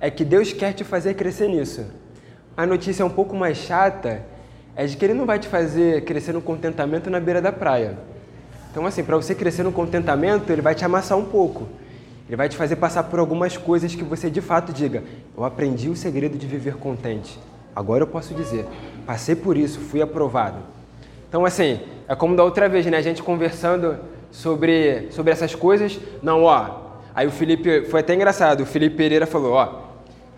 é 0.00 0.10
que 0.10 0.24
Deus 0.24 0.52
quer 0.52 0.72
te 0.72 0.82
fazer 0.82 1.12
crescer 1.12 1.48
nisso. 1.48 1.84
A 2.56 2.64
notícia 2.64 3.04
um 3.04 3.10
pouco 3.10 3.36
mais 3.36 3.58
chata 3.58 4.24
é 4.74 4.86
de 4.86 4.96
que 4.96 5.04
Ele 5.04 5.14
não 5.14 5.26
vai 5.26 5.38
te 5.38 5.46
fazer 5.46 6.04
crescer 6.04 6.32
no 6.32 6.40
contentamento 6.40 7.10
na 7.10 7.20
beira 7.20 7.42
da 7.42 7.52
praia. 7.52 7.98
Então, 8.70 8.86
assim, 8.86 9.04
para 9.04 9.16
você 9.16 9.34
crescer 9.34 9.62
no 9.62 9.72
contentamento, 9.72 10.50
Ele 10.50 10.62
vai 10.62 10.74
te 10.74 10.84
amassar 10.86 11.18
um 11.18 11.24
pouco. 11.24 11.68
Ele 12.28 12.36
vai 12.36 12.48
te 12.48 12.56
fazer 12.56 12.76
passar 12.76 13.04
por 13.04 13.18
algumas 13.18 13.56
coisas 13.56 13.94
que 13.94 14.04
você 14.04 14.30
de 14.30 14.40
fato 14.40 14.72
diga: 14.72 15.02
Eu 15.36 15.44
aprendi 15.44 15.90
o 15.90 15.96
segredo 15.96 16.38
de 16.38 16.46
viver 16.46 16.76
contente. 16.76 17.38
Agora 17.78 18.02
eu 18.02 18.08
posso 18.08 18.34
dizer, 18.34 18.66
passei 19.06 19.36
por 19.36 19.56
isso, 19.56 19.78
fui 19.78 20.02
aprovado. 20.02 20.56
Então, 21.28 21.44
assim, 21.44 21.78
é 22.08 22.16
como 22.16 22.34
da 22.34 22.42
outra 22.42 22.68
vez, 22.68 22.84
né? 22.86 22.96
A 22.96 23.00
gente 23.00 23.22
conversando 23.22 23.96
sobre, 24.32 25.06
sobre 25.12 25.30
essas 25.30 25.54
coisas. 25.54 25.96
Não, 26.20 26.42
ó. 26.42 26.70
Aí 27.14 27.28
o 27.28 27.30
Felipe, 27.30 27.84
foi 27.84 28.00
até 28.00 28.16
engraçado, 28.16 28.62
o 28.62 28.66
Felipe 28.66 28.96
Pereira 28.96 29.28
falou: 29.28 29.52
ó, 29.52 29.68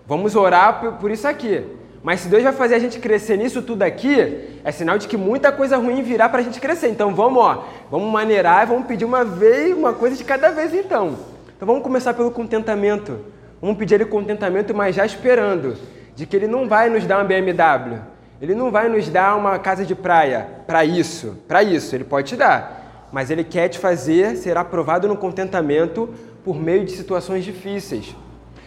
vamos 0.06 0.36
orar 0.36 0.98
por, 1.00 1.10
isso 1.10 1.26
aqui. 1.26 1.64
Mas 2.02 2.20
se 2.20 2.28
Deus 2.28 2.42
vai 2.42 2.52
fazer 2.52 2.74
a 2.74 2.78
gente 2.78 2.98
crescer 2.98 3.38
nisso 3.38 3.62
tudo 3.62 3.84
aqui, 3.84 4.60
é 4.62 4.70
sinal 4.70 4.98
de 4.98 5.08
que 5.08 5.16
muita 5.16 5.50
coisa 5.50 5.78
ruim 5.78 6.02
virá 6.02 6.28
para 6.28 6.40
a 6.40 6.44
gente 6.44 6.60
crescer. 6.60 6.88
Então 6.90 7.14
vamos, 7.14 7.42
ó, 7.42 7.64
vamos 7.90 8.12
maneirar, 8.12 8.66
vamos 8.66 8.86
pedir 8.86 9.06
uma 9.06 9.24
vez, 9.24 9.74
uma 9.74 9.94
coisa 9.94 10.14
de 10.14 10.24
cada 10.24 10.50
vez 10.50 10.74
então. 10.74 11.16
Então 11.56 11.66
vamos 11.66 11.82
começar 11.82 12.12
pelo 12.12 12.30
contentamento. 12.30 13.18
Vamos 13.62 13.78
pedir 13.78 13.94
ele 13.94 14.04
contentamento, 14.04 14.74
mas 14.74 14.94
já 14.94 15.06
esperando 15.06 15.74
de 16.14 16.26
que 16.26 16.36
ele 16.36 16.46
não 16.46 16.68
vai 16.68 16.88
nos 16.88 17.04
dar 17.06 17.18
uma 17.18 17.24
BMW, 17.24 17.98
ele 18.40 18.54
não 18.54 18.70
vai 18.70 18.88
nos 18.88 19.08
dar 19.08 19.36
uma 19.36 19.58
casa 19.58 19.84
de 19.84 19.94
praia 19.94 20.46
para 20.66 20.84
isso, 20.84 21.38
para 21.46 21.62
isso, 21.62 21.94
ele 21.94 22.04
pode 22.04 22.28
te 22.28 22.36
dar, 22.36 23.08
mas 23.12 23.30
ele 23.30 23.44
quer 23.44 23.68
te 23.68 23.78
fazer 23.78 24.36
ser 24.36 24.56
aprovado 24.56 25.06
no 25.06 25.16
contentamento 25.16 26.08
por 26.44 26.58
meio 26.58 26.84
de 26.84 26.92
situações 26.92 27.44
difíceis. 27.44 28.14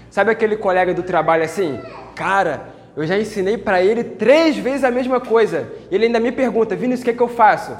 Sabe 0.10 0.30
aquele 0.30 0.56
colega 0.56 0.94
do 0.94 1.02
trabalho 1.02 1.44
assim? 1.44 1.80
Cara, 2.14 2.68
eu 2.96 3.08
já 3.08 3.18
ensinei 3.18 3.58
para 3.58 3.84
ele 3.84 4.04
três 4.04 4.56
vezes 4.56 4.84
a 4.84 4.92
mesma 4.92 5.20
coisa. 5.20 5.68
Ele 5.90 6.06
ainda 6.06 6.20
me 6.20 6.32
pergunta, 6.32 6.76
Vinícius, 6.76 7.02
o 7.02 7.06
que, 7.06 7.10
é 7.10 7.14
que 7.14 7.22
eu 7.22 7.28
faço? 7.28 7.76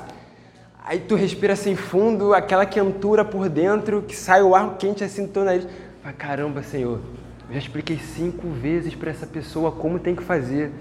Aí 0.84 1.00
tu 1.00 1.16
respira 1.16 1.54
assim 1.54 1.76
fundo, 1.76 2.34
aquela 2.34 2.66
quentura 2.66 3.24
por 3.24 3.48
dentro, 3.48 4.02
que 4.02 4.16
sai 4.16 4.42
o 4.42 4.56
ar 4.56 4.76
quente 4.78 5.04
assim 5.04 5.28
do 5.28 5.32
teu 5.32 5.44
nariz. 5.44 5.68
Fala, 6.02 6.14
caramba, 6.14 6.64
Senhor, 6.64 7.00
eu 7.48 7.54
já 7.54 7.60
expliquei 7.60 7.98
cinco 7.98 8.48
vezes 8.50 8.96
para 8.96 9.12
essa 9.12 9.28
pessoa 9.28 9.72
como 9.72 10.00
tem 10.00 10.16
que 10.16 10.24
fazer. 10.24 10.72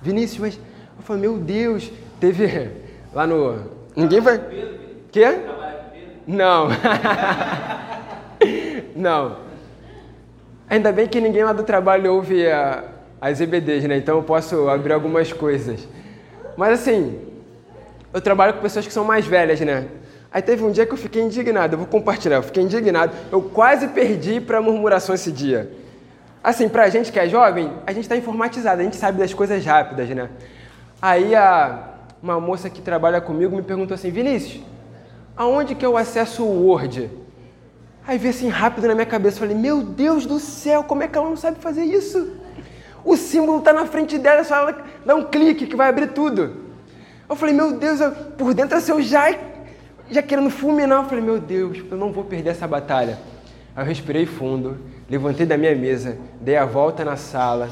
Vinícius, 0.00 0.40
mas 0.40 0.60
eu 0.96 1.02
falei, 1.02 1.22
meu 1.22 1.38
Deus, 1.38 1.90
teve 2.20 2.46
Lá 3.16 3.26
no. 3.26 3.58
Ninguém 3.96 4.20
vai. 4.20 4.38
Quê? 5.10 5.38
Não. 6.26 6.68
Não. 8.94 9.38
Ainda 10.68 10.92
bem 10.92 11.06
que 11.06 11.18
ninguém 11.18 11.44
lá 11.44 11.54
do 11.54 11.62
trabalho 11.62 12.12
ouve 12.12 12.46
a, 12.46 12.84
as 13.20 13.40
EBDs, 13.40 13.84
né? 13.84 13.96
Então 13.96 14.18
eu 14.18 14.22
posso 14.22 14.68
abrir 14.68 14.92
algumas 14.92 15.32
coisas. 15.32 15.88
Mas 16.56 16.80
assim, 16.80 17.18
eu 18.12 18.20
trabalho 18.20 18.54
com 18.54 18.60
pessoas 18.60 18.86
que 18.86 18.92
são 18.92 19.04
mais 19.04 19.26
velhas, 19.26 19.60
né? 19.60 19.86
Aí 20.30 20.42
teve 20.42 20.62
um 20.62 20.70
dia 20.70 20.84
que 20.84 20.92
eu 20.92 20.98
fiquei 20.98 21.22
indignado, 21.22 21.74
eu 21.74 21.78
vou 21.78 21.86
compartilhar, 21.86 22.36
eu 22.36 22.42
fiquei 22.42 22.62
indignado. 22.62 23.14
Eu 23.32 23.40
quase 23.40 23.88
perdi 23.88 24.40
para 24.40 24.60
murmuração 24.60 25.14
esse 25.14 25.32
dia. 25.32 25.70
Assim, 26.46 26.68
pra 26.68 26.88
gente 26.88 27.10
que 27.10 27.18
é 27.18 27.28
jovem, 27.28 27.72
a 27.84 27.92
gente 27.92 28.04
está 28.04 28.16
informatizado, 28.16 28.80
a 28.80 28.84
gente 28.84 28.94
sabe 28.94 29.18
das 29.18 29.34
coisas 29.34 29.66
rápidas, 29.66 30.08
né? 30.10 30.30
Aí 31.02 31.34
a, 31.34 31.88
uma 32.22 32.38
moça 32.38 32.70
que 32.70 32.80
trabalha 32.80 33.20
comigo 33.20 33.56
me 33.56 33.62
perguntou 33.62 33.96
assim, 33.96 34.12
Vinícius, 34.12 34.62
aonde 35.36 35.74
que 35.74 35.84
eu 35.84 35.96
acesso 35.96 36.44
o 36.44 36.68
Word? 36.68 37.10
Aí 38.06 38.16
veio 38.16 38.32
assim 38.32 38.48
rápido 38.48 38.86
na 38.86 38.94
minha 38.94 39.06
cabeça, 39.06 39.40
falei, 39.40 39.56
meu 39.56 39.82
Deus 39.82 40.24
do 40.24 40.38
céu, 40.38 40.84
como 40.84 41.02
é 41.02 41.08
que 41.08 41.18
ela 41.18 41.28
não 41.28 41.36
sabe 41.36 41.58
fazer 41.58 41.82
isso? 41.82 42.36
O 43.04 43.16
símbolo 43.16 43.58
está 43.58 43.72
na 43.72 43.84
frente 43.84 44.16
dela, 44.16 44.44
só 44.44 44.54
ela 44.54 44.84
dá 45.04 45.16
um 45.16 45.24
clique 45.24 45.66
que 45.66 45.74
vai 45.74 45.88
abrir 45.88 46.12
tudo. 46.12 46.58
Eu 47.28 47.34
falei, 47.34 47.56
meu 47.56 47.72
Deus, 47.72 48.00
eu, 48.00 48.12
por 48.12 48.54
dentro 48.54 48.78
assim, 48.78 48.92
eu 48.92 49.02
já, 49.02 49.34
já 50.08 50.22
querendo 50.22 50.50
fulminar, 50.50 51.02
eu 51.02 51.08
falei, 51.08 51.24
meu 51.24 51.40
Deus, 51.40 51.82
eu 51.90 51.96
não 51.96 52.12
vou 52.12 52.22
perder 52.22 52.50
essa 52.50 52.68
batalha. 52.68 53.18
Aí 53.74 53.82
eu 53.82 53.88
respirei 53.88 54.26
fundo, 54.26 54.78
levantei 55.08 55.46
da 55.46 55.56
minha 55.56 55.74
mesa, 55.74 56.18
dei 56.40 56.56
a 56.56 56.64
volta 56.64 57.04
na 57.04 57.16
sala. 57.16 57.70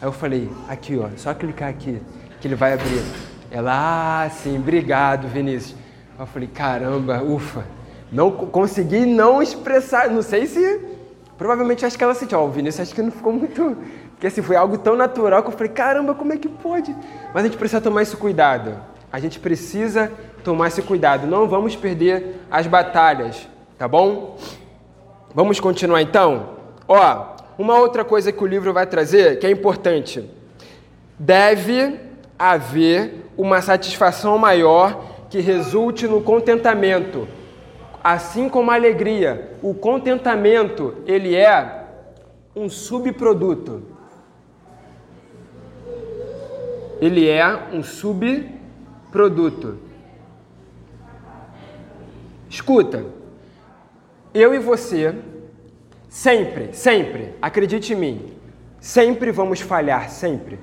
Aí 0.00 0.08
eu 0.08 0.12
falei, 0.12 0.50
aqui 0.68 0.98
ó, 0.98 1.08
só 1.16 1.32
clicar 1.32 1.68
aqui, 1.68 2.00
que 2.40 2.48
ele 2.48 2.54
vai 2.54 2.72
abrir. 2.72 3.02
Ela, 3.50 4.24
ah, 4.24 4.30
sim, 4.30 4.58
obrigado, 4.58 5.28
Vinícius. 5.28 5.76
Eu 6.18 6.26
falei, 6.26 6.48
caramba, 6.48 7.22
ufa. 7.22 7.64
Não 8.10 8.30
consegui 8.30 9.06
não 9.06 9.42
expressar, 9.42 10.10
não 10.10 10.22
sei 10.22 10.46
se. 10.46 10.80
Provavelmente 11.36 11.84
acho 11.84 11.96
que 11.96 12.04
ela 12.04 12.14
sentiu, 12.14 12.38
ó, 12.38 12.46
o 12.46 12.50
Vinícius 12.50 12.88
acho 12.88 12.94
que 12.94 13.02
não 13.02 13.10
ficou 13.10 13.32
muito. 13.32 13.76
Porque 14.12 14.26
assim, 14.26 14.42
foi 14.42 14.56
algo 14.56 14.78
tão 14.78 14.96
natural 14.96 15.42
que 15.42 15.48
eu 15.48 15.52
falei, 15.52 15.72
caramba, 15.72 16.14
como 16.14 16.32
é 16.32 16.36
que 16.36 16.48
pode? 16.48 16.94
Mas 17.32 17.44
a 17.44 17.46
gente 17.46 17.56
precisa 17.56 17.80
tomar 17.80 18.02
esse 18.02 18.16
cuidado. 18.16 18.76
A 19.12 19.20
gente 19.20 19.38
precisa 19.38 20.10
tomar 20.42 20.68
esse 20.68 20.82
cuidado. 20.82 21.26
Não 21.26 21.48
vamos 21.48 21.76
perder 21.76 22.40
as 22.50 22.66
batalhas, 22.66 23.48
tá 23.78 23.86
bom? 23.86 24.36
Vamos 25.34 25.58
continuar 25.58 26.00
então? 26.02 26.53
Ó, 26.88 27.36
uma 27.58 27.78
outra 27.78 28.04
coisa 28.04 28.32
que 28.32 28.42
o 28.42 28.46
livro 28.46 28.72
vai 28.72 28.86
trazer 28.86 29.38
que 29.38 29.46
é 29.46 29.50
importante. 29.50 30.28
Deve 31.18 32.00
haver 32.38 33.30
uma 33.36 33.62
satisfação 33.62 34.36
maior 34.38 35.26
que 35.30 35.40
resulte 35.40 36.06
no 36.06 36.20
contentamento 36.20 37.26
assim 38.04 38.50
como 38.50 38.70
a 38.70 38.74
alegria, 38.74 39.56
o 39.62 39.72
contentamento, 39.72 40.96
ele 41.06 41.34
é 41.34 41.86
um 42.54 42.68
subproduto. 42.68 43.82
Ele 47.00 47.26
é 47.26 47.46
um 47.72 47.82
subproduto. 47.82 49.78
Escuta, 52.50 53.06
eu 54.34 54.54
e 54.54 54.58
você, 54.58 55.14
sempre, 56.14 56.72
sempre, 56.72 57.30
acredite 57.42 57.92
em 57.92 57.96
mim, 57.96 58.26
sempre 58.80 59.32
vamos 59.32 59.60
falhar, 59.60 60.08
sempre, 60.08 60.60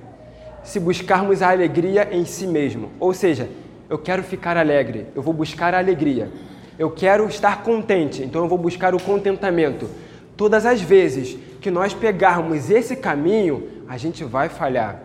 se 0.64 0.80
buscarmos 0.80 1.42
a 1.42 1.52
alegria 1.52 2.08
em 2.10 2.24
si 2.24 2.48
mesmo. 2.48 2.90
Ou 3.02 3.14
seja, 3.14 3.50
eu 3.90 3.98
quero 3.98 4.24
ficar 4.24 4.56
alegre, 4.56 5.08
eu 5.14 5.22
vou 5.22 5.34
buscar 5.34 5.74
a 5.74 5.78
alegria. 5.78 6.32
Eu 6.80 6.90
quero 6.90 7.28
estar 7.28 7.64
contente, 7.64 8.24
então 8.24 8.44
eu 8.44 8.48
vou 8.48 8.58
buscar 8.58 8.96
o 8.96 9.04
contentamento. 9.04 9.90
Todas 10.38 10.66
as 10.66 10.80
vezes 10.80 11.38
que 11.60 11.70
nós 11.70 11.94
pegarmos 11.94 12.70
esse 12.72 12.96
caminho, 12.96 13.84
a 13.90 13.98
gente 13.98 14.24
vai 14.24 14.48
falhar. 14.48 15.04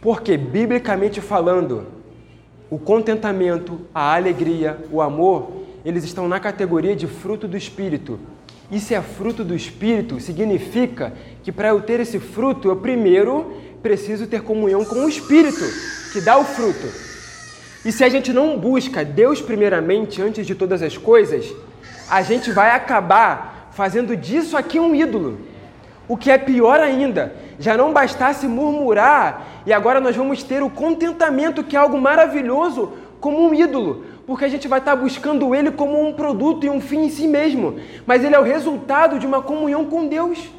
Porque, 0.00 0.36
biblicamente 0.36 1.20
falando, 1.20 1.88
o 2.70 2.78
contentamento, 2.78 3.80
a 3.92 4.14
alegria, 4.14 4.78
o 4.92 5.02
amor, 5.02 5.50
eles 5.84 6.04
estão 6.04 6.28
na 6.28 6.38
categoria 6.38 6.94
de 6.94 7.08
fruto 7.08 7.48
do 7.48 7.56
Espírito. 7.56 8.20
Se 8.70 8.94
é 8.94 9.00
fruto 9.00 9.44
do 9.44 9.54
Espírito, 9.54 10.20
significa 10.20 11.12
que 11.42 11.52
para 11.52 11.68
eu 11.68 11.80
ter 11.80 12.00
esse 12.00 12.18
fruto, 12.18 12.68
eu 12.68 12.76
primeiro 12.76 13.52
preciso 13.82 14.26
ter 14.26 14.42
comunhão 14.42 14.84
com 14.84 15.04
o 15.04 15.08
Espírito, 15.08 15.64
que 16.12 16.20
dá 16.20 16.36
o 16.36 16.44
fruto. 16.44 16.86
E 17.84 17.92
se 17.92 18.02
a 18.02 18.08
gente 18.08 18.32
não 18.32 18.58
busca 18.58 19.04
Deus 19.04 19.40
primeiramente 19.40 20.20
antes 20.20 20.46
de 20.46 20.54
todas 20.54 20.82
as 20.82 20.98
coisas, 20.98 21.54
a 22.10 22.22
gente 22.22 22.50
vai 22.50 22.70
acabar 22.70 23.70
fazendo 23.72 24.16
disso 24.16 24.56
aqui 24.56 24.80
um 24.80 24.94
ídolo. 24.94 25.38
O 26.08 26.16
que 26.16 26.30
é 26.30 26.38
pior 26.38 26.80
ainda, 26.80 27.34
já 27.58 27.76
não 27.76 27.92
bastasse 27.92 28.48
murmurar 28.48 29.62
e 29.66 29.72
agora 29.72 30.00
nós 30.00 30.16
vamos 30.16 30.42
ter 30.42 30.62
o 30.62 30.70
contentamento, 30.70 31.62
que 31.62 31.76
é 31.76 31.78
algo 31.78 32.00
maravilhoso, 32.00 32.92
como 33.20 33.48
um 33.48 33.54
ídolo, 33.54 34.04
porque 34.26 34.44
a 34.44 34.48
gente 34.48 34.66
vai 34.66 34.80
estar 34.80 34.96
buscando 34.96 35.54
ele 35.54 35.70
como 35.70 36.04
um 36.04 36.12
produto 36.12 36.66
e 36.66 36.70
um 36.70 36.80
fim 36.80 37.04
em 37.04 37.10
si 37.10 37.28
mesmo, 37.28 37.76
mas 38.04 38.24
ele 38.24 38.34
é 38.34 38.38
o 38.38 38.42
resultado 38.42 39.18
de 39.18 39.26
uma 39.26 39.40
comunhão 39.40 39.84
com 39.84 40.08
Deus. 40.08 40.50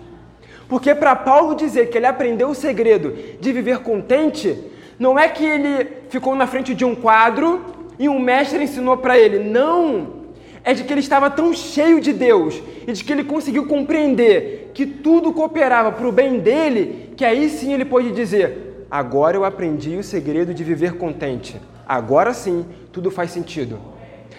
Porque 0.70 0.96
para 0.96 1.16
Paulo 1.16 1.56
dizer 1.56 1.90
que 1.90 1.98
ele 1.98 2.06
aprendeu 2.06 2.50
o 2.50 2.56
segredo 2.56 3.14
de 3.40 3.52
viver 3.52 3.80
contente, 3.80 4.58
não 4.98 5.18
é 5.20 5.28
que 5.28 5.46
ele 5.46 5.88
ficou 6.10 6.36
na 6.36 6.48
frente 6.48 6.74
de 6.74 6.86
um 6.86 6.96
quadro 6.96 7.62
e 8.00 8.08
um 8.08 8.20
mestre 8.20 8.64
ensinou 8.64 8.98
para 8.98 9.18
ele. 9.18 9.40
Não! 9.40 10.16
É 10.64 10.74
de 10.74 10.84
que 10.84 10.92
ele 10.92 11.00
estava 11.00 11.30
tão 11.30 11.54
cheio 11.54 12.02
de 12.02 12.12
Deus 12.12 12.62
e 12.86 12.92
de 12.92 13.04
que 13.04 13.12
ele 13.12 13.24
conseguiu 13.24 13.68
compreender 13.68 14.72
que 14.74 14.86
tudo 14.86 15.32
cooperava 15.32 15.92
para 15.92 16.08
o 16.08 16.12
bem 16.12 16.40
dele, 16.40 17.14
que 17.16 17.24
aí 17.24 17.50
sim 17.50 17.74
ele 17.74 17.86
pôde 17.86 18.12
dizer: 18.12 18.86
Agora 18.92 19.38
eu 19.38 19.46
aprendi 19.46 19.96
o 19.96 20.04
segredo 20.04 20.54
de 20.54 20.64
viver 20.66 20.94
contente. 20.96 21.60
Agora 21.88 22.34
sim 22.34 22.66
tudo 22.98 23.12
faz 23.12 23.30
sentido. 23.30 23.78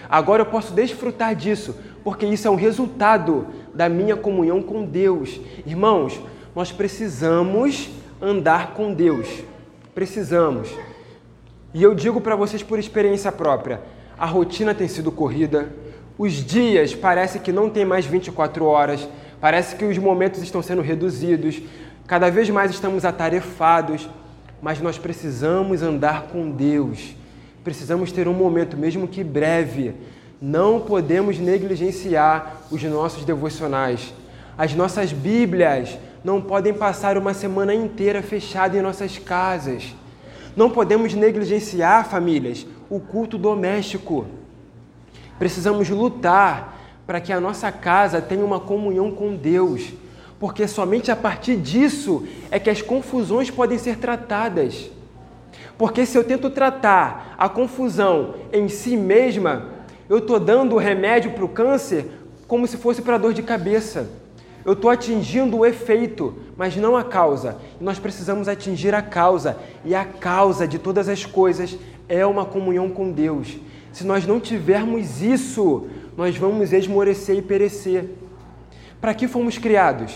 Agora 0.09 0.41
eu 0.41 0.45
posso 0.45 0.73
desfrutar 0.73 1.33
disso, 1.33 1.77
porque 2.03 2.25
isso 2.25 2.45
é 2.45 2.51
um 2.51 2.55
resultado 2.55 3.47
da 3.73 3.87
minha 3.87 4.17
comunhão 4.17 4.61
com 4.61 4.83
Deus. 4.83 5.39
Irmãos, 5.65 6.19
nós 6.53 6.69
precisamos 6.69 7.89
andar 8.21 8.73
com 8.73 8.93
Deus. 8.93 9.29
Precisamos. 9.95 10.67
E 11.73 11.81
eu 11.81 11.95
digo 11.95 12.19
para 12.19 12.35
vocês 12.35 12.61
por 12.61 12.77
experiência 12.77 13.31
própria: 13.31 13.79
a 14.17 14.25
rotina 14.25 14.75
tem 14.75 14.89
sido 14.89 15.09
corrida, 15.09 15.71
os 16.17 16.33
dias 16.33 16.93
parece 16.93 17.39
que 17.39 17.53
não 17.53 17.69
tem 17.69 17.85
mais 17.85 18.05
24 18.05 18.65
horas, 18.65 19.07
parece 19.39 19.77
que 19.77 19.85
os 19.85 19.97
momentos 19.97 20.41
estão 20.41 20.61
sendo 20.61 20.81
reduzidos, 20.81 21.61
cada 22.05 22.29
vez 22.29 22.49
mais 22.49 22.71
estamos 22.71 23.05
atarefados, 23.05 24.09
mas 24.61 24.81
nós 24.81 24.97
precisamos 24.97 25.81
andar 25.81 26.23
com 26.23 26.51
Deus. 26.51 27.17
Precisamos 27.63 28.11
ter 28.11 28.27
um 28.27 28.33
momento, 28.33 28.77
mesmo 28.77 29.07
que 29.07 29.23
breve. 29.23 29.93
Não 30.41 30.79
podemos 30.79 31.37
negligenciar 31.37 32.61
os 32.71 32.81
nossos 32.83 33.25
devocionais. 33.25 34.13
As 34.57 34.73
nossas 34.73 35.11
Bíblias 35.11 35.97
não 36.23 36.41
podem 36.41 36.73
passar 36.73 37.17
uma 37.17 37.33
semana 37.33 37.73
inteira 37.73 38.21
fechada 38.21 38.77
em 38.77 38.81
nossas 38.81 39.17
casas. 39.17 39.93
Não 40.55 40.69
podemos 40.69 41.13
negligenciar, 41.13 42.09
famílias, 42.09 42.65
o 42.89 42.99
culto 42.99 43.37
doméstico. 43.37 44.25
Precisamos 45.37 45.89
lutar 45.89 46.77
para 47.05 47.21
que 47.21 47.31
a 47.31 47.39
nossa 47.39 47.71
casa 47.71 48.21
tenha 48.21 48.43
uma 48.43 48.59
comunhão 48.59 49.11
com 49.11 49.35
Deus, 49.35 49.93
porque 50.39 50.67
somente 50.67 51.09
a 51.09 51.15
partir 51.15 51.55
disso 51.55 52.25
é 52.51 52.59
que 52.59 52.69
as 52.69 52.81
confusões 52.81 53.49
podem 53.49 53.77
ser 53.77 53.97
tratadas. 53.97 54.89
Porque 55.79 56.05
se 56.05 56.17
eu 56.17 56.25
tento 56.25 56.49
tratar 56.49 57.35
a 57.37 57.47
confusão 57.47 58.35
em 58.51 58.67
si 58.67 58.97
mesma, 58.97 59.69
eu 60.09 60.17
estou 60.17 60.37
dando 60.37 60.75
o 60.75 60.77
remédio 60.77 61.31
para 61.31 61.45
o 61.45 61.47
câncer 61.47 62.05
como 62.49 62.67
se 62.67 62.75
fosse 62.75 63.01
para 63.01 63.17
dor 63.17 63.33
de 63.33 63.41
cabeça. 63.41 64.09
Eu 64.65 64.73
estou 64.73 64.91
atingindo 64.91 65.57
o 65.57 65.65
efeito, 65.65 66.35
mas 66.57 66.75
não 66.75 66.97
a 66.97 67.03
causa. 67.05 67.59
Nós 67.79 67.97
precisamos 67.97 68.49
atingir 68.49 68.93
a 68.93 69.01
causa. 69.01 69.57
E 69.85 69.95
a 69.95 70.03
causa 70.03 70.67
de 70.67 70.77
todas 70.77 71.07
as 71.07 71.25
coisas 71.25 71.77
é 72.09 72.25
uma 72.25 72.43
comunhão 72.43 72.89
com 72.89 73.09
Deus. 73.09 73.55
Se 73.93 74.05
nós 74.05 74.27
não 74.27 74.37
tivermos 74.37 75.21
isso, 75.21 75.87
nós 76.17 76.35
vamos 76.35 76.73
esmorecer 76.73 77.37
e 77.37 77.41
perecer. 77.41 78.03
Para 78.99 79.13
que 79.13 79.29
fomos 79.29 79.57
criados? 79.57 80.13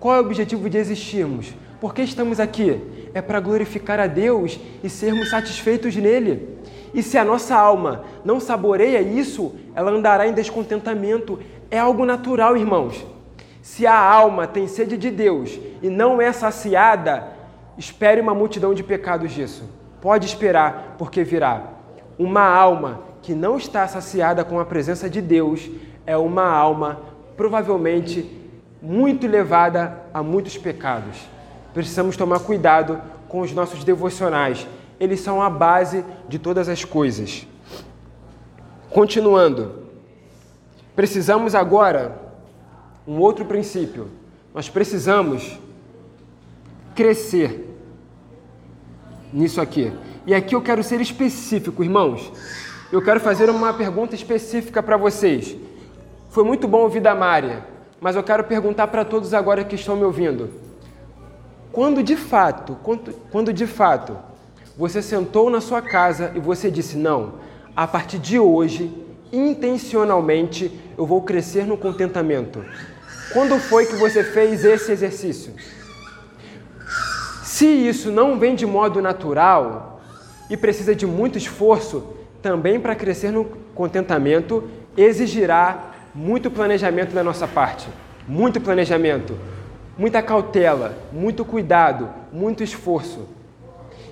Qual 0.00 0.16
é 0.16 0.18
o 0.18 0.24
objetivo 0.24 0.68
de 0.68 0.76
existirmos? 0.76 1.54
Por 1.80 1.94
que 1.94 2.02
estamos 2.02 2.40
aqui? 2.40 2.80
É 3.16 3.22
para 3.22 3.40
glorificar 3.40 3.98
a 3.98 4.06
Deus 4.06 4.60
e 4.84 4.90
sermos 4.90 5.30
satisfeitos 5.30 5.96
nele. 5.96 6.58
E 6.92 7.02
se 7.02 7.16
a 7.16 7.24
nossa 7.24 7.56
alma 7.56 8.04
não 8.22 8.38
saboreia 8.38 9.00
isso, 9.00 9.54
ela 9.74 9.90
andará 9.90 10.28
em 10.28 10.34
descontentamento. 10.34 11.40
É 11.70 11.78
algo 11.78 12.04
natural, 12.04 12.58
irmãos. 12.58 13.06
Se 13.62 13.86
a 13.86 13.98
alma 13.98 14.46
tem 14.46 14.68
sede 14.68 14.98
de 14.98 15.10
Deus 15.10 15.58
e 15.80 15.88
não 15.88 16.20
é 16.20 16.30
saciada, 16.30 17.28
espere 17.78 18.20
uma 18.20 18.34
multidão 18.34 18.74
de 18.74 18.82
pecados 18.82 19.32
disso. 19.32 19.64
Pode 19.98 20.26
esperar, 20.26 20.96
porque 20.98 21.24
virá. 21.24 21.72
uma 22.18 22.46
alma 22.46 23.00
que 23.22 23.34
não 23.34 23.56
está 23.56 23.88
saciada 23.88 24.44
com 24.44 24.60
a 24.60 24.66
presença 24.66 25.08
de 25.08 25.22
Deus 25.22 25.70
é 26.06 26.18
uma 26.18 26.46
alma 26.46 27.00
provavelmente 27.34 28.30
muito 28.82 29.26
levada 29.26 30.02
a 30.12 30.22
muitos 30.22 30.58
pecados. 30.58 31.34
Precisamos 31.76 32.16
tomar 32.16 32.38
cuidado 32.38 33.02
com 33.28 33.40
os 33.40 33.52
nossos 33.52 33.84
devocionais. 33.84 34.66
Eles 34.98 35.20
são 35.20 35.42
a 35.42 35.50
base 35.50 36.02
de 36.26 36.38
todas 36.38 36.70
as 36.70 36.86
coisas. 36.86 37.46
Continuando, 38.88 39.82
precisamos 40.94 41.54
agora 41.54 42.18
um 43.06 43.18
outro 43.18 43.44
princípio. 43.44 44.08
Nós 44.54 44.70
precisamos 44.70 45.60
crescer 46.94 47.78
nisso 49.30 49.60
aqui. 49.60 49.92
E 50.26 50.34
aqui 50.34 50.54
eu 50.54 50.62
quero 50.62 50.82
ser 50.82 51.02
específico, 51.02 51.84
irmãos. 51.84 52.32
Eu 52.90 53.04
quero 53.04 53.20
fazer 53.20 53.50
uma 53.50 53.74
pergunta 53.74 54.14
específica 54.14 54.82
para 54.82 54.96
vocês. 54.96 55.54
Foi 56.30 56.42
muito 56.42 56.66
bom 56.66 56.78
ouvir 56.78 57.00
da 57.00 57.14
Mária, 57.14 57.66
mas 58.00 58.16
eu 58.16 58.22
quero 58.22 58.44
perguntar 58.44 58.86
para 58.86 59.04
todos 59.04 59.34
agora 59.34 59.62
que 59.62 59.74
estão 59.74 59.94
me 59.94 60.04
ouvindo. 60.04 60.64
Quando 61.76 62.02
de 62.02 62.16
fato, 62.16 62.74
quando, 62.82 63.12
quando 63.30 63.52
de 63.52 63.66
fato 63.66 64.16
você 64.78 65.02
sentou 65.02 65.50
na 65.50 65.60
sua 65.60 65.82
casa 65.82 66.32
e 66.34 66.40
você 66.40 66.70
disse: 66.70 66.96
Não, 66.96 67.34
a 67.76 67.86
partir 67.86 68.18
de 68.18 68.38
hoje, 68.38 68.90
intencionalmente, 69.30 70.72
eu 70.96 71.04
vou 71.04 71.20
crescer 71.20 71.66
no 71.66 71.76
contentamento. 71.76 72.64
Quando 73.30 73.58
foi 73.58 73.84
que 73.84 73.94
você 73.96 74.24
fez 74.24 74.64
esse 74.64 74.90
exercício? 74.90 75.52
Se 77.44 77.66
isso 77.66 78.10
não 78.10 78.38
vem 78.38 78.54
de 78.54 78.64
modo 78.64 79.02
natural 79.02 80.00
e 80.48 80.56
precisa 80.56 80.94
de 80.94 81.06
muito 81.06 81.36
esforço, 81.36 82.16
também 82.40 82.80
para 82.80 82.96
crescer 82.96 83.30
no 83.30 83.44
contentamento 83.74 84.64
exigirá 84.96 85.92
muito 86.14 86.50
planejamento 86.50 87.14
da 87.14 87.22
nossa 87.22 87.46
parte. 87.46 87.86
Muito 88.26 88.62
planejamento, 88.62 89.36
muita 89.96 90.22
cautela, 90.22 90.96
muito 91.12 91.44
cuidado, 91.44 92.08
muito 92.32 92.62
esforço. 92.62 93.28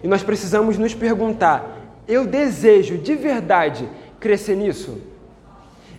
E 0.03 0.09
nós 0.09 0.23
precisamos 0.23 0.79
nos 0.79 0.95
perguntar: 0.95 1.81
eu 2.07 2.27
desejo 2.27 2.99
de 2.99 3.15
verdade 3.15 3.89
crescer 4.19 4.57
nisso? 4.57 4.99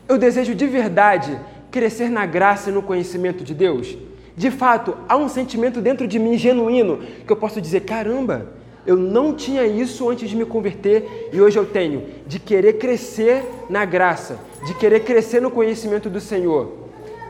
Eu 0.07 0.17
desejo 0.17 0.53
de 0.53 0.67
verdade 0.67 1.39
crescer 1.71 2.09
na 2.09 2.25
graça 2.25 2.69
e 2.69 2.73
no 2.73 2.81
conhecimento 2.81 3.43
de 3.43 3.53
Deus? 3.53 3.97
de 4.37 4.51
fato, 4.51 4.97
há 5.07 5.15
um 5.15 5.29
sentimento 5.29 5.79
dentro 5.79 6.05
de 6.07 6.19
mim 6.19 6.37
genuíno 6.37 6.99
que 7.25 7.31
eu 7.31 7.37
posso 7.37 7.61
dizer: 7.61 7.81
caramba, 7.81 8.47
eu 8.85 8.97
não 8.97 9.33
tinha 9.33 9.65
isso 9.65 10.09
antes 10.09 10.29
de 10.29 10.35
me 10.35 10.45
converter 10.45 11.29
e 11.31 11.39
hoje 11.39 11.57
eu 11.57 11.65
tenho, 11.65 12.03
de 12.27 12.37
querer 12.37 12.73
crescer 12.73 13.43
na 13.69 13.85
graça, 13.85 14.37
de 14.65 14.73
querer 14.73 15.01
crescer 15.01 15.41
no 15.41 15.49
conhecimento 15.49 16.09
do 16.09 16.19
Senhor. 16.19 16.84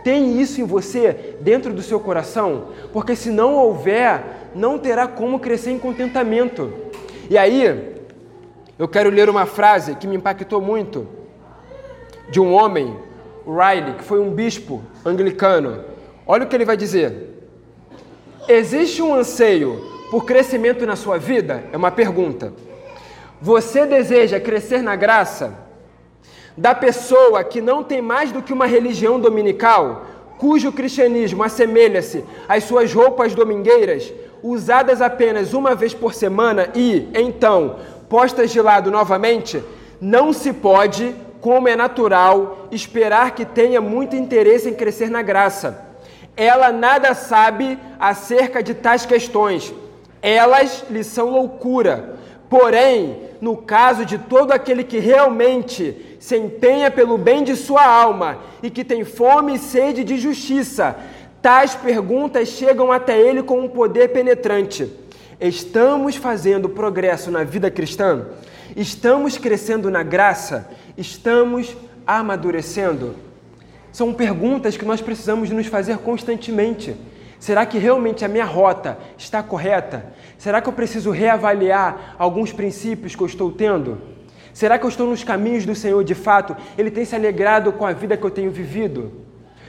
Tem 0.06 0.40
isso 0.40 0.62
em 0.62 0.64
você, 0.64 1.36
dentro 1.42 1.74
do 1.74 1.82
seu 1.82 2.00
coração? 2.00 2.68
Porque 2.94 3.16
se 3.16 3.32
não 3.32 3.56
houver, 3.56 4.24
não 4.54 4.78
terá 4.78 5.08
como 5.08 5.40
crescer 5.40 5.72
em 5.72 5.80
contentamento. 5.80 6.72
E 7.28 7.36
aí, 7.36 7.96
eu 8.78 8.88
quero 8.88 9.10
ler 9.10 9.30
uma 9.30 9.48
frase 9.48 9.96
que 9.96 10.06
me 10.06 10.16
impactou 10.16 10.62
muito, 10.62 11.08
de 12.30 12.40
um 12.40 12.54
homem, 12.54 12.96
Riley, 13.48 13.96
que 13.96 14.04
foi 14.04 14.20
um 14.20 14.30
bispo 14.30 14.84
anglicano 15.04 15.84
Olha 16.28 16.44
o 16.44 16.48
que 16.48 16.56
ele 16.56 16.66
vai 16.66 16.78
dizer. 16.78 17.48
Existe 18.48 19.02
um 19.02 19.14
anseio 19.14 19.82
por 20.12 20.24
crescimento 20.26 20.86
na 20.86 20.96
sua 20.96 21.18
vida? 21.18 21.64
É 21.72 21.78
uma 21.78 21.92
pergunta. 21.92 22.54
Você 23.42 23.86
deseja 23.88 24.40
crescer 24.40 24.82
na 24.82 24.96
graça 24.96 25.65
da 26.58 26.74
pessoa 26.74 27.44
que 27.44 27.62
não 27.62 27.84
tem 27.84 28.02
mais 28.02 28.32
do 28.32 28.42
que 28.42 28.54
uma 28.54 28.66
religião 28.66 29.20
dominical, 29.20 30.06
cujo 30.38 30.72
cristianismo 30.72 31.44
assemelha-se 31.44 32.24
às 32.48 32.64
suas 32.64 32.94
roupas 32.94 33.34
domingueiras, 33.34 34.14
usadas 34.44 35.02
apenas 35.02 35.54
uma 35.54 35.76
vez 35.76 35.94
por 35.94 36.14
semana 36.14 36.70
e, 36.76 37.10
então, 37.14 37.78
postas 38.10 38.52
de 38.52 38.62
lado 38.62 38.92
novamente? 38.92 39.64
Não 40.00 40.32
se 40.32 40.54
pode, 40.54 41.16
como 41.42 41.68
é 41.68 41.76
natural, 41.76 42.68
esperar 42.72 43.32
que 43.32 43.46
tenha 43.46 43.82
muito 43.82 44.16
interesse 44.16 44.70
em 44.70 44.74
crescer 44.74 45.10
na 45.10 45.22
graça 45.22 45.86
ela 46.36 46.72
nada 46.72 47.14
sabe 47.14 47.80
acerca 48.00 48.62
de 48.62 48.74
tais 48.74 49.06
questões. 49.06 49.74
Elas 50.22 50.84
lhe 50.90 51.04
são 51.04 51.30
loucura. 51.30 52.16
Porém, 52.50 53.22
no 53.40 53.58
caso 53.58 54.06
de 54.06 54.18
todo 54.18 54.52
aquele 54.52 54.84
que 54.84 55.00
realmente 55.00 56.15
se 56.20 56.38
empenha 56.38 56.90
pelo 56.90 57.18
bem 57.18 57.44
de 57.44 57.56
sua 57.56 57.86
alma 57.86 58.40
e 58.62 58.70
que 58.70 58.84
tem 58.84 59.04
fome 59.04 59.56
e 59.56 59.60
sede 59.60 60.04
de 60.04 60.18
justiça, 60.18 60.96
tais 61.42 61.76
perguntas 61.76 62.50
chegam 62.50 62.92
até 62.92 63.20
ele 63.20 63.44
com 63.44 63.60
um 63.60 63.68
poder 63.68 64.10
penetrante. 64.10 64.92
Estamos 65.40 66.16
fazendo 66.16 66.70
progresso 66.70 67.30
na 67.30 67.44
vida 67.44 67.70
cristã? 67.70 68.28
Estamos 68.76 69.38
crescendo 69.38 69.92
na 69.92 70.02
graça? 70.02 70.70
Estamos 70.98 71.76
amadurecendo? 72.08 73.16
São 73.92 74.14
perguntas 74.14 74.76
que 74.76 74.86
nós 74.86 75.02
precisamos 75.02 75.50
nos 75.50 75.68
fazer 75.68 75.98
constantemente. 76.00 76.96
Será 77.40 77.66
que 77.66 77.78
realmente 77.78 78.26
a 78.26 78.28
minha 78.28 78.46
rota 78.46 78.98
está 79.18 79.44
correta? 79.44 80.14
Será 80.38 80.62
que 80.62 80.70
eu 80.70 80.74
preciso 80.74 81.12
reavaliar 81.12 82.16
alguns 82.18 82.52
princípios 82.52 83.16
que 83.16 83.22
eu 83.22 83.28
estou 83.28 83.52
tendo? 83.52 84.15
Será 84.56 84.80
que 84.80 84.86
eu 84.86 84.90
estou 84.90 85.06
nos 85.06 85.22
caminhos 85.22 85.66
do 85.66 85.76
Senhor 85.76 86.02
de 86.02 86.16
fato? 86.16 86.56
Ele 86.78 86.90
tem 86.90 87.04
se 87.04 87.14
alegrado 87.14 87.74
com 87.74 87.86
a 87.86 87.92
vida 87.92 88.16
que 88.16 88.24
eu 88.24 88.32
tenho 88.32 88.50
vivido? 88.50 89.12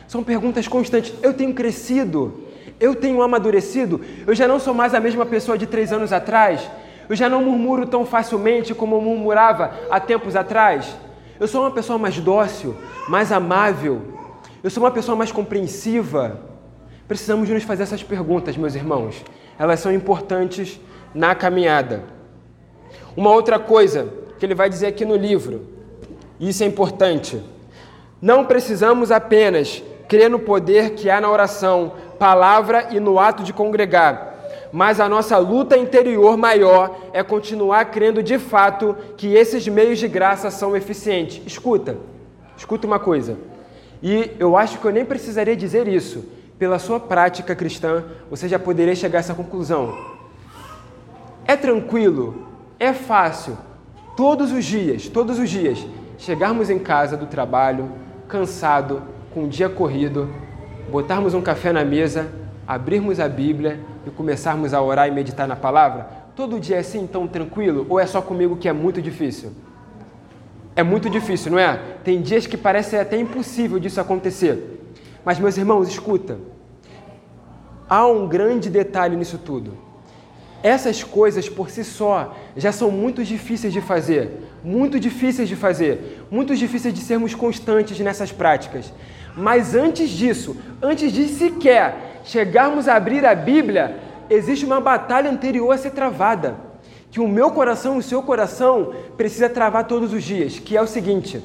São 0.07 0.23
perguntas 0.23 0.69
constantes. 0.69 1.13
Eu 1.21 1.35
tenho 1.35 1.53
crescido? 1.53 2.45
Eu 2.79 2.95
tenho 2.95 3.21
amadurecido? 3.21 4.01
Eu 4.25 4.33
já 4.33 4.47
não 4.47 4.61
sou 4.61 4.73
mais 4.73 4.95
a 4.95 5.01
mesma 5.01 5.27
pessoa 5.27 5.59
de 5.59 5.67
três 5.67 5.93
anos 5.93 6.13
atrás? 6.13 6.71
Eu 7.09 7.17
já 7.17 7.29
não 7.29 7.43
murmuro 7.43 7.85
tão 7.85 8.07
facilmente 8.07 8.77
como 8.77 9.01
murmurava 9.01 9.75
há 9.91 9.99
tempos 9.99 10.37
atrás? 10.37 10.97
Eu 11.41 11.49
sou 11.49 11.63
uma 11.63 11.73
pessoa 11.73 11.99
mais 11.99 12.21
dócil, 12.21 12.77
mais 13.09 13.33
amável, 13.33 14.01
eu 14.63 14.71
sou 14.71 14.85
uma 14.85 14.93
pessoa 14.93 15.17
mais 15.17 15.33
compreensiva? 15.33 16.43
Precisamos 17.09 17.49
nos 17.49 17.65
fazer 17.65 17.83
essas 17.83 18.05
perguntas, 18.05 18.57
meus 18.57 18.77
irmãos. 18.77 19.25
Elas 19.59 19.81
são 19.81 19.93
importantes 19.93 20.81
na 21.13 21.35
caminhada. 21.35 22.05
Uma 23.17 23.31
outra 23.31 23.59
coisa 23.59 24.26
que 24.39 24.47
ele 24.47 24.55
vai 24.55 24.69
dizer 24.69 24.87
aqui 24.87 25.05
no 25.05 25.17
livro, 25.17 25.67
isso 26.39 26.63
é 26.63 26.67
importante. 26.67 27.43
Não 28.21 28.45
precisamos 28.45 29.11
apenas 29.11 29.83
crer 30.09 30.31
no 30.31 30.39
poder 30.39 30.91
que 30.91 31.11
há 31.11 31.21
na 31.21 31.31
oração, 31.31 31.93
palavra 32.19 32.89
e 32.91 33.01
no 33.01 33.19
ato 33.19 33.43
de 33.43 33.53
congregar, 33.53 34.35
mas 34.73 35.01
a 35.01 35.09
nossa 35.09 35.39
luta 35.39 35.77
interior 35.77 36.37
maior 36.37 36.99
é 37.13 37.23
continuar 37.23 37.85
crendo 37.87 38.23
de 38.23 38.39
fato 38.39 38.97
que 39.17 39.35
esses 39.35 39.67
meios 39.69 39.99
de 39.99 40.09
graça 40.09 40.51
são 40.51 40.77
eficientes. 40.77 41.41
Escuta, 41.47 41.97
escuta 42.57 42.87
uma 42.87 42.99
coisa. 42.99 43.39
E 44.03 44.33
eu 44.39 44.57
acho 44.57 44.79
que 44.79 44.85
eu 44.85 44.93
nem 44.93 45.05
precisaria 45.05 45.57
dizer 45.57 45.89
isso. 45.89 46.25
Pela 46.59 46.79
sua 46.79 46.99
prática 46.99 47.55
cristã, 47.55 48.05
você 48.31 48.49
já 48.49 48.59
poderia 48.59 48.95
chegar 48.95 49.19
a 49.19 49.21
essa 49.21 49.35
conclusão. 49.35 49.97
É 51.47 51.55
tranquilo, 51.55 52.47
é 52.79 52.93
fácil, 52.93 53.57
todos 54.17 54.51
os 54.51 54.65
dias, 54.65 55.09
todos 55.09 55.39
os 55.39 55.51
dias, 55.51 55.87
chegarmos 56.19 56.71
em 56.71 56.79
casa 56.79 57.17
do 57.17 57.27
trabalho, 57.27 57.93
cansado, 58.27 59.03
com 59.33 59.45
um 59.45 59.49
dia 59.49 59.69
corrido, 59.69 60.33
botarmos 60.91 61.35
um 61.35 61.43
café 61.43 61.73
na 61.73 61.85
mesa, 61.85 62.33
abrirmos 62.67 63.21
a 63.21 63.29
Bíblia 63.29 63.79
e 64.07 64.11
começarmos 64.11 64.73
a 64.73 64.81
orar 64.81 65.07
e 65.07 65.11
meditar 65.11 65.47
na 65.47 65.55
palavra? 65.55 66.09
Todo 66.35 66.59
dia 66.59 66.77
é 66.77 66.79
assim 66.81 67.07
tão 67.07 67.29
tranquilo 67.29 67.87
ou 67.89 68.01
é 68.01 68.07
só 68.07 68.23
comigo 68.23 68.57
que 68.57 68.69
é 68.69 68.73
muito 68.73 69.03
difícil? 69.03 69.53
É 70.75 70.83
muito 70.83 71.09
difícil, 71.09 71.53
não 71.53 71.59
é? 71.59 71.81
Tem 72.03 72.21
dias 72.21 72.47
que 72.47 72.57
parece 72.57 72.97
até 72.97 73.19
impossível 73.19 73.79
disso 73.79 74.01
acontecer. 74.01 74.95
Mas, 75.25 75.39
meus 75.39 75.57
irmãos, 75.57 75.89
escuta. 75.89 76.39
Há 77.89 78.07
um 78.07 78.29
grande 78.29 78.69
detalhe 78.69 79.17
nisso 79.17 79.39
tudo. 79.39 79.86
Essas 80.67 81.05
coisas 81.05 81.49
por 81.49 81.71
si 81.71 81.85
só 81.85 82.37
já 82.57 82.73
são 82.73 82.91
muito 82.91 83.23
difíceis 83.23 83.73
de 83.73 83.81
fazer, 83.81 84.43
muito 84.65 84.99
difíceis 84.99 85.49
de 85.49 85.55
fazer, 85.55 86.25
muito 86.29 86.57
difíceis 86.57 86.93
de 86.93 87.03
sermos 87.03 87.37
constantes 87.37 88.01
nessas 88.01 88.33
práticas. 88.33 88.93
Mas 89.37 89.77
antes 89.77 90.11
disso, 90.11 90.57
antes 90.83 91.13
de 91.13 91.29
sequer 91.29 92.21
chegarmos 92.25 92.89
a 92.89 92.97
abrir 92.97 93.25
a 93.25 93.33
Bíblia, 93.33 93.97
existe 94.29 94.65
uma 94.65 94.81
batalha 94.81 95.31
anterior 95.31 95.71
a 95.71 95.79
ser 95.79 95.93
travada 95.93 96.57
que 97.13 97.21
o 97.21 97.29
meu 97.29 97.53
coração 97.53 97.95
e 97.95 97.99
o 98.01 98.03
seu 98.03 98.21
coração 98.21 98.93
precisa 99.17 99.49
travar 99.49 99.85
todos 99.85 100.13
os 100.13 100.25
dias, 100.25 100.59
que 100.59 100.77
é 100.77 100.83
o 100.83 100.87
seguinte: 100.89 101.41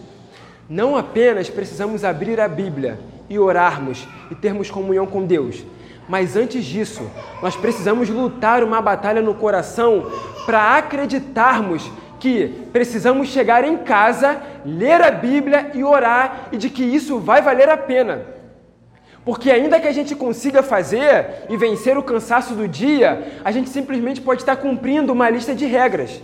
não 0.67 0.97
apenas 0.97 1.47
precisamos 1.47 2.03
abrir 2.03 2.39
a 2.39 2.47
Bíblia 2.47 2.99
e 3.29 3.37
orarmos 3.37 4.07
e 4.31 4.33
termos 4.33 4.71
comunhão 4.71 5.05
com 5.05 5.27
Deus, 5.27 5.63
mas 6.07 6.35
antes 6.35 6.65
disso, 6.65 7.09
nós 7.41 7.55
precisamos 7.55 8.09
lutar 8.09 8.63
uma 8.63 8.81
batalha 8.81 9.21
no 9.21 9.33
coração 9.33 10.11
para 10.45 10.77
acreditarmos 10.77 11.89
que 12.19 12.67
precisamos 12.71 13.29
chegar 13.29 13.63
em 13.63 13.77
casa, 13.77 14.41
ler 14.63 15.01
a 15.01 15.09
Bíblia 15.09 15.71
e 15.73 15.83
orar 15.83 16.49
e 16.51 16.57
de 16.57 16.69
que 16.69 16.83
isso 16.83 17.17
vai 17.19 17.41
valer 17.41 17.67
a 17.67 17.77
pena. 17.77 18.21
Porque 19.25 19.51
ainda 19.51 19.79
que 19.79 19.87
a 19.87 19.91
gente 19.91 20.15
consiga 20.15 20.63
fazer 20.63 21.45
e 21.49 21.57
vencer 21.57 21.97
o 21.97 22.03
cansaço 22.03 22.53
do 22.53 22.67
dia, 22.67 23.39
a 23.43 23.51
gente 23.51 23.69
simplesmente 23.69 24.21
pode 24.21 24.41
estar 24.41 24.55
cumprindo 24.55 25.13
uma 25.13 25.29
lista 25.29 25.53
de 25.53 25.65
regras. 25.65 26.21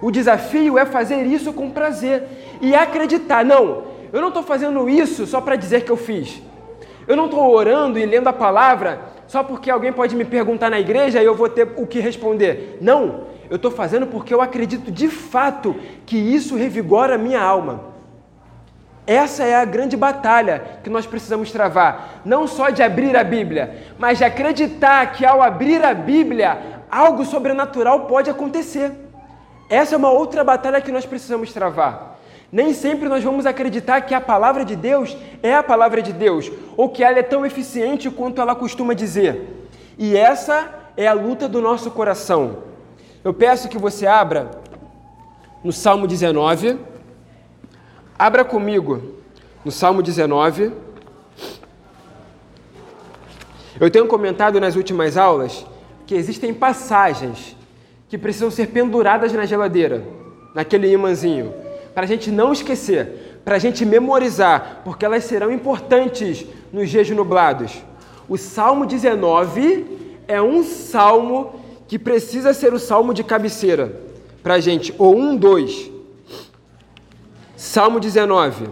O 0.00 0.10
desafio 0.10 0.78
é 0.78 0.84
fazer 0.84 1.24
isso 1.24 1.52
com 1.52 1.70
prazer 1.70 2.24
e 2.60 2.74
acreditar. 2.74 3.44
Não, 3.44 3.84
eu 4.12 4.20
não 4.20 4.28
estou 4.28 4.42
fazendo 4.42 4.88
isso 4.88 5.26
só 5.26 5.40
para 5.40 5.56
dizer 5.56 5.84
que 5.84 5.90
eu 5.90 5.96
fiz. 5.96 6.42
Eu 7.06 7.16
não 7.16 7.26
estou 7.26 7.52
orando 7.52 7.98
e 7.98 8.06
lendo 8.06 8.28
a 8.28 8.32
palavra 8.32 9.11
só 9.32 9.42
porque 9.42 9.70
alguém 9.70 9.90
pode 9.90 10.14
me 10.14 10.26
perguntar 10.26 10.68
na 10.68 10.78
igreja 10.78 11.22
e 11.22 11.24
eu 11.24 11.34
vou 11.34 11.48
ter 11.48 11.66
o 11.78 11.86
que 11.86 11.98
responder. 11.98 12.76
Não, 12.82 13.28
eu 13.48 13.56
estou 13.56 13.70
fazendo 13.70 14.06
porque 14.06 14.34
eu 14.34 14.42
acredito 14.42 14.90
de 14.92 15.08
fato 15.08 15.74
que 16.04 16.18
isso 16.18 16.54
revigora 16.54 17.14
a 17.14 17.18
minha 17.18 17.40
alma. 17.40 17.80
Essa 19.06 19.44
é 19.44 19.56
a 19.56 19.64
grande 19.64 19.96
batalha 19.96 20.80
que 20.84 20.90
nós 20.90 21.06
precisamos 21.06 21.50
travar. 21.50 22.20
Não 22.26 22.46
só 22.46 22.68
de 22.68 22.82
abrir 22.82 23.16
a 23.16 23.24
Bíblia, 23.24 23.74
mas 23.98 24.18
de 24.18 24.24
acreditar 24.24 25.12
que 25.12 25.24
ao 25.24 25.40
abrir 25.40 25.82
a 25.82 25.94
Bíblia, 25.94 26.82
algo 26.90 27.24
sobrenatural 27.24 28.00
pode 28.00 28.28
acontecer. 28.28 28.92
Essa 29.66 29.94
é 29.94 29.96
uma 29.96 30.10
outra 30.10 30.44
batalha 30.44 30.78
que 30.82 30.92
nós 30.92 31.06
precisamos 31.06 31.54
travar. 31.54 32.11
Nem 32.52 32.74
sempre 32.74 33.08
nós 33.08 33.24
vamos 33.24 33.46
acreditar 33.46 34.02
que 34.02 34.14
a 34.14 34.20
palavra 34.20 34.62
de 34.62 34.76
Deus 34.76 35.16
é 35.42 35.54
a 35.54 35.62
palavra 35.62 36.02
de 36.02 36.12
Deus, 36.12 36.52
ou 36.76 36.90
que 36.90 37.02
ela 37.02 37.18
é 37.18 37.22
tão 37.22 37.46
eficiente 37.46 38.10
quanto 38.10 38.42
ela 38.42 38.54
costuma 38.54 38.92
dizer. 38.92 39.68
E 39.96 40.14
essa 40.14 40.68
é 40.94 41.08
a 41.08 41.14
luta 41.14 41.48
do 41.48 41.62
nosso 41.62 41.90
coração. 41.90 42.58
Eu 43.24 43.32
peço 43.32 43.70
que 43.70 43.78
você 43.78 44.06
abra 44.06 44.50
no 45.64 45.72
Salmo 45.72 46.06
19. 46.06 46.78
Abra 48.18 48.44
comigo 48.44 49.02
no 49.64 49.70
Salmo 49.70 50.02
19. 50.02 50.72
Eu 53.80 53.90
tenho 53.90 54.06
comentado 54.06 54.60
nas 54.60 54.76
últimas 54.76 55.16
aulas 55.16 55.64
que 56.06 56.14
existem 56.14 56.52
passagens 56.52 57.56
que 58.10 58.18
precisam 58.18 58.50
ser 58.50 58.66
penduradas 58.66 59.32
na 59.32 59.46
geladeira, 59.46 60.04
naquele 60.54 60.92
imãzinho, 60.92 61.61
para 61.94 62.04
a 62.04 62.06
gente 62.06 62.30
não 62.30 62.52
esquecer, 62.52 63.40
para 63.44 63.56
a 63.56 63.58
gente 63.58 63.84
memorizar, 63.84 64.82
porque 64.84 65.04
elas 65.04 65.24
serão 65.24 65.50
importantes 65.52 66.46
nos 66.72 66.88
dias 66.88 67.08
nublados. 67.10 67.82
O 68.28 68.38
Salmo 68.38 68.86
19 68.86 70.20
é 70.26 70.40
um 70.40 70.62
salmo 70.62 71.60
que 71.86 71.98
precisa 71.98 72.54
ser 72.54 72.72
o 72.72 72.78
salmo 72.78 73.12
de 73.12 73.22
cabeceira 73.22 74.00
para 74.42 74.54
a 74.54 74.60
gente, 74.60 74.94
ou 74.98 75.16
um, 75.16 75.36
dois. 75.36 75.90
Salmo 77.56 78.00
19. 78.00 78.68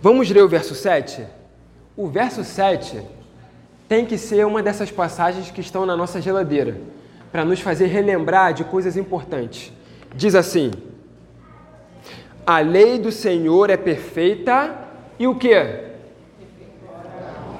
Vamos 0.00 0.28
ler 0.28 0.42
o 0.42 0.48
verso 0.48 0.74
7? 0.74 1.24
O 1.96 2.08
verso 2.08 2.42
7 2.42 3.21
tem 3.92 4.06
que 4.06 4.16
ser 4.16 4.46
uma 4.46 4.62
dessas 4.62 4.90
passagens 4.90 5.50
que 5.50 5.60
estão 5.60 5.84
na 5.84 5.94
nossa 5.94 6.18
geladeira, 6.18 6.80
para 7.30 7.44
nos 7.44 7.60
fazer 7.60 7.88
relembrar 7.88 8.54
de 8.54 8.64
coisas 8.64 8.96
importantes. 8.96 9.70
Diz 10.16 10.34
assim: 10.34 10.70
A 12.46 12.60
lei 12.60 12.98
do 12.98 13.12
Senhor 13.12 13.68
é 13.68 13.76
perfeita 13.76 14.74
e 15.18 15.26
o 15.26 15.34
que? 15.34 15.54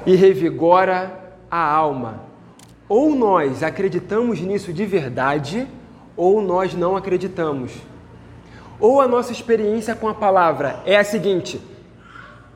E 0.07 0.14
revigora 0.14 1.35
a 1.51 1.62
alma. 1.62 2.22
Ou 2.89 3.14
nós 3.14 3.62
acreditamos 3.62 4.41
nisso 4.41 4.72
de 4.72 4.87
verdade, 4.87 5.68
ou 6.16 6.41
nós 6.41 6.72
não 6.72 6.97
acreditamos. 6.97 7.72
Ou 8.80 9.03
a 9.03 9.07
nossa 9.07 9.33
experiência 9.33 9.95
com 9.95 10.09
a 10.09 10.14
palavra 10.14 10.80
é 10.87 10.97
a 10.97 11.05
seguinte: 11.05 11.61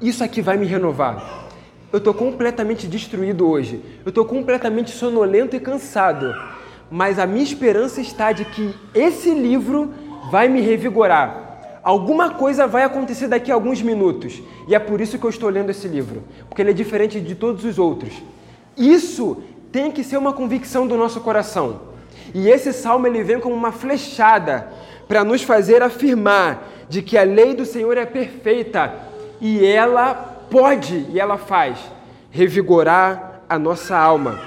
isso 0.01 0.24
aqui 0.24 0.41
vai 0.41 0.57
me 0.57 0.64
renovar. 0.64 1.45
Eu 1.93 1.99
estou 1.99 2.12
completamente 2.12 2.87
destruído 2.87 3.49
hoje. 3.49 3.80
Eu 4.05 4.09
estou 4.09 4.24
completamente 4.24 4.91
sonolento 4.91 5.55
e 5.55 5.61
cansado. 5.61 6.34
Mas 6.91 7.18
a 7.18 7.26
minha 7.26 7.45
esperança 7.45 8.01
está 8.01 8.32
de 8.32 8.45
que 8.45 8.74
esse 8.95 9.32
livro 9.32 9.93
vai 10.30 10.49
me 10.49 10.61
revigorar. 10.61 11.80
Alguma 11.82 12.30
coisa 12.30 12.66
vai 12.66 12.82
acontecer 12.82 13.28
daqui 13.28 13.51
a 13.51 13.55
alguns 13.55 13.80
minutos. 13.80 14.43
E 14.66 14.74
é 14.74 14.78
por 14.78 15.01
isso 15.01 15.18
que 15.18 15.24
eu 15.24 15.30
estou 15.30 15.49
lendo 15.49 15.70
esse 15.70 15.87
livro. 15.87 16.24
Porque 16.49 16.61
ele 16.61 16.70
é 16.70 16.74
diferente 16.74 17.20
de 17.20 17.34
todos 17.34 17.64
os 17.64 17.78
outros. 17.78 18.12
Isso 18.76 19.43
tem 19.70 19.91
que 19.91 20.03
ser 20.03 20.16
uma 20.16 20.32
convicção 20.32 20.87
do 20.87 20.97
nosso 20.97 21.20
coração. 21.20 21.80
E 22.34 22.49
esse 22.49 22.72
salmo 22.72 23.07
ele 23.07 23.22
vem 23.22 23.39
como 23.39 23.55
uma 23.55 23.70
flechada 23.70 24.68
para 25.07 25.22
nos 25.22 25.43
fazer 25.43 25.82
afirmar 25.82 26.68
de 26.89 27.03
que 27.03 27.16
a 27.16 27.22
lei 27.22 27.55
do 27.55 27.64
Senhor 27.64 27.97
é 27.97 28.05
perfeita 28.05 28.93
e 29.41 29.64
ela 29.64 30.36
pode 30.51 31.07
e 31.11 31.20
ela 31.20 31.38
faz 31.38 31.78
revigorar 32.30 33.42
a 33.49 33.59
nossa 33.59 33.97
alma. 33.97 34.40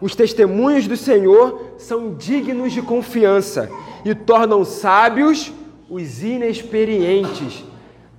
Os 0.00 0.14
testemunhos 0.14 0.86
do 0.86 0.96
Senhor 0.96 1.74
são 1.78 2.14
dignos 2.14 2.72
de 2.72 2.82
confiança 2.82 3.70
e 4.04 4.14
tornam 4.14 4.64
sábios 4.64 5.52
os 5.88 6.22
inexperientes. 6.22 7.64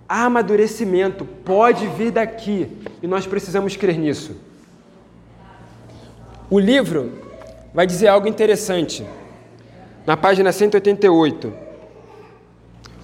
Amadurecimento 0.08 1.26
pode 1.26 1.88
vir 1.88 2.12
daqui 2.12 2.70
e 3.02 3.08
nós 3.08 3.26
precisamos 3.26 3.76
crer 3.76 3.98
nisso. 3.98 4.36
O 6.50 6.60
livro 6.60 7.12
vai 7.74 7.88
dizer 7.88 8.08
algo 8.08 8.28
interessante. 8.28 9.06
Na 10.06 10.16
página 10.16 10.52
188. 10.52 11.54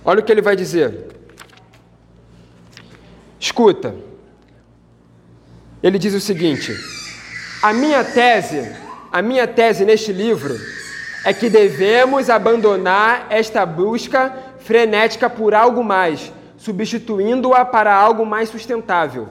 Olha 0.06 0.20
o 0.20 0.24
que 0.24 0.32
ele 0.32 0.42
vai 0.42 0.56
dizer. 0.56 1.08
Escuta. 3.40 4.11
Ele 5.84 5.98
diz 5.98 6.14
o 6.14 6.20
seguinte: 6.20 6.76
A 7.62 7.74
minha 7.74 8.04
tese, 8.04 8.72
a 9.12 9.22
minha 9.22 9.48
tese 9.48 9.84
neste 9.84 10.14
livro 10.14 10.56
é 11.26 11.34
que 11.34 11.50
devemos 11.50 12.30
abandonar 12.30 13.28
esta 13.30 13.66
busca 13.66 14.34
frenética 14.60 15.30
por 15.30 15.54
algo 15.54 15.84
mais, 15.84 16.32
substituindo-a 16.58 17.66
para 17.66 17.94
algo 17.94 18.26
mais 18.26 18.50
sustentável. 18.50 19.28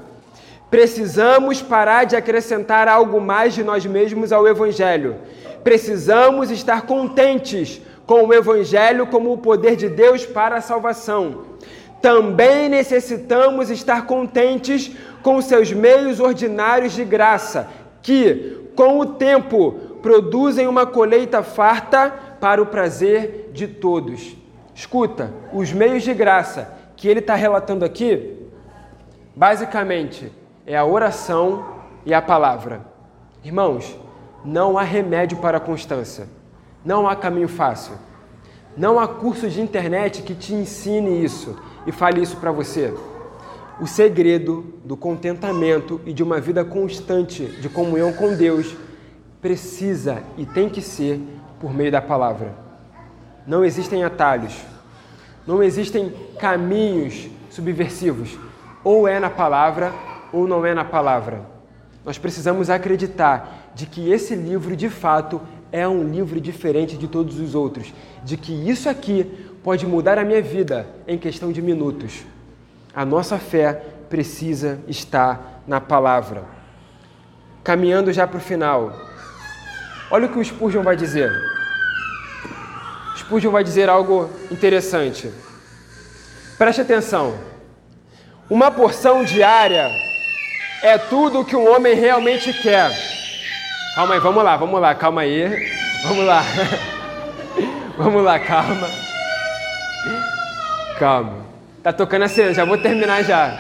Precisamos 0.71 1.61
parar 1.61 2.05
de 2.05 2.15
acrescentar 2.17 2.87
algo 2.87 3.21
mais 3.21 3.55
de 3.55 3.65
nós 3.65 3.85
mesmos 3.87 4.33
ao 4.33 4.47
Evangelho. 4.47 5.17
Precisamos 5.65 6.51
estar 6.51 6.83
contentes 6.83 7.81
com 8.07 8.27
o 8.27 8.35
Evangelho 8.35 9.07
como 9.07 9.33
o 9.33 9.39
poder 9.39 9.77
de 9.77 9.89
Deus 9.89 10.25
para 10.25 10.57
a 10.57 10.61
salvação 10.61 11.51
também 12.01 12.69
necessitamos 12.69 13.71
estar 13.71 14.07
contentes 14.07 14.97
com 15.23 15.41
seus 15.41 15.73
meios 15.73 16.19
ordinários 16.19 16.93
de 16.93 17.05
graça, 17.05 17.69
que, 18.03 18.71
com 18.75 18.99
o 18.99 19.07
tempo, 19.07 19.73
produzem 20.03 20.67
uma 20.67 20.87
colheita 20.87 21.43
farta 21.43 22.11
para 22.41 22.63
o 22.63 22.67
prazer 22.67 23.51
de 23.53 23.69
todos. 23.69 24.35
Escuta, 24.75 25.33
os 25.53 25.73
meios 25.73 26.03
de 26.03 26.15
graça 26.15 26.73
que 26.97 27.07
ele 27.07 27.21
está 27.21 27.35
relatando 27.35 27.85
aqui, 27.85 28.39
basicamente, 29.37 30.33
é 30.67 30.77
a 30.77 30.85
oração 30.85 31.81
e 32.07 32.15
a 32.15 32.23
palavra. 32.23 32.81
Irmãos, 33.45 33.99
não 34.43 34.79
há 34.79 34.83
remédio 34.83 35.39
para 35.39 35.59
a 35.59 35.61
constância, 35.61 36.27
não 36.83 37.07
há 37.07 37.15
caminho 37.15 37.49
fácil, 37.49 37.95
não 38.75 38.99
há 38.99 39.07
curso 39.07 39.49
de 39.49 39.61
internet 39.61 40.23
que 40.23 40.35
te 40.35 40.55
ensine 40.55 41.23
isso 41.23 41.59
e 41.87 41.93
fale 41.93 42.23
isso 42.23 42.37
para 42.37 42.53
você. 42.53 42.95
O 43.81 43.87
segredo 43.87 44.75
do 44.85 44.97
contentamento 44.97 46.01
e 46.05 46.13
de 46.13 46.23
uma 46.23 46.41
vida 46.41 46.65
constante 46.65 47.47
de 47.47 47.69
comunhão 47.69 48.13
com 48.13 48.35
Deus 48.37 48.77
precisa 49.41 50.23
e 50.37 50.45
tem 50.45 50.69
que 50.69 50.83
ser 50.83 51.19
por 51.59 51.73
meio 51.73 51.91
da 51.91 52.03
palavra. 52.03 52.55
Não 53.47 53.65
existem 53.65 54.05
atalhos, 54.05 54.55
não 55.47 55.63
existem 55.63 56.13
caminhos 56.39 57.29
subversivos. 57.49 58.39
Ou 58.85 59.09
é 59.09 59.19
na 59.19 59.31
palavra 59.31 59.93
ou 60.33 60.47
não 60.47 60.65
é 60.65 60.75
na 60.75 60.85
palavra. 60.85 61.43
Nós 62.05 62.19
precisamos 62.19 62.71
acreditar 62.71 63.71
de 63.75 63.87
que 63.87 64.11
esse 64.11 64.35
livro 64.35 64.77
de 64.77 64.89
fato 64.89 65.41
é 65.73 65.87
um 65.87 66.05
livro 66.05 66.41
diferente 66.41 66.97
de 66.97 67.07
todos 67.07 67.39
os 67.39 67.55
outros, 67.55 67.93
de 68.25 68.37
que 68.37 68.53
isso 68.53 68.89
aqui 68.89 69.50
pode 69.63 69.87
mudar 69.87 70.19
a 70.19 70.25
minha 70.25 70.43
vida 70.43 70.87
em 71.07 71.19
questão 71.19 71.53
de 71.53 71.61
minutos. 71.61 72.25
A 72.95 73.05
nossa 73.05 73.39
fé 73.39 73.75
precisa 74.09 74.81
estar 74.89 75.63
na 75.67 75.81
palavra. 75.81 76.45
Caminhando 77.63 78.13
já 78.13 78.27
para 78.27 78.39
o 78.39 78.41
final, 78.41 78.99
olha 80.11 80.27
o 80.27 80.29
que 80.29 80.39
o 80.39 80.45
Spurgeon 80.45 80.83
vai 80.83 80.97
dizer. 80.97 81.31
Spurgeon 83.17 83.51
vai 83.51 83.63
dizer 83.63 83.89
algo 83.89 84.31
interessante. 84.51 85.31
Preste 86.59 86.81
atenção. 86.81 87.39
Uma 88.49 88.71
porção 88.71 89.25
diária 89.25 89.89
é 90.83 90.99
tudo 90.99 91.41
o 91.41 91.45
que 91.45 91.55
um 91.55 91.73
homem 91.73 91.95
realmente 91.95 92.53
quer. 92.53 92.91
Calma 93.95 94.15
aí, 94.15 94.21
vamos 94.21 94.43
lá, 94.43 94.57
vamos 94.57 94.81
lá, 94.81 94.95
calma 94.95 95.21
aí. 95.21 95.71
Vamos 96.09 96.25
lá. 96.27 96.43
Vamos 97.99 98.25
lá, 98.25 98.39
calma. 98.39 99.10
Calma. 100.99 101.47
Tá 101.83 101.93
tocando 101.93 102.25
a 102.25 102.29
cena, 102.29 102.53
já 102.53 102.65
vou 102.65 102.79
terminar 102.79 103.25
já. 103.25 103.59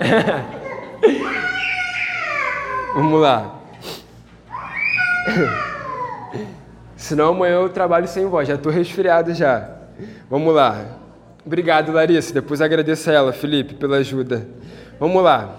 Vamos 2.94 3.20
lá. 3.20 3.56
Senão 6.96 7.30
amanhã 7.30 7.54
eu 7.54 7.68
trabalho 7.68 8.06
sem 8.06 8.26
voz, 8.26 8.46
já 8.46 8.56
tô 8.56 8.70
resfriado 8.70 9.34
já. 9.34 9.70
Vamos 10.28 10.54
lá. 10.54 10.98
Obrigado, 11.44 11.92
Larissa. 11.92 12.32
Depois 12.32 12.60
agradeço 12.60 13.10
a 13.10 13.12
ela, 13.12 13.32
Felipe, 13.32 13.74
pela 13.74 13.96
ajuda. 13.96 14.46
Vamos 14.98 15.22
lá. 15.22 15.56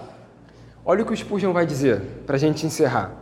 Olha 0.84 1.02
o 1.02 1.06
que 1.06 1.12
o 1.12 1.16
Spurgeon 1.16 1.52
vai 1.52 1.66
dizer 1.66 2.00
para 2.26 2.36
a 2.36 2.38
gente 2.38 2.66
encerrar. 2.66 3.12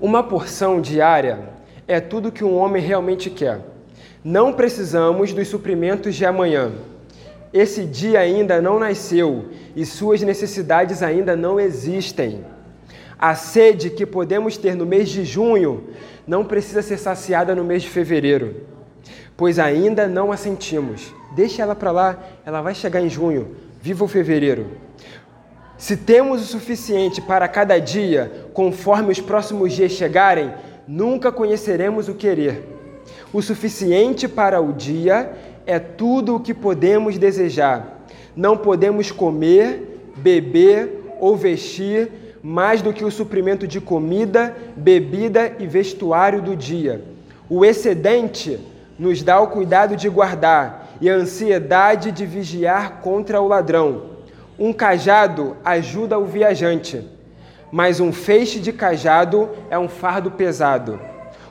Uma 0.00 0.22
porção 0.22 0.80
diária 0.80 1.40
é 1.86 2.00
tudo 2.00 2.32
que 2.32 2.44
um 2.44 2.56
homem 2.56 2.82
realmente 2.82 3.30
quer. 3.30 3.60
Não 4.28 4.52
precisamos 4.52 5.32
dos 5.32 5.46
suprimentos 5.46 6.16
de 6.16 6.26
amanhã. 6.26 6.72
Esse 7.52 7.84
dia 7.84 8.18
ainda 8.18 8.60
não 8.60 8.76
nasceu 8.76 9.44
e 9.76 9.86
suas 9.86 10.20
necessidades 10.20 11.00
ainda 11.00 11.36
não 11.36 11.60
existem. 11.60 12.44
A 13.16 13.36
sede 13.36 13.88
que 13.88 14.04
podemos 14.04 14.56
ter 14.56 14.74
no 14.74 14.84
mês 14.84 15.10
de 15.10 15.24
junho 15.24 15.90
não 16.26 16.44
precisa 16.44 16.82
ser 16.82 16.98
saciada 16.98 17.54
no 17.54 17.62
mês 17.62 17.84
de 17.84 17.88
fevereiro, 17.88 18.62
pois 19.36 19.60
ainda 19.60 20.08
não 20.08 20.32
a 20.32 20.36
sentimos. 20.36 21.14
Deixa 21.36 21.62
ela 21.62 21.76
para 21.76 21.92
lá, 21.92 22.18
ela 22.44 22.60
vai 22.60 22.74
chegar 22.74 23.00
em 23.00 23.08
junho. 23.08 23.54
Viva 23.80 24.04
o 24.04 24.08
fevereiro. 24.08 24.66
Se 25.78 25.96
temos 25.96 26.42
o 26.42 26.46
suficiente 26.46 27.22
para 27.22 27.46
cada 27.46 27.78
dia, 27.78 28.48
conforme 28.52 29.12
os 29.12 29.20
próximos 29.20 29.72
dias 29.72 29.92
chegarem, 29.92 30.52
nunca 30.84 31.30
conheceremos 31.30 32.08
o 32.08 32.14
querer. 32.14 32.75
O 33.32 33.42
suficiente 33.42 34.28
para 34.28 34.60
o 34.60 34.72
dia 34.72 35.32
é 35.66 35.78
tudo 35.78 36.36
o 36.36 36.40
que 36.40 36.54
podemos 36.54 37.18
desejar. 37.18 38.06
Não 38.36 38.56
podemos 38.56 39.10
comer, 39.10 40.12
beber 40.16 41.14
ou 41.18 41.36
vestir 41.36 42.10
mais 42.42 42.80
do 42.80 42.92
que 42.92 43.04
o 43.04 43.10
suprimento 43.10 43.66
de 43.66 43.80
comida, 43.80 44.54
bebida 44.76 45.56
e 45.58 45.66
vestuário 45.66 46.40
do 46.40 46.54
dia. 46.54 47.02
O 47.50 47.64
excedente 47.64 48.60
nos 48.98 49.22
dá 49.22 49.40
o 49.40 49.48
cuidado 49.48 49.96
de 49.96 50.08
guardar 50.08 50.96
e 51.00 51.10
a 51.10 51.14
ansiedade 51.14 52.12
de 52.12 52.24
vigiar 52.24 53.00
contra 53.00 53.40
o 53.40 53.48
ladrão. 53.48 54.16
Um 54.58 54.72
cajado 54.72 55.56
ajuda 55.64 56.18
o 56.18 56.24
viajante, 56.24 57.04
mas 57.72 58.00
um 58.00 58.12
feixe 58.12 58.60
de 58.60 58.72
cajado 58.72 59.50
é 59.68 59.78
um 59.78 59.88
fardo 59.88 60.30
pesado. 60.30 60.98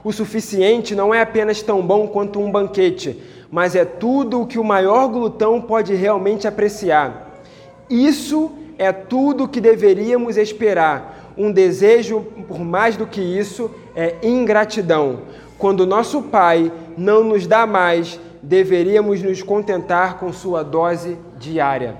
O 0.06 0.14
suficiente 0.14 0.94
não 0.94 1.12
é 1.12 1.20
apenas 1.20 1.64
tão 1.64 1.82
bom 1.82 2.08
quanto 2.08 2.40
um 2.40 2.52
banquete, 2.52 3.20
mas 3.50 3.76
é 3.76 3.84
tudo 3.84 4.40
o 4.40 4.46
que 4.46 4.60
o 4.60 4.64
maior 4.64 5.08
glutão 5.08 5.60
pode 5.60 5.96
realmente 5.96 6.48
apreciar. 6.48 7.42
Isso 7.90 8.52
é 8.78 8.92
tudo 8.92 9.46
o 9.46 9.48
que 9.48 9.60
deveríamos 9.60 10.38
esperar. 10.38 11.34
Um 11.36 11.52
desejo 11.52 12.22
por 12.48 12.60
mais 12.60 12.96
do 12.96 13.08
que 13.08 13.20
isso 13.20 13.72
é 13.96 14.18
ingratidão. 14.22 15.22
Quando 15.58 15.88
nosso 15.88 16.22
Pai 16.22 16.72
não 16.96 17.24
nos 17.24 17.48
dá 17.48 17.66
mais, 17.66 18.20
deveríamos 18.44 19.24
nos 19.24 19.42
contentar 19.42 20.20
com 20.20 20.32
sua 20.32 20.62
dose 20.62 21.18
diária. 21.40 21.96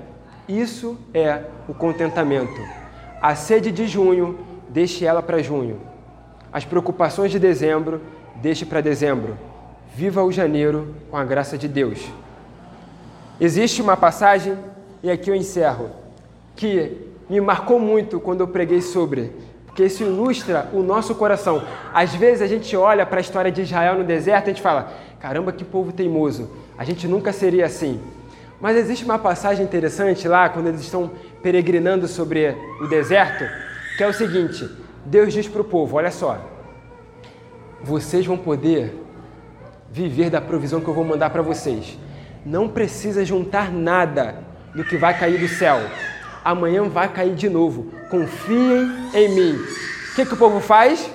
Isso 0.48 0.96
é 1.12 1.40
o 1.68 1.74
contentamento. 1.74 2.62
A 3.20 3.34
sede 3.34 3.72
de 3.72 3.88
junho, 3.88 4.38
deixe 4.68 5.04
ela 5.04 5.24
para 5.24 5.42
junho. 5.42 5.80
As 6.52 6.64
preocupações 6.64 7.30
de 7.30 7.38
dezembro, 7.38 8.00
deixe 8.36 8.64
para 8.64 8.80
dezembro. 8.80 9.36
Viva 9.94 10.22
o 10.22 10.32
janeiro 10.32 10.94
com 11.10 11.16
a 11.16 11.24
graça 11.24 11.56
de 11.56 11.68
Deus. 11.68 12.06
Existe 13.40 13.82
uma 13.82 13.96
passagem, 13.96 14.56
e 15.02 15.10
aqui 15.10 15.30
eu 15.30 15.34
encerro, 15.34 15.90
que 16.54 16.96
me 17.28 17.40
marcou 17.40 17.78
muito 17.78 18.18
quando 18.18 18.40
eu 18.40 18.48
preguei 18.48 18.80
sobre, 18.80 19.32
porque 19.66 19.84
isso 19.84 20.02
ilustra 20.02 20.70
o 20.72 20.82
nosso 20.82 21.14
coração. 21.14 21.62
Às 21.92 22.14
vezes 22.14 22.40
a 22.40 22.46
gente 22.46 22.74
olha 22.76 23.04
para 23.04 23.18
a 23.18 23.20
história 23.20 23.52
de 23.52 23.62
Israel 23.62 23.98
no 23.98 24.04
deserto 24.04 24.46
e 24.46 24.50
a 24.50 24.52
gente 24.54 24.62
fala: 24.62 24.92
caramba, 25.20 25.52
que 25.52 25.64
povo 25.64 25.92
teimoso, 25.92 26.50
a 26.78 26.84
gente 26.84 27.06
nunca 27.06 27.32
seria 27.32 27.66
assim. 27.66 28.00
Mas 28.58 28.76
existe 28.76 29.04
uma 29.04 29.18
passagem 29.18 29.64
interessante 29.64 30.26
lá, 30.26 30.48
quando 30.48 30.68
eles 30.68 30.80
estão 30.80 31.10
peregrinando 31.42 32.08
sobre 32.08 32.56
o 32.80 32.86
deserto, 32.86 33.44
que 33.98 34.02
é 34.02 34.06
o 34.06 34.14
seguinte: 34.14 34.66
Deus 35.06 35.32
diz 35.32 35.46
para 35.46 35.60
o 35.60 35.64
povo: 35.64 35.96
olha 35.96 36.10
só, 36.10 36.38
vocês 37.82 38.26
vão 38.26 38.36
poder 38.36 38.92
viver 39.90 40.30
da 40.30 40.40
provisão 40.40 40.80
que 40.80 40.88
eu 40.88 40.94
vou 40.94 41.04
mandar 41.04 41.30
para 41.30 41.42
vocês. 41.42 41.96
Não 42.44 42.68
precisa 42.68 43.24
juntar 43.24 43.72
nada 43.72 44.42
do 44.74 44.84
que 44.84 44.96
vai 44.96 45.18
cair 45.18 45.38
do 45.38 45.48
céu. 45.48 45.78
Amanhã 46.44 46.88
vai 46.88 47.08
cair 47.08 47.34
de 47.34 47.48
novo. 47.48 47.90
Confiem 48.10 48.90
em 49.14 49.28
mim. 49.34 49.52
O 50.12 50.14
que, 50.14 50.26
que 50.26 50.34
o 50.34 50.36
povo 50.36 50.60
faz? 50.60 51.10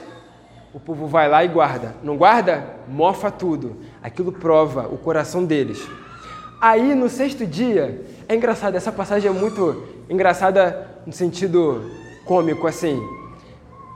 O 0.73 0.79
povo 0.79 1.07
vai 1.07 1.27
lá 1.29 1.43
e 1.43 1.47
guarda. 1.47 1.95
Não 2.01 2.17
guarda? 2.17 2.63
Mofa 2.87 3.29
tudo. 3.29 3.77
Aquilo 4.01 4.31
prova 4.31 4.87
o 4.87 4.97
coração 4.97 5.45
deles. 5.45 5.85
Aí 6.61 6.95
no 6.95 7.09
sexto 7.09 7.45
dia, 7.45 8.05
é 8.27 8.35
engraçado, 8.35 8.75
essa 8.75 8.91
passagem 8.91 9.29
é 9.29 9.33
muito 9.33 9.83
engraçada 10.09 10.87
no 11.05 11.11
sentido 11.11 11.89
cômico, 12.25 12.67
assim. 12.67 13.01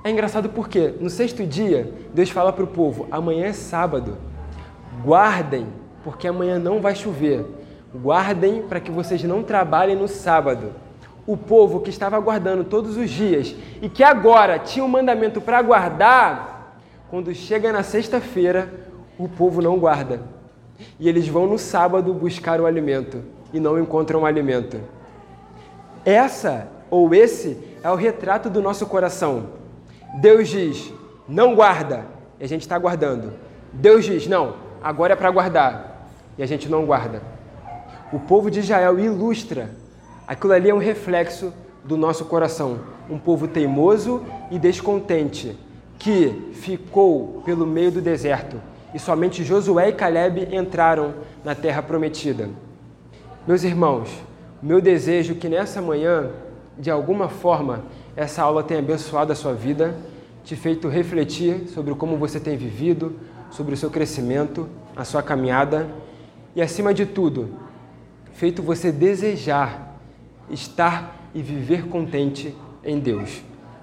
É 0.05 0.11
engraçado 0.11 0.49
porque 0.49 0.93
no 1.01 1.09
sexto 1.09 1.43
dia, 1.43 1.91
Deus 2.13 2.29
fala 2.29 2.53
para 2.53 2.63
o 2.63 2.67
povo: 2.67 3.07
amanhã 3.09 3.47
é 3.47 3.53
sábado, 3.53 4.15
guardem, 5.03 5.65
porque 6.03 6.27
amanhã 6.27 6.59
não 6.59 6.79
vai 6.79 6.93
chover. 6.93 7.43
Guardem 7.91 8.61
para 8.61 8.79
que 8.79 8.91
vocês 8.91 9.23
não 9.23 9.41
trabalhem 9.41 9.95
no 9.95 10.07
sábado. 10.07 10.73
O 11.25 11.35
povo 11.35 11.79
que 11.79 11.89
estava 11.89 12.19
guardando 12.19 12.63
todos 12.63 12.97
os 12.97 13.09
dias 13.09 13.55
e 13.81 13.89
que 13.89 14.03
agora 14.03 14.59
tinha 14.59 14.85
um 14.85 14.87
mandamento 14.87 15.41
para 15.41 15.59
guardar, 15.63 16.77
quando 17.09 17.33
chega 17.33 17.73
na 17.73 17.81
sexta-feira, 17.81 18.71
o 19.17 19.27
povo 19.27 19.59
não 19.59 19.79
guarda. 19.79 20.21
E 20.99 21.09
eles 21.09 21.27
vão 21.27 21.47
no 21.47 21.57
sábado 21.57 22.13
buscar 22.13 22.61
o 22.61 22.67
alimento 22.67 23.23
e 23.51 23.59
não 23.59 23.79
encontram 23.79 24.21
o 24.21 24.25
alimento. 24.27 24.79
Essa 26.05 26.67
ou 26.91 27.11
esse 27.15 27.57
é 27.83 27.89
o 27.89 27.95
retrato 27.95 28.51
do 28.51 28.61
nosso 28.61 28.85
coração. 28.85 29.64
Deus 30.19 30.47
diz, 30.47 30.93
não 31.27 31.55
guarda, 31.55 32.05
e 32.39 32.43
a 32.43 32.47
gente 32.47 32.61
está 32.61 32.77
guardando. 32.77 33.33
Deus 33.73 34.05
diz, 34.05 34.27
não, 34.27 34.55
agora 34.81 35.13
é 35.13 35.15
para 35.15 35.29
guardar, 35.29 36.07
e 36.37 36.43
a 36.43 36.45
gente 36.45 36.69
não 36.69 36.85
guarda. 36.85 37.21
O 38.13 38.19
povo 38.19 38.49
de 38.49 38.59
Israel 38.59 38.99
ilustra, 38.99 39.69
aquilo 40.27 40.53
ali 40.53 40.69
é 40.69 40.73
um 40.73 40.79
reflexo 40.79 41.53
do 41.83 41.97
nosso 41.97 42.25
coração. 42.25 42.79
Um 43.09 43.19
povo 43.19 43.47
teimoso 43.47 44.23
e 44.49 44.57
descontente, 44.57 45.57
que 45.99 46.51
ficou 46.53 47.41
pelo 47.45 47.65
meio 47.65 47.91
do 47.91 48.01
deserto, 48.01 48.61
e 48.93 48.99
somente 48.99 49.43
Josué 49.43 49.89
e 49.89 49.93
Caleb 49.93 50.47
entraram 50.55 51.13
na 51.43 51.53
terra 51.53 51.81
prometida. 51.81 52.49
Meus 53.45 53.63
irmãos, 53.63 54.09
meu 54.61 54.79
desejo 54.79 55.33
é 55.33 55.35
que 55.35 55.49
nessa 55.49 55.81
manhã, 55.81 56.31
de 56.79 56.89
alguma 56.89 57.27
forma, 57.27 57.83
essa 58.15 58.41
aula 58.41 58.63
tenha 58.63 58.79
abençoado 58.79 59.31
a 59.31 59.35
sua 59.35 59.53
vida, 59.53 59.95
te 60.43 60.55
feito 60.55 60.87
refletir 60.87 61.67
sobre 61.67 61.93
como 61.95 62.15
você 62.17 62.39
tem 62.39 62.55
vivido, 62.55 63.15
sobre 63.51 63.73
o 63.73 63.77
seu 63.77 63.89
crescimento, 63.89 64.69
a 64.95 65.03
sua 65.03 65.21
caminhada 65.21 65.89
e, 66.55 66.61
acima 66.61 66.93
de 66.93 67.05
tudo, 67.05 67.49
feito 68.33 68.63
você 68.63 68.91
desejar 68.91 69.97
estar 70.49 71.15
e 71.33 71.41
viver 71.41 71.87
contente 71.87 72.55
em 72.83 72.99
Deus. 72.99 73.41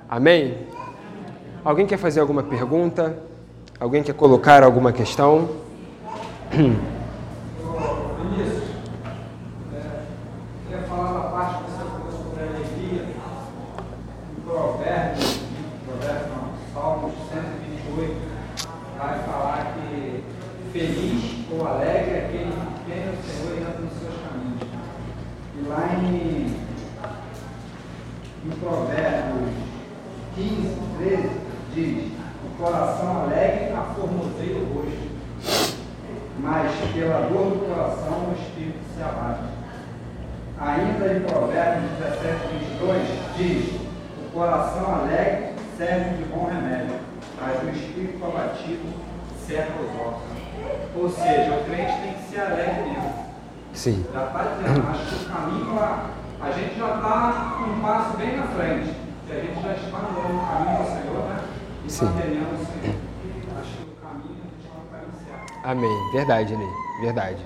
Amém? 0.08 0.56
Alguém 1.62 1.86
quer 1.86 1.98
fazer 1.98 2.20
alguma 2.20 2.42
pergunta? 2.42 3.18
Alguém 3.78 4.02
quer 4.02 4.14
colocar 4.14 4.62
alguma 4.62 4.92
questão? 4.92 5.50
feliz 20.72 21.44
ou 21.52 21.66
alegre 21.66 22.10
é 22.10 22.24
aquele 22.26 22.50
que 22.50 22.90
tem 22.90 23.02
o 23.08 23.22
Senhor 23.22 23.58
e 23.58 23.60
anda 23.60 23.78
nos 23.78 23.92
seus 23.92 24.14
caminhos. 24.22 24.62
E 25.54 25.68
lá 25.68 25.88
em, 26.02 26.56
em 28.46 28.50
Provérbios 28.58 29.50
15, 30.34 30.76
13, 30.98 31.30
diz: 31.74 32.12
O 32.44 32.62
coração 32.62 33.24
alegre 33.24 33.72
aformoseia 33.74 34.56
o 34.56 34.74
rosto, 34.74 35.10
mas 36.38 36.72
pela 36.94 37.28
dor 37.28 37.50
do 37.50 37.66
coração 37.68 38.30
o 38.30 38.36
espírito 38.40 38.78
se 38.96 39.02
abate. 39.02 39.52
Ainda 40.58 41.12
em 41.12 41.20
Provérbios 41.20 41.90
17, 41.98 42.48
22, 42.78 43.08
diz: 43.36 43.80
o 44.26 44.30
coração 44.32 44.94
alegre 44.94 45.52
serve 45.76 46.16
de 46.16 46.24
bom 46.24 46.46
remédio, 46.46 46.98
mas 47.38 47.62
o 47.62 47.68
espírito 47.68 48.24
abatido 48.24 48.88
serve 49.46 49.72
os 49.84 50.00
ossos. 50.00 50.32
Ou 50.94 51.08
seja, 51.08 51.54
o 51.54 51.64
crente 51.64 52.00
tem 52.02 52.14
que 52.14 52.22
ser 52.30 52.40
alegre 52.40 52.90
mesmo. 52.90 53.12
Sim. 53.72 54.04
Já 54.12 54.26
está 54.26 54.42
dizendo, 54.42 54.88
acho 54.88 55.06
que 55.06 55.24
o 55.24 55.28
caminho 55.28 55.74
lá, 55.74 56.10
a 56.40 56.50
gente 56.50 56.78
já 56.78 56.96
está 56.96 57.58
um 57.66 57.80
passo 57.80 58.16
bem 58.16 58.36
na 58.36 58.46
frente. 58.48 58.94
Que 59.26 59.32
a 59.32 59.40
gente 59.40 59.62
já 59.62 59.72
está 59.72 59.98
no 59.98 60.12
novo 60.12 60.46
caminho 60.46 60.78
do 60.78 60.84
Senhor, 60.84 61.28
né? 61.28 61.44
E 61.86 61.90
Sim. 61.90 62.04
mantendo 62.04 62.54
o 62.54 62.66
Senhor. 62.66 62.96
Acho 63.60 63.76
que 63.76 63.82
o 63.82 64.06
caminho 64.06 64.36
a 64.42 64.48
gente 64.50 64.68
vai 64.68 64.82
para 64.90 65.08
iniciar. 65.08 65.70
Amém. 65.70 66.01
Verdade, 66.12 66.54
Ney. 66.54 66.68
Verdade. 67.00 67.38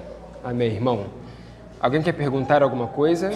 Amém, 0.43 0.73
irmão. 0.73 1.07
Alguém 1.81 2.03
quer 2.03 2.13
perguntar 2.13 2.65
alguma 2.65 2.89
coisa? 2.89 3.31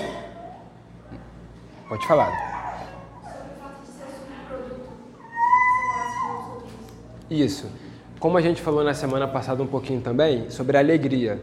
Pode 1.89 2.05
falar. 2.05 2.51
Isso. 7.31 7.71
Como 8.19 8.37
a 8.37 8.41
gente 8.41 8.61
falou 8.61 8.83
na 8.83 8.93
semana 8.93 9.29
passada 9.29 9.63
um 9.63 9.67
pouquinho 9.69 10.01
também, 10.01 10.51
sobre 10.51 10.77
a 10.77 10.81
alegria. 10.81 11.41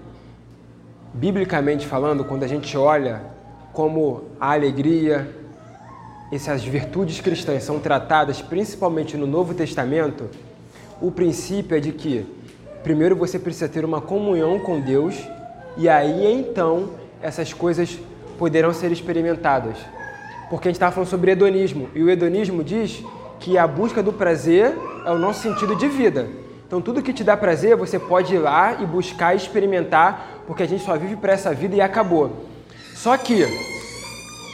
Biblicamente 1.13 1.87
falando, 1.87 2.25
quando 2.25 2.43
a 2.43 2.47
gente 2.47 2.77
olha 2.77 3.21
como 3.71 4.25
a 4.37 4.51
alegria, 4.51 5.33
essas 6.29 6.61
virtudes 6.61 7.21
cristãs 7.21 7.63
são 7.63 7.79
tratadas 7.79 8.41
principalmente 8.41 9.15
no 9.15 9.25
Novo 9.25 9.53
Testamento, 9.53 10.29
o 11.01 11.09
princípio 11.09 11.77
é 11.77 11.79
de 11.79 11.93
que 11.93 12.36
primeiro 12.87 13.17
você 13.17 13.37
precisa 13.37 13.67
ter 13.67 13.83
uma 13.83 13.99
comunhão 13.99 14.57
com 14.59 14.79
Deus 14.79 15.13
e 15.75 15.89
aí 15.89 16.25
então 16.25 16.91
essas 17.21 17.51
coisas 17.51 17.99
poderão 18.39 18.73
ser 18.73 18.93
experimentadas. 18.93 19.75
Porque 20.49 20.69
a 20.69 20.71
gente 20.71 20.77
estava 20.77 20.93
falando 20.93 21.09
sobre 21.09 21.31
hedonismo 21.31 21.89
e 21.93 22.01
o 22.01 22.09
hedonismo 22.09 22.63
diz 22.63 23.03
que 23.41 23.57
a 23.57 23.67
busca 23.67 24.01
do 24.01 24.13
prazer 24.13 24.73
é 25.05 25.11
o 25.11 25.17
nosso 25.17 25.41
sentido 25.41 25.75
de 25.75 25.89
vida. 25.89 26.29
Então 26.65 26.79
tudo 26.79 27.01
que 27.01 27.11
te 27.11 27.25
dá 27.25 27.35
prazer 27.35 27.75
você 27.75 27.99
pode 27.99 28.35
ir 28.35 28.39
lá 28.39 28.77
e 28.81 28.85
buscar 28.85 29.33
e 29.33 29.37
experimentar, 29.37 30.43
porque 30.47 30.63
a 30.63 30.65
gente 30.65 30.85
só 30.85 30.95
vive 30.95 31.17
para 31.17 31.33
essa 31.33 31.53
vida 31.53 31.75
e 31.75 31.81
acabou. 31.81 32.45
Só 32.95 33.17
que 33.17 33.43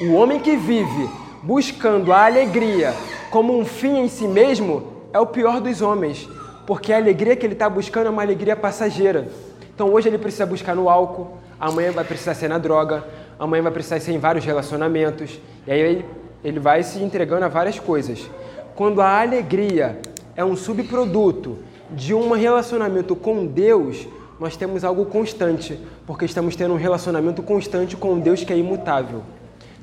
o 0.01 0.13
homem 0.13 0.39
que 0.39 0.57
vive 0.57 1.07
buscando 1.43 2.11
a 2.11 2.25
alegria 2.25 2.95
como 3.29 3.55
um 3.55 3.63
fim 3.63 3.99
em 3.99 4.07
si 4.07 4.27
mesmo 4.27 4.91
é 5.13 5.19
o 5.19 5.27
pior 5.27 5.61
dos 5.61 5.83
homens, 5.83 6.27
porque 6.65 6.93
a 6.93 6.97
alegria 6.97 7.35
que 7.35 7.45
ele 7.45 7.53
está 7.53 7.69
buscando 7.69 8.07
é 8.07 8.09
uma 8.09 8.21
alegria 8.21 8.55
passageira. 8.55 9.27
Então 9.73 9.91
hoje 9.91 10.07
ele 10.07 10.17
precisa 10.17 10.45
buscar 10.45 10.75
no 10.75 10.89
álcool, 10.89 11.37
amanhã 11.59 11.91
vai 11.91 12.03
precisar 12.03 12.35
ser 12.35 12.47
na 12.47 12.57
droga, 12.57 13.03
amanhã 13.39 13.63
vai 13.63 13.71
precisar 13.71 13.99
ser 13.99 14.11
em 14.11 14.19
vários 14.19 14.45
relacionamentos, 14.45 15.39
e 15.65 15.71
aí 15.71 15.79
ele, 15.79 16.05
ele 16.43 16.59
vai 16.59 16.83
se 16.83 16.99
entregando 16.99 17.45
a 17.45 17.47
várias 17.47 17.79
coisas. 17.79 18.29
Quando 18.75 19.01
a 19.01 19.21
alegria 19.21 19.99
é 20.35 20.43
um 20.43 20.55
subproduto 20.55 21.57
de 21.91 22.13
um 22.13 22.31
relacionamento 22.31 23.15
com 23.15 23.45
Deus, 23.45 24.07
nós 24.39 24.57
temos 24.57 24.83
algo 24.83 25.05
constante, 25.05 25.79
porque 26.05 26.25
estamos 26.25 26.55
tendo 26.55 26.73
um 26.73 26.77
relacionamento 26.77 27.41
constante 27.43 27.95
com 27.95 28.19
Deus 28.19 28.43
que 28.43 28.51
é 28.51 28.57
imutável. 28.57 29.21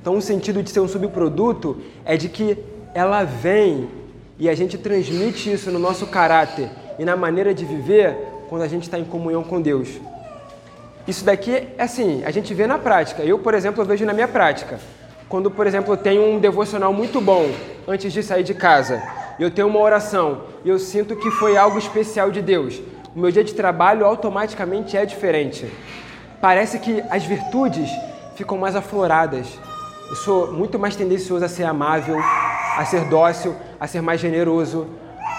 Então, 0.01 0.17
o 0.17 0.23
sentido 0.23 0.63
de 0.63 0.71
ser 0.71 0.81
um 0.81 0.89
subproduto 0.89 1.79
é 2.05 2.17
de 2.17 2.29
que 2.29 2.59
ela 2.95 3.23
vem 3.23 3.89
e 4.41 4.49
a 4.49 4.55
gente 4.55 4.79
transmite 4.79 5.53
isso 5.53 5.71
no 5.71 5.79
nosso 5.79 6.07
caráter 6.07 6.71
e 6.99 7.05
na 7.05 7.15
maneira 7.15 7.53
de 7.53 7.63
viver 7.63 8.17
quando 8.49 8.63
a 8.63 8.69
gente 8.69 8.85
está 8.85 8.99
em 8.99 9.05
comunhão 9.05 9.45
com 9.45 9.61
Deus. 9.61 10.01
Isso 11.07 11.25
daqui 11.25 11.69
é 11.77 11.83
assim, 11.83 12.25
a 12.25 12.31
gente 12.31 12.55
vê 12.55 12.67
na 12.67 12.79
prática. 12.79 13.23
Eu, 13.23 13.39
por 13.39 13.53
exemplo, 13.53 13.85
vejo 13.85 14.07
na 14.07 14.15
minha 14.15 14.27
prática. 14.27 14.81
Quando, 15.29 15.51
por 15.51 15.67
exemplo, 15.67 15.93
eu 15.93 15.97
tenho 15.99 16.25
um 16.25 16.41
devocional 16.41 16.93
muito 16.93 17.21
bom 17.21 17.51
antes 17.87 18.13
de 18.13 18.23
sair 18.23 18.43
de 18.43 18.55
casa, 18.55 19.03
eu 19.39 19.51
tenho 19.51 19.69
uma 19.69 19.79
oração 19.79 20.43
e 20.65 20.71
eu 20.71 20.79
sinto 20.79 21.15
que 21.17 21.31
foi 21.33 21.57
algo 21.57 21.79
especial 21.79 22.31
de 22.31 22.41
Deus. 22.41 22.81
O 23.15 23.21
meu 23.21 23.31
dia 23.31 23.45
de 23.45 23.55
trabalho 23.55 24.07
automaticamente 24.07 24.97
é 24.97 25.05
diferente. 25.05 25.71
Parece 26.41 26.79
que 26.79 27.03
as 27.11 27.25
virtudes 27.25 27.91
ficam 28.35 28.57
mais 28.57 28.75
afloradas. 28.75 29.47
Eu 30.09 30.17
sou 30.17 30.53
muito 30.53 30.79
mais 30.79 30.97
tendencioso 30.97 31.45
a 31.45 31.49
ser 31.49 31.65
amável, 31.65 32.17
a 32.81 32.85
ser 32.87 33.05
dócil, 33.05 33.55
a 33.79 33.87
ser 33.87 34.01
mais 34.01 34.19
generoso, 34.19 34.87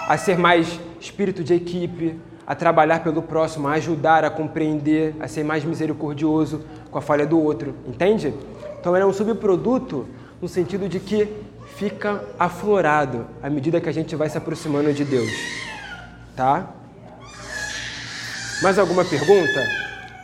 a 0.06 0.16
ser 0.16 0.38
mais 0.38 0.78
espírito 1.00 1.42
de 1.42 1.52
equipe, 1.52 2.16
a 2.46 2.54
trabalhar 2.54 3.02
pelo 3.02 3.20
próximo, 3.20 3.66
a 3.66 3.72
ajudar, 3.72 4.24
a 4.24 4.30
compreender, 4.30 5.16
a 5.18 5.26
ser 5.26 5.42
mais 5.42 5.64
misericordioso 5.64 6.62
com 6.88 6.98
a 6.98 7.02
falha 7.02 7.26
do 7.26 7.40
outro, 7.40 7.74
entende? 7.84 8.32
Então 8.78 8.94
ele 8.94 9.02
é 9.02 9.06
um 9.06 9.12
subproduto 9.12 10.06
no 10.40 10.46
sentido 10.46 10.88
de 10.88 11.00
que 11.00 11.28
fica 11.74 12.24
aflorado 12.38 13.26
à 13.42 13.50
medida 13.50 13.80
que 13.80 13.88
a 13.88 13.92
gente 13.92 14.14
vai 14.14 14.28
se 14.28 14.38
aproximando 14.38 14.92
de 14.92 15.04
Deus, 15.04 15.32
tá? 16.36 16.70
Mais 18.62 18.78
alguma 18.78 19.04
pergunta? 19.04 19.66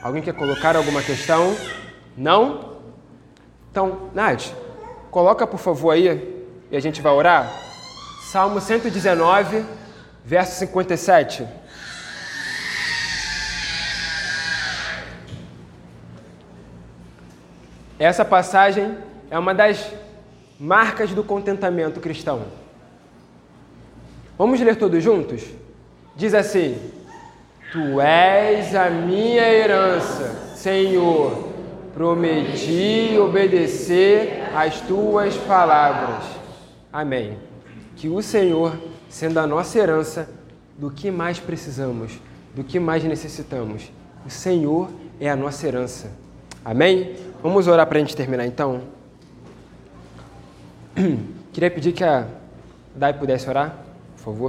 Alguém 0.05 0.23
quer 0.23 0.35
colocar 0.35 0.77
alguma 0.77 1.03
questão? 1.03 1.53
Não? 2.17 2.77
Então, 3.73 4.03
Nath, 4.15 4.53
coloca 5.11 5.49
por 5.49 5.59
favor 5.59 5.91
aí 5.91 6.38
e 6.71 6.77
a 6.77 6.81
gente 6.81 7.01
vai 7.01 7.13
orar. 7.13 7.51
Salmo 8.31 8.61
119, 8.61 9.65
verso 10.25 10.59
57. 10.59 11.47
Essa 17.99 18.25
passagem 18.25 18.97
é 19.31 19.39
uma 19.39 19.55
das 19.55 19.93
marcas 20.61 21.11
do 21.11 21.25
contentamento 21.25 22.01
cristão. 22.01 22.45
Vamos 24.37 24.61
ler 24.61 24.77
todos 24.77 25.03
juntos? 25.03 25.43
Diz 26.15 26.33
assim: 26.33 26.79
Tu 27.73 28.01
és 28.01 28.75
a 28.75 28.89
minha 28.89 29.43
herança, 29.43 30.55
Senhor. 30.55 31.49
Prometi 31.93 33.19
obedecer 33.19 34.45
às 34.55 34.81
tuas 34.83 35.37
palavras. 35.37 36.38
Amém. 36.93 37.37
Que 37.97 38.09
o 38.09 38.23
Senhor, 38.23 38.79
sendo 39.09 39.39
a 39.39 39.47
nossa 39.47 39.79
herança, 39.79 40.29
do 40.79 40.91
que 40.91 41.11
mais 41.11 41.39
precisamos, 41.41 42.21
do 42.55 42.63
que 42.63 42.79
mais 42.79 43.03
necessitamos, 43.05 43.91
o 44.25 44.31
Senhor 44.31 44.89
é 45.21 45.29
a 45.29 45.37
nossa 45.37 45.67
herança. 45.67 46.11
Amém? 46.65 47.17
Vamos 47.43 47.67
orar 47.67 47.87
para 47.87 47.99
a 47.99 48.01
gente 48.01 48.17
terminar 48.17 48.47
então? 48.47 48.83
Queria 51.53 51.71
pedir 51.71 51.93
que 51.93 52.05
a 52.05 52.27
Dai 52.95 53.13
pudesse 53.13 53.49
orar, 53.49 53.77
por 54.17 54.23
favor. 54.25 54.47